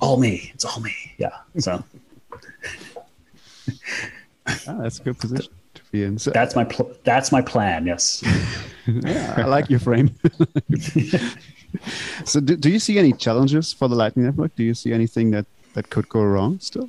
[0.00, 0.50] all me.
[0.54, 0.94] It's all me.
[1.18, 1.36] Yeah.
[1.58, 1.84] So
[4.46, 5.52] ah, that's a good position
[6.18, 7.86] So, that's my, pl- that's my plan.
[7.86, 8.22] Yes.
[8.86, 10.10] yeah, I like your frame.
[12.24, 14.54] So do, do you see any challenges for the lightning network?
[14.56, 16.88] Do you see anything that that could go wrong still?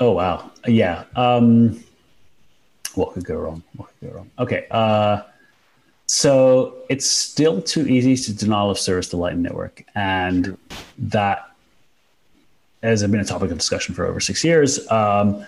[0.00, 0.50] Oh wow.
[0.66, 1.82] Yeah um
[2.94, 3.62] what could go wrong?
[3.76, 4.30] What could go wrong?
[4.38, 5.22] Okay uh
[6.06, 10.56] so it's still too easy to denial of service the lightning network and
[10.98, 11.48] that
[12.82, 14.90] has been a topic of discussion for over six years.
[14.90, 15.44] Um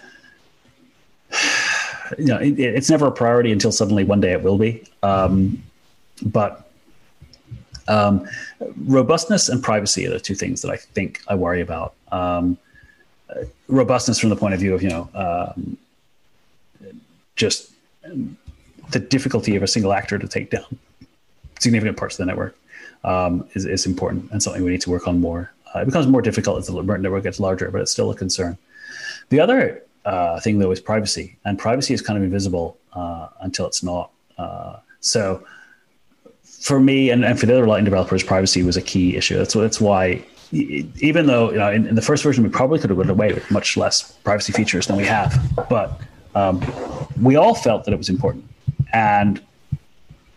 [2.19, 5.63] you know it, it's never a priority until suddenly one day it will be um
[6.27, 6.65] but
[7.89, 8.27] um,
[8.87, 11.95] robustness and privacy are the two things that I think I worry about.
[12.11, 12.59] Um,
[13.69, 15.77] robustness from the point of view of you know um,
[17.37, 17.73] just
[18.91, 20.79] the difficulty of a single actor to take down
[21.59, 22.57] significant parts of the network
[23.03, 25.51] um, is, is important and something we need to work on more.
[25.75, 28.57] Uh, it becomes more difficult as the network gets larger, but it's still a concern.
[29.31, 33.67] The other uh, thing though is privacy, and privacy is kind of invisible uh, until
[33.67, 34.11] it's not.
[34.39, 35.45] Uh, so
[36.45, 39.37] for me and, and for the other Lightning developers, privacy was a key issue.
[39.37, 42.91] That's that's why even though you know in, in, the first version we probably could
[42.91, 45.37] have gotten away with much less privacy features than we have,
[45.69, 46.01] but
[46.35, 46.63] um,
[47.21, 48.45] we all felt that it was important,
[48.93, 49.43] and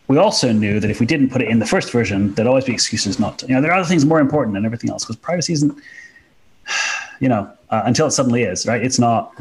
[0.07, 2.65] we also knew that if we didn't put it in the first version, there'd always
[2.65, 3.48] be excuses not to.
[3.48, 5.77] You know, there are other things more important than everything else because privacy isn't,
[7.19, 8.81] you know, uh, until it suddenly is right.
[8.81, 9.34] It's not.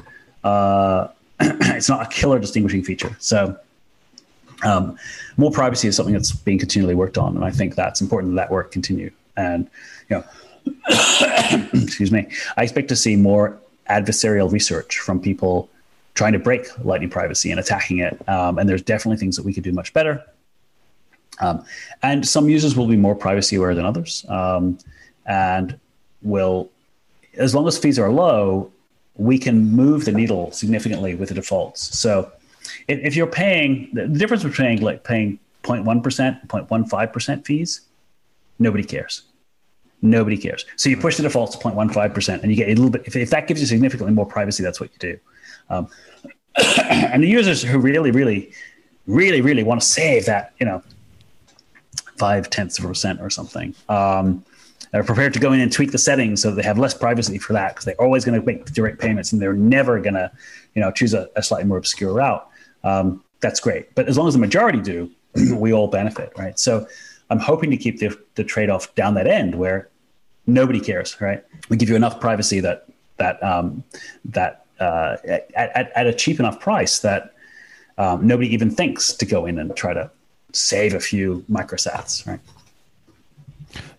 [0.46, 1.08] Uh,
[1.40, 3.16] it's not a killer distinguishing feature.
[3.18, 3.58] So
[4.64, 4.96] um,
[5.36, 8.42] more privacy is something that's being continually worked on, and I think that's important that
[8.42, 9.10] that work continue.
[9.36, 9.68] And
[10.08, 10.24] you know,
[11.74, 13.58] excuse me, I expect to see more
[13.90, 15.68] adversarial research from people
[16.14, 18.16] trying to break Lightning privacy and attacking it.
[18.28, 20.24] Um, and there's definitely things that we could do much better.
[21.40, 21.64] Um,
[22.02, 24.78] and some users will be more privacy aware than others, um,
[25.26, 25.78] and
[26.22, 26.70] will,
[27.34, 28.70] as long as fees are low,
[29.18, 31.98] we can move the needle significantly with the defaults.
[31.98, 32.32] So
[32.88, 37.82] if, if you're paying the difference between like paying 0.1 percent, 0.15 percent fees,
[38.58, 39.22] nobody cares.
[40.02, 40.66] Nobody cares.
[40.76, 43.02] So you push the defaults to 0.15 percent, and you get a little bit.
[43.06, 45.18] If, if that gives you significantly more privacy, that's what you do.
[45.70, 45.88] Um,
[46.84, 48.52] and the users who really, really,
[49.06, 50.82] really, really want to save that, you know,
[52.18, 53.74] five tenths of a percent or something.
[53.88, 54.44] Um,
[54.92, 57.52] are prepared to go in and tweak the settings so they have less privacy for
[57.52, 60.30] that because they're always going to make direct payments and they're never going to,
[60.74, 62.48] you know, choose a, a slightly more obscure route
[62.84, 63.94] um, that's great.
[63.94, 65.10] But as long as the majority do,
[65.54, 66.58] we all benefit, right?
[66.58, 66.86] So
[67.30, 69.88] I'm hoping to keep the, the trade off down that end where
[70.46, 71.44] nobody cares, right?
[71.68, 72.86] We give you enough privacy that
[73.18, 73.82] that um,
[74.26, 77.32] that uh, at, at, at, a cheap enough price that
[77.96, 80.10] um, nobody even thinks to go in and try to
[80.52, 82.40] save a few microsats, right?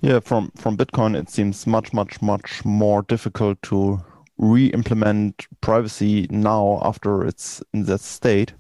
[0.02, 4.00] Yeah, from from Bitcoin, it seems much, much, much more difficult to
[4.38, 8.54] re-implement privacy now after it's in that state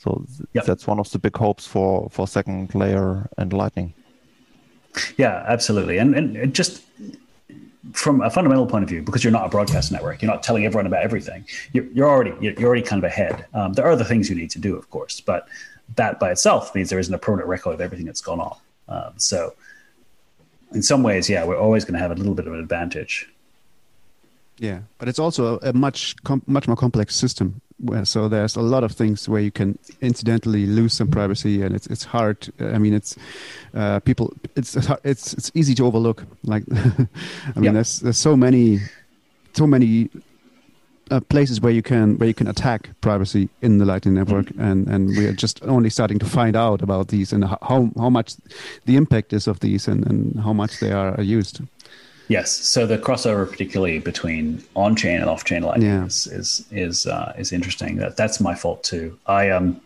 [0.00, 0.24] so
[0.54, 0.64] yep.
[0.64, 3.92] that's one of the big hopes for for second layer and Lightning.
[5.18, 6.82] Yeah, absolutely, and and just
[7.92, 10.64] from a fundamental point of view, because you're not a broadcast network, you're not telling
[10.64, 11.44] everyone about everything.
[11.72, 13.44] You're, you're already you're already kind of ahead.
[13.52, 15.48] Um, there are other things you need to do, of course, but
[15.96, 18.56] that by itself means there isn't a permanent record of everything that's gone on.
[18.88, 19.52] Um, so,
[20.72, 23.28] in some ways, yeah, we're always going to have a little bit of an advantage.
[24.58, 27.60] Yeah, but it's also a, a much com- much more complex system.
[27.78, 31.74] Where, so there's a lot of things where you can incidentally lose some privacy, and
[31.74, 32.52] it's it's hard.
[32.60, 33.16] I mean, it's
[33.74, 34.34] uh, people.
[34.56, 36.24] It's it's it's easy to overlook.
[36.44, 37.72] Like, I mean, yeah.
[37.72, 38.80] there's there's so many
[39.54, 40.10] so many
[41.10, 44.62] uh, places where you can where you can attack privacy in the Lightning Network, mm-hmm.
[44.62, 48.10] and and we are just only starting to find out about these and how how
[48.10, 48.34] much
[48.86, 51.60] the impact is of these and, and how much they are used.
[52.28, 52.52] Yes.
[52.52, 56.06] So the crossover, particularly between on-chain and off-chain lightning, yeah.
[56.06, 57.96] is is is, uh, is interesting.
[57.96, 59.18] That that's my fault too.
[59.26, 59.80] I um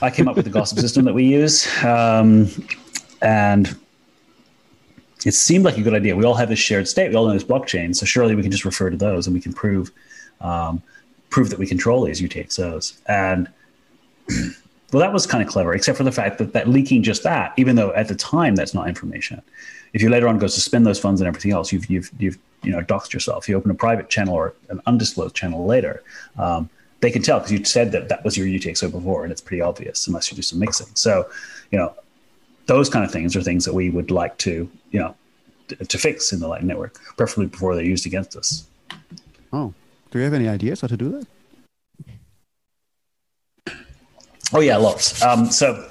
[0.00, 2.48] I came up with the gossip system that we use, um,
[3.20, 3.76] and
[5.26, 6.14] it seemed like a good idea.
[6.14, 7.10] We all have this shared state.
[7.10, 9.40] We all know this blockchain, so surely we can just refer to those, and we
[9.40, 9.90] can prove
[10.40, 10.82] um,
[11.30, 12.98] prove that we control these UTXOs.
[13.06, 13.48] And
[14.92, 17.52] well, that was kind of clever, except for the fact that that leaking just that,
[17.56, 19.42] even though at the time that's not information
[19.92, 22.70] if you later on go suspend those funds and everything else, you've you've you've you
[22.70, 23.48] know doxed yourself.
[23.48, 26.02] You open a private channel or an undisclosed channel later.
[26.38, 26.68] Um,
[27.00, 29.62] they can tell because you said that that was your UTXO before, and it's pretty
[29.62, 30.88] obvious unless you do some mixing.
[30.94, 31.28] So,
[31.70, 31.94] you know,
[32.66, 35.16] those kind of things are things that we would like to, you know,
[35.68, 38.66] to, to fix in the Lightning Network, preferably before they're used against us.
[39.52, 39.72] Oh,
[40.10, 41.24] do you have any ideas how to do
[43.66, 43.74] that?
[44.52, 45.22] Oh yeah, lots.
[45.22, 45.88] Um, so,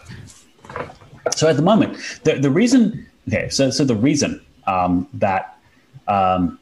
[1.36, 5.60] so at the moment, the the reason Okay, so so the reason um, that
[6.08, 6.58] um,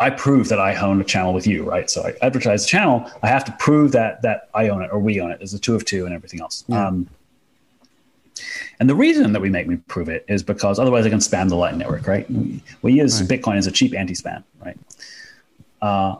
[0.00, 1.90] I prove that I own a channel with you, right?
[1.90, 3.10] So I advertise the channel.
[3.22, 5.38] I have to prove that that I own it or we own it.
[5.38, 6.64] There's a two of two and everything else.
[6.66, 6.88] Yeah.
[6.88, 7.10] Um,
[8.80, 11.50] and the reason that we make me prove it is because otherwise I can spam
[11.50, 12.28] the Lightning Network, right?
[12.30, 13.28] We, we use right.
[13.30, 14.76] Bitcoin as a cheap anti-spam, right?
[15.84, 16.18] Uh,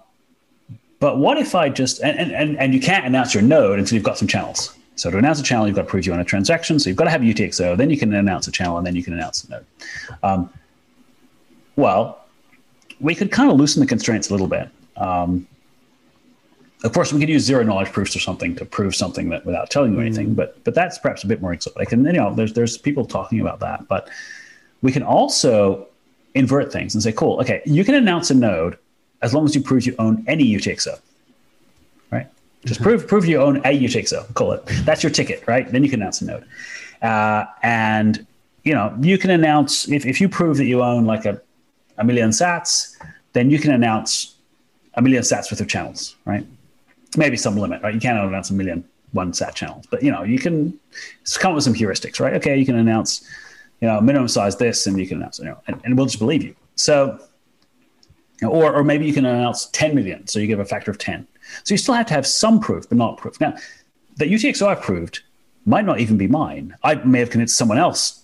[1.01, 4.05] but what if I just and, and and you can't announce your node until you've
[4.05, 6.25] got some channels, so to announce a channel, you've got to prove you own a
[6.25, 6.79] transaction.
[6.79, 7.77] So you've got to have UTXO.
[7.77, 9.67] Then you can announce a channel, and then you can announce a node.
[10.23, 10.51] Um,
[11.77, 12.25] well,
[13.01, 14.69] we could kind of loosen the constraints a little bit.
[14.99, 15.47] Um,
[16.85, 19.71] of course, we could use zero knowledge proofs or something to prove something that without
[19.71, 20.35] telling you anything.
[20.35, 20.37] Mm.
[20.37, 21.91] But but that's perhaps a bit more exotic.
[21.93, 23.89] And you know, there's there's people talking about that.
[23.89, 24.11] But
[24.83, 25.89] we can also
[26.35, 28.77] invert things and say, cool, okay, you can announce a node
[29.25, 31.01] as long as you prove you own any UTXO.
[32.13, 32.29] Right?
[32.67, 34.35] Just prove prove you own a UTXO.
[34.35, 34.63] Call it.
[34.85, 35.71] That's your ticket, right?
[35.73, 36.45] Then you can announce a node.
[37.03, 38.27] Uh, and
[38.63, 41.41] you know you can announce if, if you prove that you own like a,
[41.99, 42.97] a million Sats,
[43.33, 44.35] then you can announce
[44.95, 46.47] a million Sats worth of channels, right?
[47.17, 47.95] Maybe some limit, right?
[47.95, 50.79] You can't announce a million one Sat channels, but you know you can
[51.39, 52.35] come up with some heuristics, right?
[52.35, 53.29] Okay, you can announce
[53.81, 56.19] you know minimum size this, and you can announce you know, and, and we'll just
[56.19, 56.55] believe you.
[56.77, 57.19] So.
[58.45, 60.27] Or, or maybe you can announce 10 million.
[60.27, 61.27] So you give a factor of 10
[61.63, 63.41] so you still have to have some proof, but not proof.
[63.41, 63.55] Now,
[64.17, 65.23] the UTXO I proved
[65.67, 66.75] might not even be mine.
[66.83, 68.23] I may have convinced someone else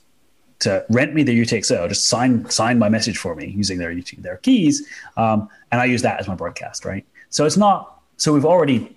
[0.60, 4.36] to rent me the UTXO, just sign sign my message for me using their their
[4.38, 4.86] keys,
[5.16, 7.06] um, and I use that as my broadcast, right?
[7.30, 8.02] So it's not.
[8.18, 8.94] So we've already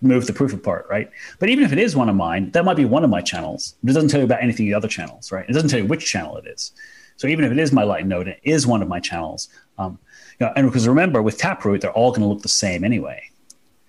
[0.00, 1.10] moved the proof apart, right?
[1.38, 3.74] But even if it is one of mine, that might be one of my channels.
[3.82, 5.48] It doesn't tell you about anything the other channels, right?
[5.48, 6.72] It doesn't tell you which channel it is.
[7.16, 9.48] So even if it is my light node, it is one of my channels.
[9.78, 9.98] Um,
[10.40, 13.30] you know, and because remember, with Taproot, they're all going to look the same anyway.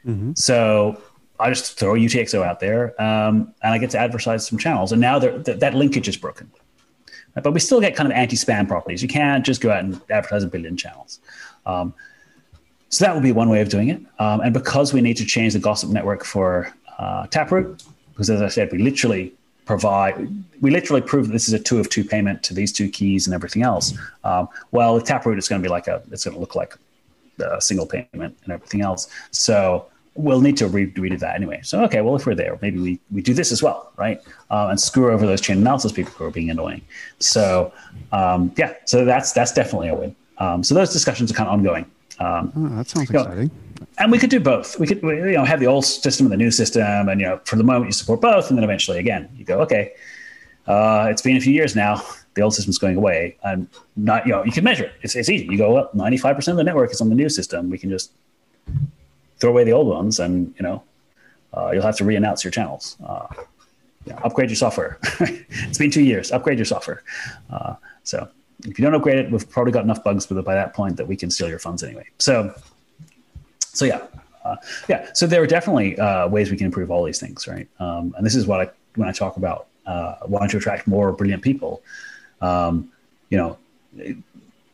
[0.05, 0.33] Mm-hmm.
[0.35, 1.01] So
[1.39, 4.91] I just throw UTXO out there um, and I get to advertise some channels.
[4.91, 6.51] And now th- that linkage is broken.
[7.41, 9.01] But we still get kind of anti spam properties.
[9.01, 11.19] You can't just go out and advertise a billion channels.
[11.65, 11.93] Um,
[12.89, 14.01] so that would be one way of doing it.
[14.19, 18.41] Um, and because we need to change the gossip network for uh, Taproot, because as
[18.41, 19.33] I said, we literally
[19.65, 20.27] provide,
[20.61, 23.27] we literally prove that this is a two of two payment to these two keys
[23.27, 23.97] and everything else.
[24.23, 26.75] Um, well, with Taproot, it's going to be like a, it's going to look like
[27.39, 29.07] a single payment and everything else.
[29.31, 31.59] So we'll need to re- redo that anyway.
[31.63, 34.21] So, okay, well, if we're there, maybe we, we do this as well, right?
[34.49, 36.81] Um, and screw over those chain analysis people who are being annoying.
[37.19, 37.73] So,
[38.11, 40.15] um, yeah, so that's that's definitely a win.
[40.37, 41.85] Um, so those discussions are kind of ongoing.
[42.19, 43.47] Um, oh, that sounds exciting.
[43.47, 43.64] Know,
[43.97, 44.79] and we could do both.
[44.79, 47.39] We could, you know, have the old system and the new system, and you know,
[47.45, 49.93] for the moment you support both, and then eventually, again, you go, okay,
[50.67, 52.01] uh, it's been a few years now.
[52.33, 54.93] The old system's going away, and not, you know, you can measure it.
[55.01, 55.45] It's, it's easy.
[55.45, 57.69] You go, well, ninety five percent of the network is on the new system.
[57.69, 58.11] We can just
[59.39, 60.83] throw away the old ones, and you know,
[61.55, 62.97] uh, you'll have to re-announce your channels.
[63.05, 63.27] Uh,
[64.23, 64.99] upgrade your software.
[65.21, 66.31] it's been two years.
[66.31, 67.03] Upgrade your software.
[67.49, 68.29] Uh, so
[68.63, 71.15] if you don't upgrade it, we've probably got enough bugs by that point that we
[71.15, 72.05] can steal your funds anyway.
[72.19, 72.53] So,
[73.75, 74.01] so yeah,
[74.45, 74.55] uh,
[74.87, 75.09] yeah.
[75.13, 77.67] So there are definitely uh, ways we can improve all these things, right?
[77.79, 81.11] Um, and this is what I when I talk about uh, wanting to attract more
[81.11, 81.81] brilliant people.
[82.41, 82.91] Um,
[83.29, 83.57] you know,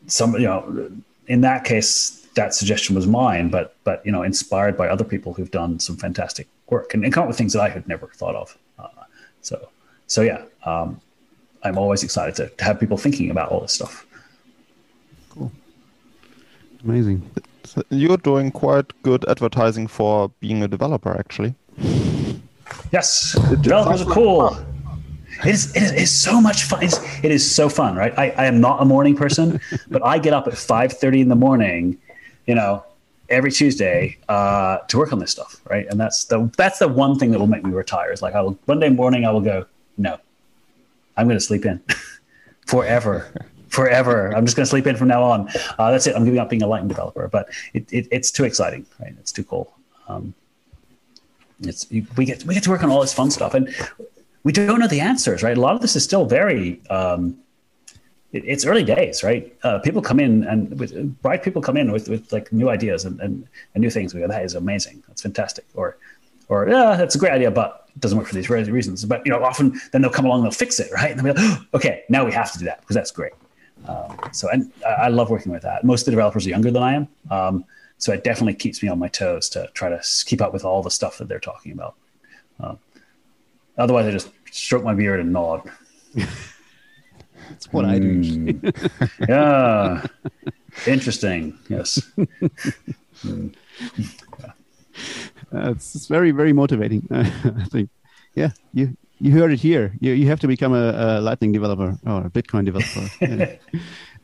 [0.08, 0.92] some you know
[1.28, 5.34] in that case that suggestion was mine, but but you know inspired by other people
[5.34, 8.08] who've done some fantastic work and, and come up with things that I had never
[8.08, 8.58] thought of.
[8.78, 8.88] Uh,
[9.42, 9.70] so
[10.08, 11.00] so yeah, um,
[11.64, 14.06] I'm always excited to, to have people thinking about all this stuff.
[15.30, 15.52] Cool,
[16.84, 17.30] amazing.
[17.90, 21.56] You're doing quite good advertising for being a developer, actually.
[22.92, 24.58] Yes, developers are cool.
[25.44, 26.84] It is, it is, it is so much fun.
[26.84, 28.14] It's, it is so fun, right?
[28.18, 31.36] I, I am not a morning person, but I get up at 5.30 in the
[31.36, 31.98] morning,
[32.46, 32.84] you know,
[33.30, 35.88] every Tuesday uh, to work on this stuff, right?
[35.90, 38.12] And that's the, that's the one thing that will make me retire.
[38.12, 39.66] Is like I will, one day morning I will go,
[39.98, 40.20] no,
[41.18, 41.82] I'm going to sleep in
[42.68, 43.34] forever.
[43.72, 45.50] Forever, I'm just going to sleep in from now on.
[45.80, 46.16] Uh, that's it.
[46.16, 49.16] I'm giving up being a Lightning developer, but it, it, it's too exciting, right?
[49.20, 49.74] It's too cool.
[50.10, 50.34] Um,
[51.62, 53.74] it's we get we get to work on all this fun stuff, and
[54.44, 55.58] we don't know the answers, right?
[55.58, 56.82] A lot of this is still very.
[56.90, 57.38] Um,
[58.34, 59.56] it, it's early days, right?
[59.64, 63.06] Uh, people come in and with bright people come in with, with like new ideas
[63.06, 64.14] and, and, and new things.
[64.14, 65.04] We go, that is amazing.
[65.08, 65.66] That's fantastic.
[65.76, 65.98] Or,
[66.48, 69.06] or yeah, that's a great idea, but it doesn't work for these reasons.
[69.06, 71.12] But you know, often then they'll come along, and they'll fix it, right?
[71.12, 73.34] And they'll be like, oh, okay, now we have to do that because that's great.
[73.88, 75.84] Um, so and I love working with that.
[75.84, 77.08] Most of the developers are younger than I am.
[77.30, 77.66] Um,
[77.98, 80.82] so it definitely keeps me on my toes to try to keep up with all
[80.82, 81.96] the stuff that they're talking about.
[82.60, 82.80] Um,
[83.78, 85.70] otherwise, I just stroke my beard and nod.
[86.16, 87.86] That's what.
[87.86, 88.22] I do.
[88.22, 88.70] Hmm.
[89.30, 90.06] yeah,
[90.88, 91.58] interesting.
[91.70, 92.02] Yes.
[93.24, 93.54] mm.
[94.40, 94.52] yeah.
[95.54, 97.08] uh, it's, it's, very very motivating.
[97.12, 97.24] I
[97.66, 97.90] think.
[98.36, 99.94] Yeah, you you heard it here.
[100.00, 103.08] You you have to become a, a Lightning developer or a Bitcoin developer.
[103.22, 103.56] yeah.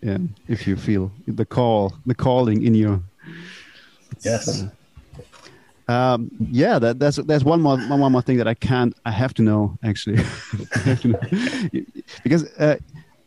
[0.01, 0.17] yeah,
[0.47, 3.03] if you feel the call, the calling in you.
[4.21, 4.65] Yes.
[5.87, 8.93] Um, yeah, that, that's that's one more one more thing that I can't.
[9.05, 10.17] I have to know actually,
[11.01, 11.19] to know.
[12.23, 12.77] because uh,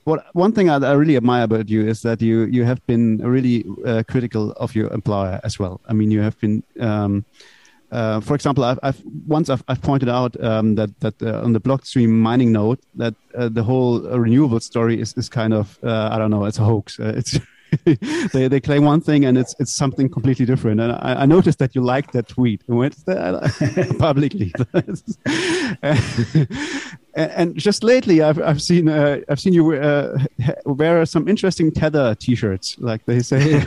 [0.05, 3.19] what one thing I, I, really admire about you is that you you have been
[3.19, 5.81] really uh, critical of your employer as well.
[5.89, 6.63] I mean, you have been.
[6.81, 7.25] Um,
[7.91, 11.53] uh, for example, I've, I've once I've, I've, pointed out um, that that uh, on
[11.53, 16.11] the Blockstream mining node that uh, the whole renewable story is, is kind of uh,
[16.12, 17.01] I don't know it's a hoax.
[17.01, 17.39] Uh, it's
[18.33, 20.81] they they claim one thing and it's it's something completely different.
[20.81, 22.95] And I, I noticed that you liked that tweet went
[23.99, 24.53] publicly.
[27.15, 30.19] and, and, just lately, I've I've seen uh, I've seen you uh,
[30.65, 33.65] wear some interesting tether T-shirts, like they say,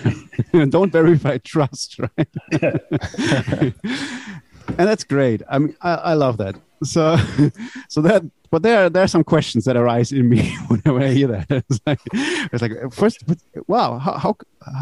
[0.70, 2.28] "Don't verify, trust." Right.
[4.78, 5.41] and that's great.
[5.49, 6.56] I mean, I, I love that.
[6.84, 7.18] So,
[7.90, 11.28] so that but there there are some questions that arise in me whenever I hear
[11.28, 11.48] that.
[11.49, 13.24] It's like, it's like first,
[13.68, 14.38] wow, how, how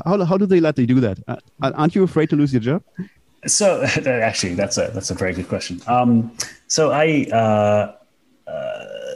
[0.05, 1.19] how how do they let you do that?
[1.27, 2.83] Uh, aren't you afraid to lose your job?
[3.47, 5.79] So actually, that's a that's a very good question.
[5.88, 6.31] Um,
[6.67, 7.25] so I.
[7.31, 7.95] Uh,
[8.47, 9.13] uh,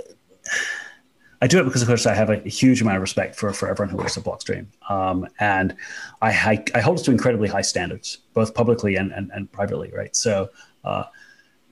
[1.41, 3.67] I do it because, of course, I have a huge amount of respect for, for
[3.69, 4.67] everyone who works at Blockstream.
[4.89, 5.75] Um, and
[6.21, 10.15] I, I, I, hold to incredibly high standards, both publicly and, and, and privately, right?
[10.15, 10.49] So
[10.83, 11.03] uh,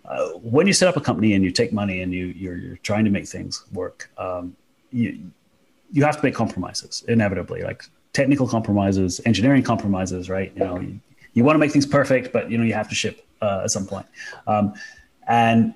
[0.06, 2.78] uh, when you set up a company and you take money and you you're, you're
[2.78, 4.56] trying to make things work, um,
[4.92, 5.32] you
[5.92, 10.52] you have to make compromises inevitably, like technical compromises, engineering compromises, right?
[10.56, 11.00] You know, you,
[11.34, 13.72] you want to make things perfect, but you know you have to ship uh, at
[13.72, 14.06] some point,
[14.46, 14.74] um,
[15.28, 15.74] and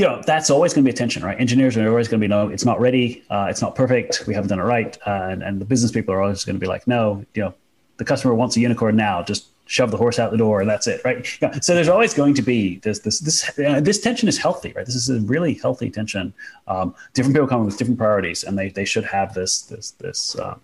[0.00, 1.38] you know that's always going to be a tension, right?
[1.38, 4.32] Engineers are always going to be no, it's not ready, uh, it's not perfect, we
[4.32, 6.66] haven't done it right, uh, and, and the business people are always going to be
[6.66, 7.54] like, no, you know,
[7.98, 10.88] the customer wants a unicorn now, just shove the horse out the door and that's
[10.88, 11.52] it right yeah.
[11.60, 14.84] so there's always going to be this this this uh, this tension is healthy right
[14.84, 16.34] this is a really healthy tension
[16.66, 20.34] um, different people come with different priorities and they they should have this this this
[20.34, 20.56] uh,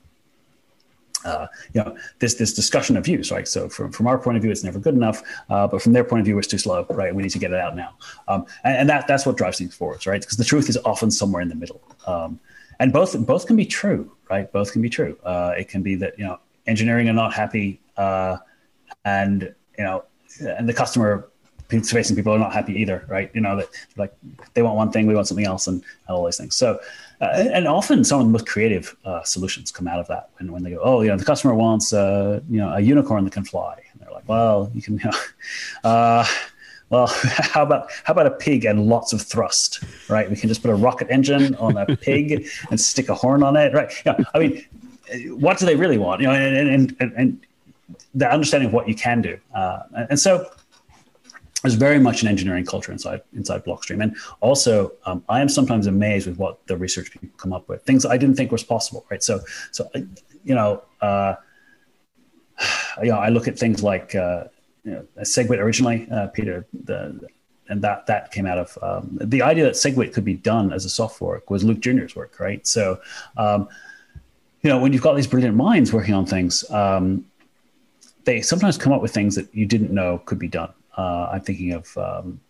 [1.26, 3.48] uh, you know this this discussion of views right?
[3.48, 6.04] So from, from our point of view it's never good enough uh, but from their
[6.04, 7.14] point of view it's too slow right?
[7.14, 7.94] We need to get it out now.
[8.28, 10.20] Um, and, and, that that's what drives things forward right?
[10.20, 11.82] Because the truth is often somewhere in the middle.
[12.06, 12.40] Um,
[12.80, 14.50] and both both can be true right?
[14.52, 15.16] Both can be true.
[15.24, 18.36] Uh, it can be that you know engineering are not happy uh,
[19.04, 20.04] and you know,
[20.40, 21.30] and the customer
[21.68, 23.30] facing people are not happy either, right?
[23.34, 24.14] You know that like
[24.54, 26.54] they want one thing, we want something else, and, all these things.
[26.54, 26.78] So,
[27.20, 30.52] uh, and often some of the most creative uh, solutions come out of that when,
[30.52, 33.32] when they go, oh, you know, the customer wants uh, you know a unicorn that
[33.32, 35.04] can fly, and they're like, well, you can, you
[35.84, 36.26] know, uh,
[36.90, 40.28] well, how about how about a pig and lots of thrust, right?
[40.28, 43.56] We can just put a rocket engine on a pig and stick a horn on
[43.56, 43.92] it, right?
[44.04, 44.64] Yeah, I mean,
[45.38, 46.20] what do they really want?
[46.20, 47.46] You know, and and, and, and
[48.14, 49.38] the understanding of what you can do.
[49.54, 49.80] Uh,
[50.10, 50.50] and so
[51.62, 54.02] there's very much an engineering culture inside inside Blockstream.
[54.02, 57.82] And also, um, I am sometimes amazed with what the research people come up with,
[57.82, 59.06] things I didn't think was possible.
[59.10, 59.22] Right.
[59.22, 59.40] So,
[59.72, 59.88] so
[60.44, 61.34] you know, uh,
[63.02, 64.44] you know, I look at things like uh,
[64.84, 67.26] you know, SegWit originally, uh, Peter, the,
[67.68, 70.84] and that that came out of um, the idea that SegWit could be done as
[70.84, 72.66] a soft fork was Luke Jr.'s work, right?
[72.66, 73.00] So.
[73.36, 73.68] Um,
[74.62, 77.24] you know, when you've got these brilliant minds working on things, um,
[78.24, 80.72] they sometimes come up with things that you didn't know could be done.
[80.96, 82.40] Uh, I'm thinking of um,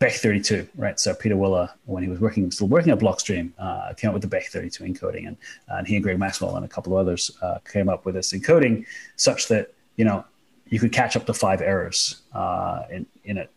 [0.00, 0.98] Bech32, right?
[0.98, 4.28] So Pieter Wuille, when he was working, still working at Blockstream, uh, came up with
[4.28, 5.36] the Bech32 encoding, and,
[5.68, 8.32] and he and Greg Maxwell and a couple of others uh, came up with this
[8.32, 8.84] encoding
[9.16, 10.24] such that you know
[10.68, 13.50] you could catch up to five errors uh, in in it.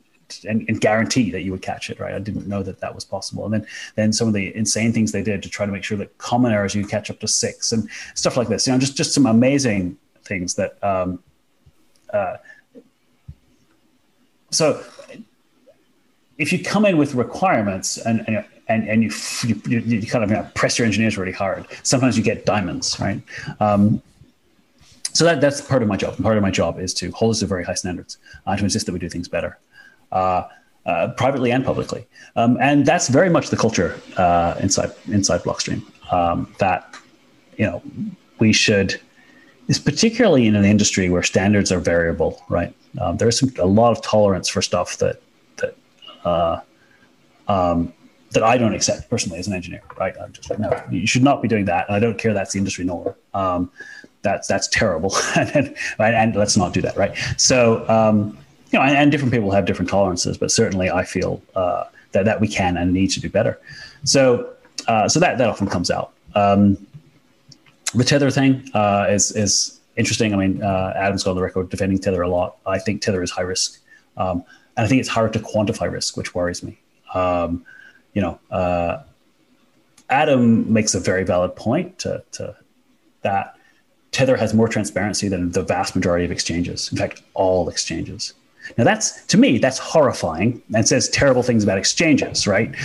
[0.46, 2.14] And, and, guarantee that you would catch it, right?
[2.14, 3.46] I didn't know that that was possible.
[3.46, 5.98] And then, then some of the insane things they did to try to make sure
[6.00, 8.68] that common errors you catch up to six and stuff like this.
[8.68, 11.24] You know, just just some amazing things that um,
[12.12, 12.36] uh,
[14.52, 14.84] so
[16.38, 19.12] if you come in with requirements and and and, and you,
[19.66, 23.00] you, you kind of you know, press your engineers really hard, sometimes you get diamonds,
[23.00, 23.22] right?
[23.62, 24.02] Um,
[25.14, 26.22] so that, that's part of my job.
[26.22, 28.86] Part of my job is to hold us to very high standards, uh, to insist
[28.86, 29.58] that we do things better,
[30.12, 30.44] uh,
[30.86, 32.06] uh, privately and publicly.
[32.36, 35.82] Um, and that's very much the culture uh, inside inside Blockstream.
[36.12, 36.96] Um, that
[37.58, 37.82] you know
[38.40, 39.00] we should
[39.68, 42.74] is particularly in an industry where standards are variable, right?
[43.02, 45.22] Um, there's a lot of tolerance for stuff that
[46.28, 46.60] uh,
[47.48, 47.94] um,
[48.32, 49.82] that I don't accept personally as an engineer.
[49.98, 50.14] Right?
[50.22, 51.90] I'm just like, no, you should not be doing that.
[51.90, 52.34] I don't care.
[52.34, 53.16] That's the industry norm.
[53.34, 53.72] Um,
[54.22, 56.98] that's that's terrible, and, and, and, let's not do that.
[56.98, 57.16] Right?
[57.38, 58.38] So um,
[58.72, 62.26] you know, and, and, different people have different tolerances, but certainly I feel uh, that
[62.26, 63.60] that we can and need to do better.
[64.04, 64.54] So
[64.88, 66.12] uh, so that that often comes out.
[66.36, 66.78] Um,
[67.94, 70.34] the tether thing uh, is is interesting.
[70.34, 72.58] I mean, uh, Adam's got on the record defending tether a lot.
[72.66, 73.80] I think tether is high risk.
[74.16, 74.44] Um,
[74.76, 76.80] and I think it's hard to quantify risk, which worries me.
[77.14, 77.66] Um,
[78.14, 79.04] you know, uh,
[80.10, 82.56] Adam makes a very valid point to, to
[83.24, 83.58] that
[84.12, 86.92] Tether has more transparency than the vast majority of exchanges.
[86.92, 88.34] In fact, all exchanges.
[88.78, 92.76] Now, that's to me, that's horrifying and says terrible things about exchanges, right?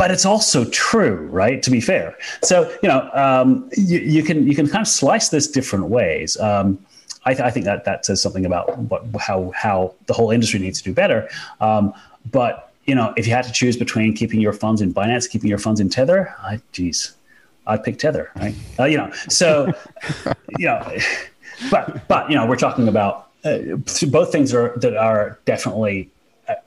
[0.00, 1.62] But it's also true, right?
[1.62, 5.28] To be fair, so you know, um, you, you, can you can kind of slice
[5.28, 6.40] this different ways.
[6.40, 6.78] Um,
[7.26, 10.58] I, th- I, think that that says something about what how how the whole industry
[10.58, 11.28] needs to do better.
[11.60, 11.92] Um,
[12.30, 15.50] but you know, if you had to choose between keeping your funds in Binance, keeping
[15.50, 17.12] your funds in Tether, I, geez,
[17.66, 18.54] I'd pick Tether, right?
[18.78, 19.70] Uh, you know, so
[20.58, 20.96] you know,
[21.70, 23.58] but but you know, we're talking about uh,
[24.08, 26.08] both things are that are definitely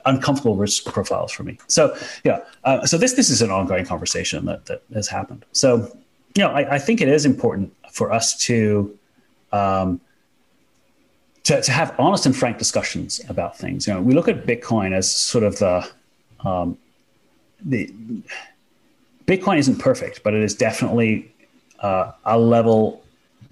[0.06, 1.58] uncomfortable risk profiles for me.
[1.66, 5.44] So yeah, uh, so this this is an ongoing conversation that that has happened.
[5.52, 5.96] So
[6.34, 8.96] you know, I, I think it is important for us to
[9.52, 10.00] um,
[11.44, 13.86] to, to have honest and frank discussions about things.
[13.86, 15.88] You know, we look at Bitcoin as sort of the
[16.40, 16.76] um,
[17.64, 17.92] the
[19.26, 21.32] Bitcoin isn't perfect, but it is definitely
[21.80, 23.02] uh, a level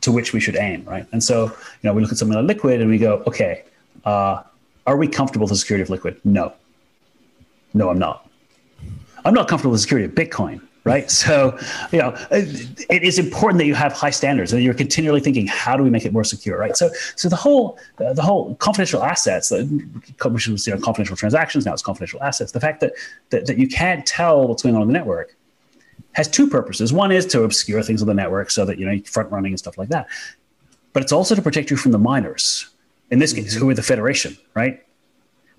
[0.03, 1.07] to which we should aim, right?
[1.13, 3.65] And so, you know, we look at something like Liquid and we go, okay,
[4.05, 4.43] uh,
[4.87, 6.21] are we comfortable with the security of Liquid?
[6.25, 6.53] No.
[7.75, 8.29] No, I'm not.
[9.25, 11.11] I'm not comfortable with the security of Bitcoin right?
[11.23, 11.57] So,
[11.93, 15.77] you know, it is important that you have high standards and you're continually thinking, how
[15.77, 16.77] do we make it more secure, right?
[16.77, 21.75] So, so the whole uh, the whole confidential assets, which you know confidential transactions, now
[21.75, 22.53] it's confidential assets.
[22.53, 22.95] The fact that,
[23.31, 25.37] that that you can't tell what's going on in the network
[26.13, 26.93] has two purposes.
[26.93, 29.59] One is to obscure things on the network so that you know front running and
[29.59, 30.09] stuff like that,
[30.93, 32.67] but it's also to protect you from the miners.
[33.13, 34.83] In this case, who are the Federation, right?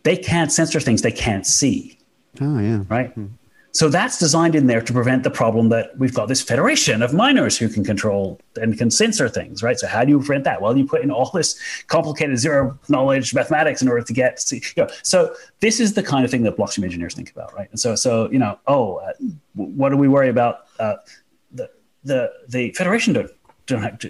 [0.01, 1.99] They can't censor things they can't see.
[2.41, 3.11] Oh yeah, right.
[3.11, 3.27] Hmm.
[3.73, 7.13] So that's designed in there to prevent the problem that we've got this federation of
[7.13, 9.79] miners who can control and can censor things, right?
[9.79, 10.61] So how do you prevent that?
[10.61, 14.55] Well, you put in all this complicated zero knowledge mathematics in order to get, to,
[14.57, 17.69] you know, so this is the kind of thing that blockchain engineers think about, right?
[17.71, 19.13] And so, so you know, oh, uh,
[19.53, 20.65] what do we worry about?
[20.79, 20.95] Uh,
[21.51, 21.69] the
[22.03, 23.31] the the federation don't
[23.65, 24.09] don't have to,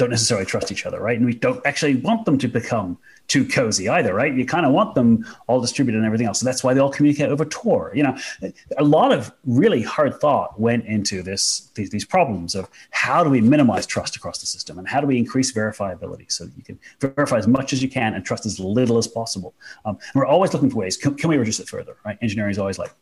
[0.00, 1.16] don't necessarily trust each other, right?
[1.16, 2.98] And we don't actually want them to become
[3.28, 4.34] too cozy either, right?
[4.34, 6.40] You kind of want them all distributed and everything else.
[6.40, 7.92] So that's why they all communicate over Tor.
[7.94, 8.18] You know,
[8.78, 13.30] a lot of really hard thought went into this these, these problems of how do
[13.30, 16.64] we minimize trust across the system and how do we increase verifiability so that you
[16.64, 19.54] can verify as much as you can and trust as little as possible.
[19.84, 20.96] Um, and we're always looking for ways.
[20.96, 21.96] Can, can we reduce it further?
[22.04, 22.18] Right?
[22.22, 22.92] Engineering is always like,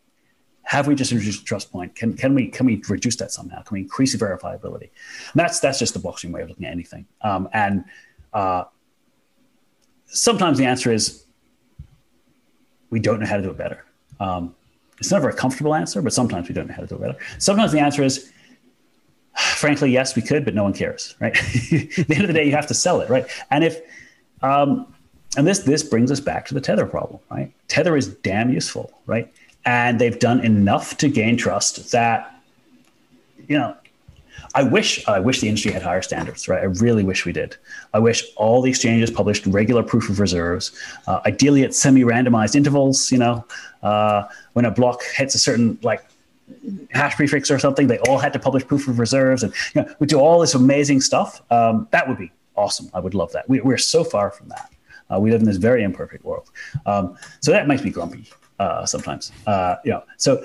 [0.69, 1.95] have we just introduced a trust point?
[1.95, 3.62] Can, can we can we reduce that somehow?
[3.62, 4.90] Can we increase the verifiability?
[5.32, 7.07] And that's that's just the blockchain way of looking at anything.
[7.23, 7.85] Um, and
[8.35, 8.65] uh,
[10.05, 11.24] sometimes the answer is
[12.90, 13.82] we don't know how to do it better.
[14.20, 14.55] Um,
[14.99, 17.19] it's never a comfortable answer, but sometimes we don't know how to do it better.
[17.39, 18.31] Sometimes the answer is,
[19.35, 21.35] frankly, yes, we could, but no one cares, right?
[21.39, 23.24] At the end of the day, you have to sell it, right?
[23.51, 23.81] And if,
[24.43, 24.95] um,
[25.39, 27.55] and this this brings us back to the tether problem, right?
[27.69, 29.32] Tether is damn useful, right?
[29.69, 32.40] And they've done enough to gain trust that,
[33.49, 33.77] you know,
[34.55, 36.62] I wish I wish the industry had higher standards, right?
[36.62, 37.55] I really wish we did.
[37.93, 40.73] I wish all the exchanges published regular proof of reserves,
[41.07, 43.12] uh, ideally at semi-randomized intervals.
[43.12, 43.45] You know,
[43.82, 44.23] uh,
[44.55, 46.03] when a block hits a certain like
[46.93, 47.89] hash prefix or something.
[47.89, 50.55] They all had to publish proof of reserves, and you know, we do all this
[50.55, 51.43] amazing stuff.
[51.53, 52.89] Um, that would be awesome.
[52.95, 53.47] I would love that.
[53.51, 54.70] We, are so far from that.
[55.11, 56.51] Uh, we live in this very imperfect world,
[56.86, 58.24] um, so that makes me grumpy
[58.59, 59.32] uh, sometimes.
[59.47, 60.44] Uh, you know, so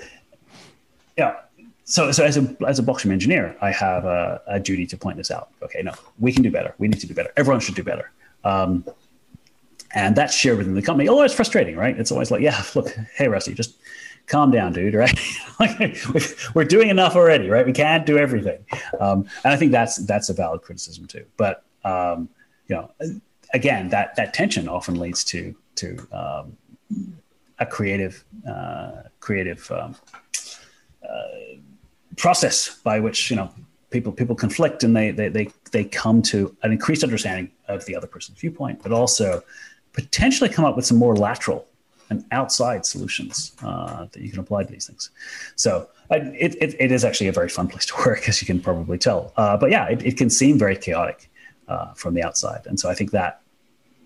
[1.18, 1.40] yeah.
[1.86, 5.18] So, so as a as a blockchain engineer, I have a, a, duty to point
[5.18, 5.50] this out.
[5.62, 6.74] Okay, no, we can do better.
[6.78, 7.32] We need to do better.
[7.36, 8.12] Everyone should do better.
[8.46, 8.86] Um,
[9.94, 11.08] and that's shared within the company.
[11.10, 11.98] Although it's frustrating, right?
[11.98, 13.76] It's always like, yeah, look, hey, Rusty, just
[14.28, 15.18] calm down, dude, right?
[16.56, 17.66] we're doing enough already, right?
[17.66, 18.66] We can't do everything.
[19.00, 21.26] Um, and I think that's that's a valid criticism too.
[21.38, 22.30] But um,
[22.68, 22.92] you know,
[23.54, 26.58] again, that that tension often leads to to um,
[27.64, 29.96] a creative uh, creative um,
[31.04, 31.58] uh,
[32.18, 33.50] process by which you know
[33.90, 37.96] people people conflict and they, they they they come to an increased understanding of the
[37.96, 39.42] other person's viewpoint, but also
[39.94, 41.68] potentially come up with some more lateral
[42.10, 45.10] and outside solutions uh, that you can apply to these things.
[45.56, 48.60] So it, it, it is actually a very fun place to work, as you can
[48.60, 49.32] probably tell.
[49.38, 51.30] Uh, but yeah, it, it, can seem very chaotic
[51.68, 52.66] uh, from the outside.
[52.66, 53.43] And so I think that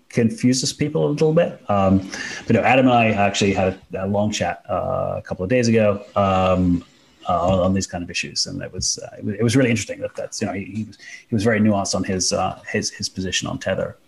[0.08, 1.60] confuses people a little bit.
[1.70, 1.98] Um,
[2.46, 5.68] but no, Adam and I actually had a, long chat uh, a couple of days
[5.68, 6.04] ago.
[6.16, 6.84] Um,
[7.28, 10.16] uh, on, these kind of issues, and it was, uh, it was, really interesting that
[10.16, 10.96] that's you know he, he, was
[11.28, 12.32] he was very nuanced on his
[12.66, 13.98] his his position on tether,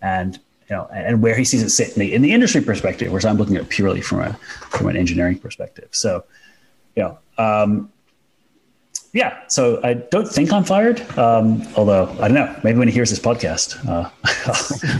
[0.00, 0.38] and
[0.68, 3.24] you know, and where he sees it sit in the, in the industry perspective, whereas
[3.24, 4.32] I'm looking at purely from a
[4.70, 5.88] from an engineering perspective.
[5.92, 6.24] So,
[6.94, 7.90] you know, um,
[9.18, 9.36] yeah.
[9.48, 11.00] So I don't think I'm fired.
[11.18, 12.54] Um, although I don't know.
[12.62, 14.08] Maybe when he hears this podcast, uh,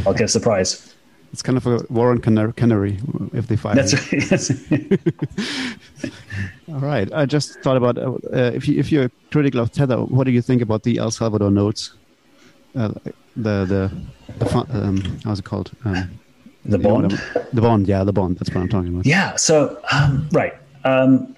[0.07, 0.95] I'll, get a surprise.
[1.33, 2.99] It's kind of a Warrant Canary
[3.33, 3.77] if they fire.
[3.77, 5.01] That's right.
[6.69, 7.09] All right.
[7.13, 8.11] I just thought about uh,
[8.59, 11.13] if you if you're a critical of Tether, what do you think about the El
[11.13, 11.93] Salvador notes?
[12.75, 12.89] Uh,
[13.37, 13.83] the the
[14.39, 15.71] the um, how's it called?
[15.85, 16.19] Um,
[16.65, 17.13] the bond.
[17.53, 17.87] the bond.
[17.87, 18.39] Yeah, the bond.
[18.39, 19.07] That's what I'm talking about.
[19.07, 19.37] Yeah.
[19.37, 20.55] So um, right.
[20.85, 21.37] Um,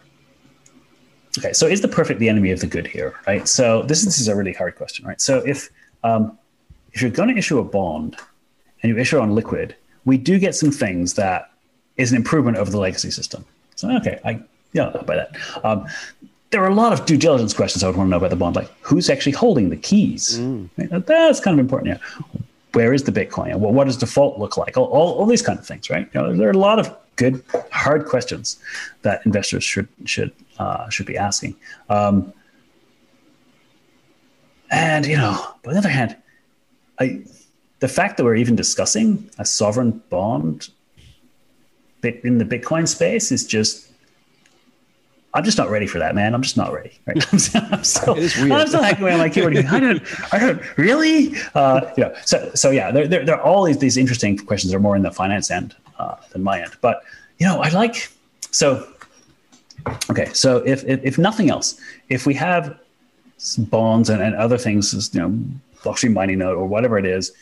[1.39, 1.53] okay.
[1.53, 3.15] So is the perfect the enemy of the good here?
[3.27, 3.47] Right.
[3.49, 5.07] So this, this is a really hard question.
[5.07, 5.21] Right.
[5.21, 5.71] So if
[6.05, 6.39] um,
[6.93, 8.17] if you're going to issue a bond
[8.83, 11.51] and you issue on liquid, we do get some things that
[11.97, 13.45] is an improvement over the legacy system.
[13.77, 14.43] So okay, I
[14.73, 15.37] yeah, buy that.
[15.65, 15.87] Um,
[16.51, 18.37] there are a lot of due diligence questions I would want to know about the
[18.37, 20.39] bond, like who's actually holding the keys.
[20.39, 20.69] Mm.
[20.77, 21.07] Right?
[21.07, 22.01] That's kind of important.
[22.01, 22.41] Yeah.
[22.73, 23.57] Where is the Bitcoin?
[23.57, 24.77] Well, what does default look like?
[24.77, 26.09] All, all, all these kind of things, right?
[26.13, 27.43] You know, there are a lot of good,
[27.73, 28.59] hard questions
[29.03, 31.57] that investors should should uh, should be asking.
[31.89, 32.33] Um,
[34.71, 36.17] and you know, on the other hand,
[37.01, 37.23] I,
[37.81, 40.69] the fact that we're even discussing a sovereign bond
[42.03, 43.91] in the Bitcoin space is just
[45.33, 46.35] I'm just not ready for that, man.
[46.35, 46.99] I'm just not ready.
[47.07, 47.25] Right?
[47.33, 48.15] I'm, still, I'm still,
[48.53, 49.57] I'm still hacking away on my keyboard.
[49.57, 52.15] I don't, I don't really, uh, you know.
[52.25, 54.97] So, so yeah, there, there, there are all these, these interesting questions that are more
[54.97, 56.73] in the finance end uh, than my end.
[56.81, 57.03] But
[57.39, 58.11] you know, I like
[58.51, 58.87] so.
[60.11, 62.79] Okay, so if, if, if nothing else, if we have
[63.59, 65.31] bonds and, and other things, you know,
[65.83, 67.33] blockchain mining node or whatever it is,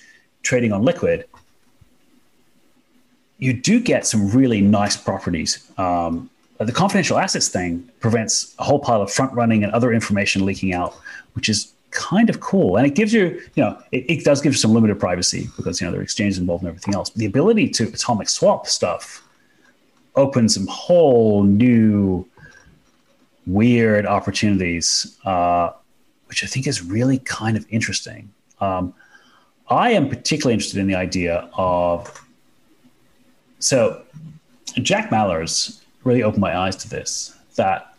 [0.43, 1.25] trading on liquid,
[3.39, 5.71] you do get some really nice properties.
[5.79, 10.45] Um, the confidential assets thing prevents a whole pile of front running and other information
[10.45, 10.95] leaking out,
[11.35, 12.77] which is kind of cool.
[12.77, 15.81] And it gives you, you know, it, it does give you some limited privacy because,
[15.81, 17.11] you know, there are exchanges involved and everything else.
[17.11, 19.25] But the ability to atomic swap stuff
[20.17, 22.28] opens some whole new
[23.49, 25.71] weird opportunities, uh,
[26.27, 28.31] which I think is really kind of interesting.
[28.61, 28.95] Um,
[29.69, 32.25] I am particularly interested in the idea of
[33.59, 34.03] so
[34.83, 37.95] Jack Mallers really opened my eyes to this that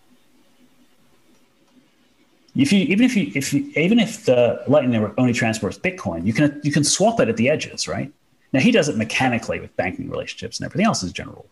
[2.56, 6.26] if you even if you if you even if the lightning network only transports bitcoin
[6.26, 8.12] you can you can swap it at the edges right
[8.54, 11.46] now he does it mechanically with banking relationships and everything else is general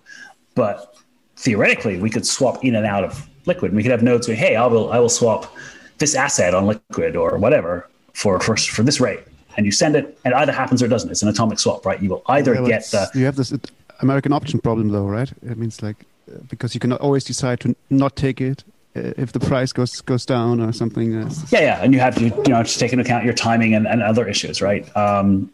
[0.56, 0.96] but
[1.36, 4.38] theoretically we could swap in and out of liquid and we could have nodes going
[4.38, 5.56] hey i will i will swap
[5.98, 9.22] this asset on liquid or whatever for for, for this rate
[9.56, 11.86] and you send it and it either happens or it doesn't it's an atomic swap
[11.86, 13.54] right you will either yeah, get the you have this
[14.02, 16.06] american option problem though right it means like
[16.50, 18.64] because you can always decide to not take it
[18.96, 21.14] uh, if the price goes goes down or something.
[21.50, 23.88] Yeah, yeah, and you have to you know just take into account your timing and,
[23.88, 24.84] and other issues, right?
[24.96, 25.52] Um,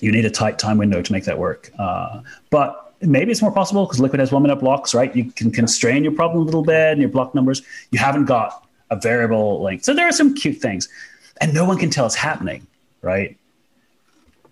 [0.00, 1.70] you need a tight time window to make that work.
[1.78, 5.14] Uh, but maybe it's more possible because Liquid has one minute blocks, right?
[5.14, 7.62] You can constrain your problem a little bit and your block numbers.
[7.90, 10.88] You haven't got a variable length, so there are some cute things,
[11.40, 12.66] and no one can tell it's happening,
[13.02, 13.36] right?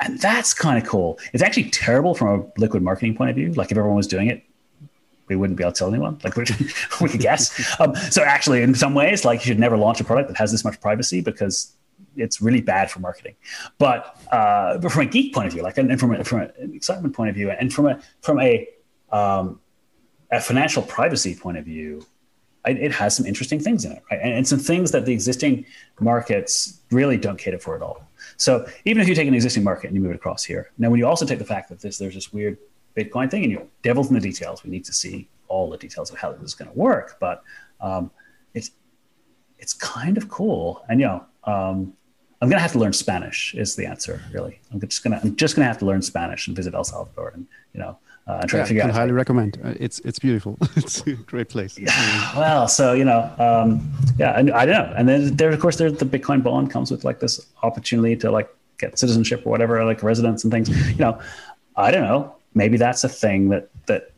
[0.01, 1.19] And that's kind of cool.
[1.33, 3.53] It's actually terrible from a liquid marketing point of view.
[3.53, 4.43] Like if everyone was doing it,
[5.29, 6.19] we wouldn't be able to tell anyone.
[6.25, 6.37] Like
[7.01, 7.81] we, could guess.
[7.81, 10.51] Um, so actually, in some ways, like you should never launch a product that has
[10.51, 11.73] this much privacy because
[12.17, 13.35] it's really bad for marketing.
[13.79, 16.75] But, uh, but from a geek point of view, like and from a, from an
[16.75, 18.69] excitement point of view, and from a from a
[19.11, 19.61] um,
[20.31, 22.07] a financial privacy point of view,
[22.65, 24.21] it, has some interesting things in it, right?
[24.23, 25.67] And, and some things that the existing
[26.01, 28.09] markets really don't cater for at all.
[28.37, 30.89] So even if you take an existing market and you move it across here, now
[30.91, 32.59] when you also take the fact that this there's this weird
[32.97, 36.11] Bitcoin thing, and you devil's in the details, we need to see all the details
[36.11, 37.17] of how this is going to work.
[37.21, 37.43] But
[37.81, 38.11] um,
[38.55, 38.71] it's
[39.59, 41.95] it's kind of cool, and you know, um,
[42.43, 43.55] I'm going to have to learn Spanish.
[43.55, 44.61] Is the answer really?
[44.73, 47.31] I'm just gonna I'm just going to have to learn Spanish and visit El Salvador,
[47.35, 47.97] and you know,
[48.27, 48.97] uh, and try Yeah, to figure can out.
[48.97, 49.59] highly recommend.
[49.65, 50.59] Uh, it's it's beautiful.
[50.77, 51.79] it's a great place.
[51.79, 53.89] Yeah, well, so you know, um,
[54.19, 54.93] yeah, and I don't know.
[54.97, 58.31] And then there, of course, there's the Bitcoin bond comes with like this opportunity to
[58.33, 60.69] like get citizenship or whatever, like residence and things.
[60.91, 61.21] You know,
[61.77, 62.35] I don't know.
[62.55, 64.11] Maybe that's a thing that that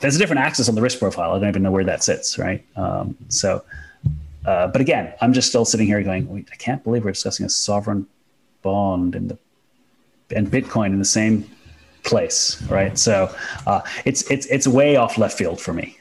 [0.00, 1.32] there's a different axis on the risk profile.
[1.32, 2.62] I don't even know where that sits, right?
[2.76, 3.64] Um, so,
[4.46, 7.50] uh, but again, I'm just still sitting here going, I can't believe we're discussing a
[7.50, 8.06] sovereign
[8.62, 9.38] bond and the
[10.34, 11.48] and Bitcoin in the same
[12.02, 12.98] place, right?
[12.98, 13.34] So
[13.66, 15.98] uh, it's it's it's way off left field for me.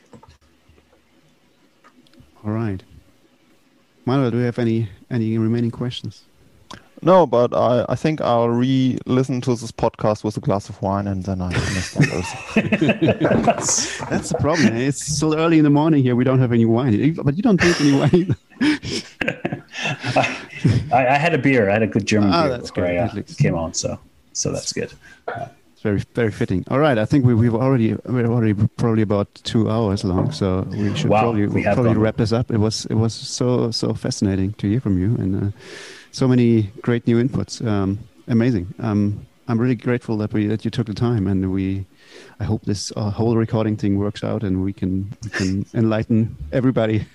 [2.44, 2.82] All right.
[4.06, 6.24] Manuel, do you have any any remaining questions?
[7.06, 11.06] No, but I, I think I'll re-listen to this podcast with a glass of wine,
[11.08, 13.18] and then I understand everything.
[14.10, 14.74] That's the problem.
[14.74, 14.88] eh?
[14.88, 16.16] It's still early in the morning here.
[16.16, 18.36] We don't have any wine, but you don't drink any wine.
[20.92, 21.70] I, I had a beer.
[21.70, 22.98] I had a good German Ah, beer that's before good.
[22.98, 23.38] I uh, At least.
[23.38, 24.00] came on, so
[24.34, 24.92] so that's good.
[25.28, 26.64] It's very very fitting.
[26.70, 30.62] All right, I think we, we've already we're already probably about two hours long, so
[30.72, 32.00] we should Wow, probably we probably gone.
[32.00, 32.50] wrap this up.
[32.52, 35.58] It was it was so so fascinating to hear from you and uh,
[36.16, 37.66] so many great new inputs.
[37.66, 38.74] Um, amazing.
[38.80, 41.86] Um, I'm really grateful that we that you took the time and we.
[42.40, 46.36] I hope this uh, whole recording thing works out and we can we can enlighten
[46.52, 47.06] everybody.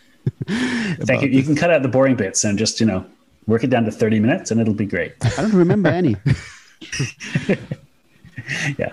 [0.47, 1.29] Thank you.
[1.29, 3.05] You can cut out the boring bits and just you know
[3.47, 5.15] work it down to thirty minutes, and it'll be great.
[5.39, 6.17] I don't remember any.
[8.79, 8.93] yeah,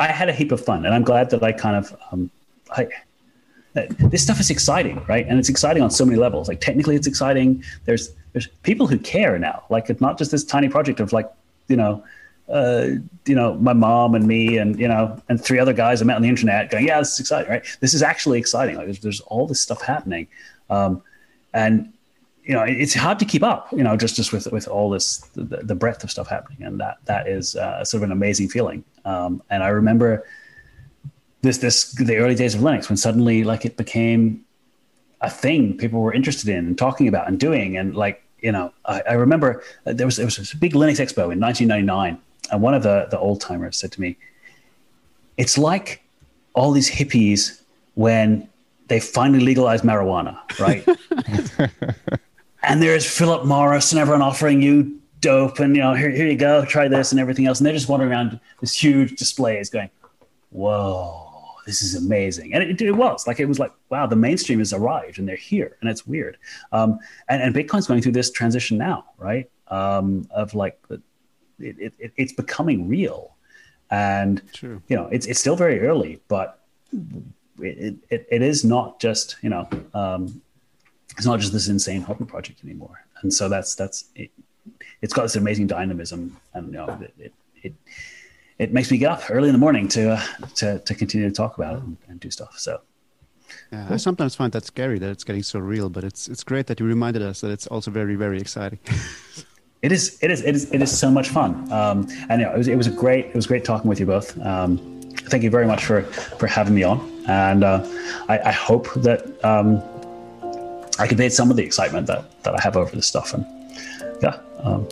[0.00, 2.30] I had a heap of fun, and I'm glad that I kind of um,
[2.70, 2.88] I.
[3.76, 5.26] uh, This stuff is exciting, right?
[5.26, 6.48] And it's exciting on so many levels.
[6.48, 7.62] Like technically, it's exciting.
[7.84, 9.64] There's there's people who care now.
[9.70, 11.30] Like it's not just this tiny project of like
[11.68, 12.04] you know,
[12.48, 12.88] uh,
[13.26, 16.16] you know, my mom and me and you know and three other guys I met
[16.16, 17.64] on the internet going, yeah, this is exciting, right?
[17.80, 18.76] This is actually exciting.
[18.76, 20.26] Like there's, there's all this stuff happening,
[20.70, 21.02] um,
[21.52, 21.92] and
[22.46, 25.18] you know it's hard to keep up you know just just with with all this
[25.34, 28.48] the, the breadth of stuff happening and that that is uh, sort of an amazing
[28.48, 30.24] feeling um, and i remember
[31.46, 34.44] this this the early days of linux when suddenly like it became
[35.20, 37.76] a thing people were interested in and talking about and doing.
[37.76, 41.00] And like you know i, I remember uh, there was there was a big linux
[41.00, 42.18] expo in 1999
[42.52, 44.16] and one of the the old timers said to me
[45.38, 46.02] it's like
[46.54, 47.62] all these hippies
[47.94, 48.46] when
[48.88, 50.86] they finally legalized marijuana right?
[52.66, 56.36] And there's Philip Morris and everyone offering you dope and you know here, here you
[56.36, 57.60] go try this and everything else.
[57.60, 59.88] And they're just wandering around this huge displays going
[60.50, 61.25] whoa
[61.66, 64.72] this is amazing and it, it was like it was like wow the mainstream has
[64.72, 66.38] arrived and they're here and it's weird
[66.72, 66.98] um,
[67.28, 71.02] and, and bitcoin's going through this transition now right um, of like it,
[71.58, 73.34] it, it, it's becoming real
[73.90, 74.80] and True.
[74.88, 76.60] you know it's, it's still very early but
[77.58, 80.40] it, it, it is not just you know um,
[81.16, 83.04] it's not just this insane hobby project anymore.
[83.22, 84.30] And so that's that's it,
[85.00, 87.32] it's got this amazing dynamism, and you know it
[87.62, 87.74] it,
[88.58, 90.22] it, makes me get up early in the morning to uh,
[90.56, 92.58] to to continue to talk about it and, and do stuff.
[92.58, 92.80] So
[93.72, 96.66] Yeah, I sometimes find that scary that it's getting so real, but it's it's great
[96.66, 98.78] that you reminded us that it's also very very exciting.
[99.82, 101.70] it is it is it is it is so much fun.
[101.72, 104.00] Um, and you know, it was it was a great it was great talking with
[104.00, 104.38] you both.
[104.40, 104.78] Um,
[105.30, 107.84] thank you very much for for having me on, and uh,
[108.28, 109.82] I, I hope that um,
[110.98, 113.34] I conveyed some of the excitement that that I have over this stuff.
[113.34, 113.44] And
[114.22, 114.88] yeah, um,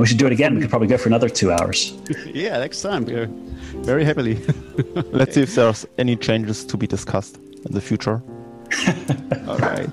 [0.00, 0.54] we should do it again.
[0.54, 1.94] We could probably go for another two hours.
[2.26, 3.08] yeah, next time.
[3.08, 3.26] Yeah,
[3.82, 4.36] very happily.
[5.12, 8.22] Let's see if there's any changes to be discussed in the future.
[9.48, 9.88] All right.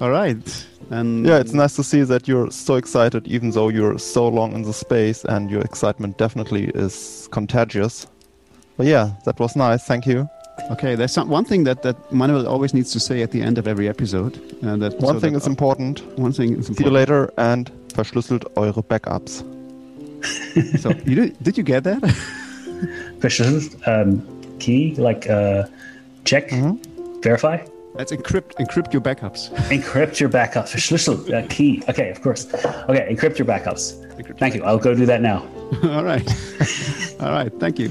[0.00, 0.66] All right.
[0.90, 4.52] And Yeah, it's nice to see that you're so excited, even though you're so long
[4.54, 8.06] in the space, and your excitement definitely is contagious.
[8.76, 9.84] But yeah, that was nice.
[9.84, 10.28] Thank you.
[10.70, 13.58] Okay, there's some, one thing that, that Manuel always needs to say at the end
[13.58, 14.36] of every episode.
[14.64, 16.02] Uh, that One so thing that- is important.
[16.18, 16.92] One thing is See you important.
[16.94, 19.44] later and verschlüsselt eure Backups.
[20.82, 22.02] So you did, you get that?
[23.20, 24.22] Verschlüsselt um,
[24.58, 25.64] key, like uh,
[26.24, 26.50] check,
[27.22, 27.58] verify,
[27.96, 29.48] Let's encrypt encrypt your backups.
[29.70, 30.70] encrypt your backups.
[30.70, 31.82] Verschlüsselt uh, key.
[31.88, 32.46] Okay, of course.
[32.88, 33.94] Okay, encrypt your backups.
[34.38, 34.64] Thank you.
[34.64, 35.46] I'll go do that now.
[35.82, 36.26] All right.
[37.20, 37.52] All right.
[37.58, 37.90] Thank you.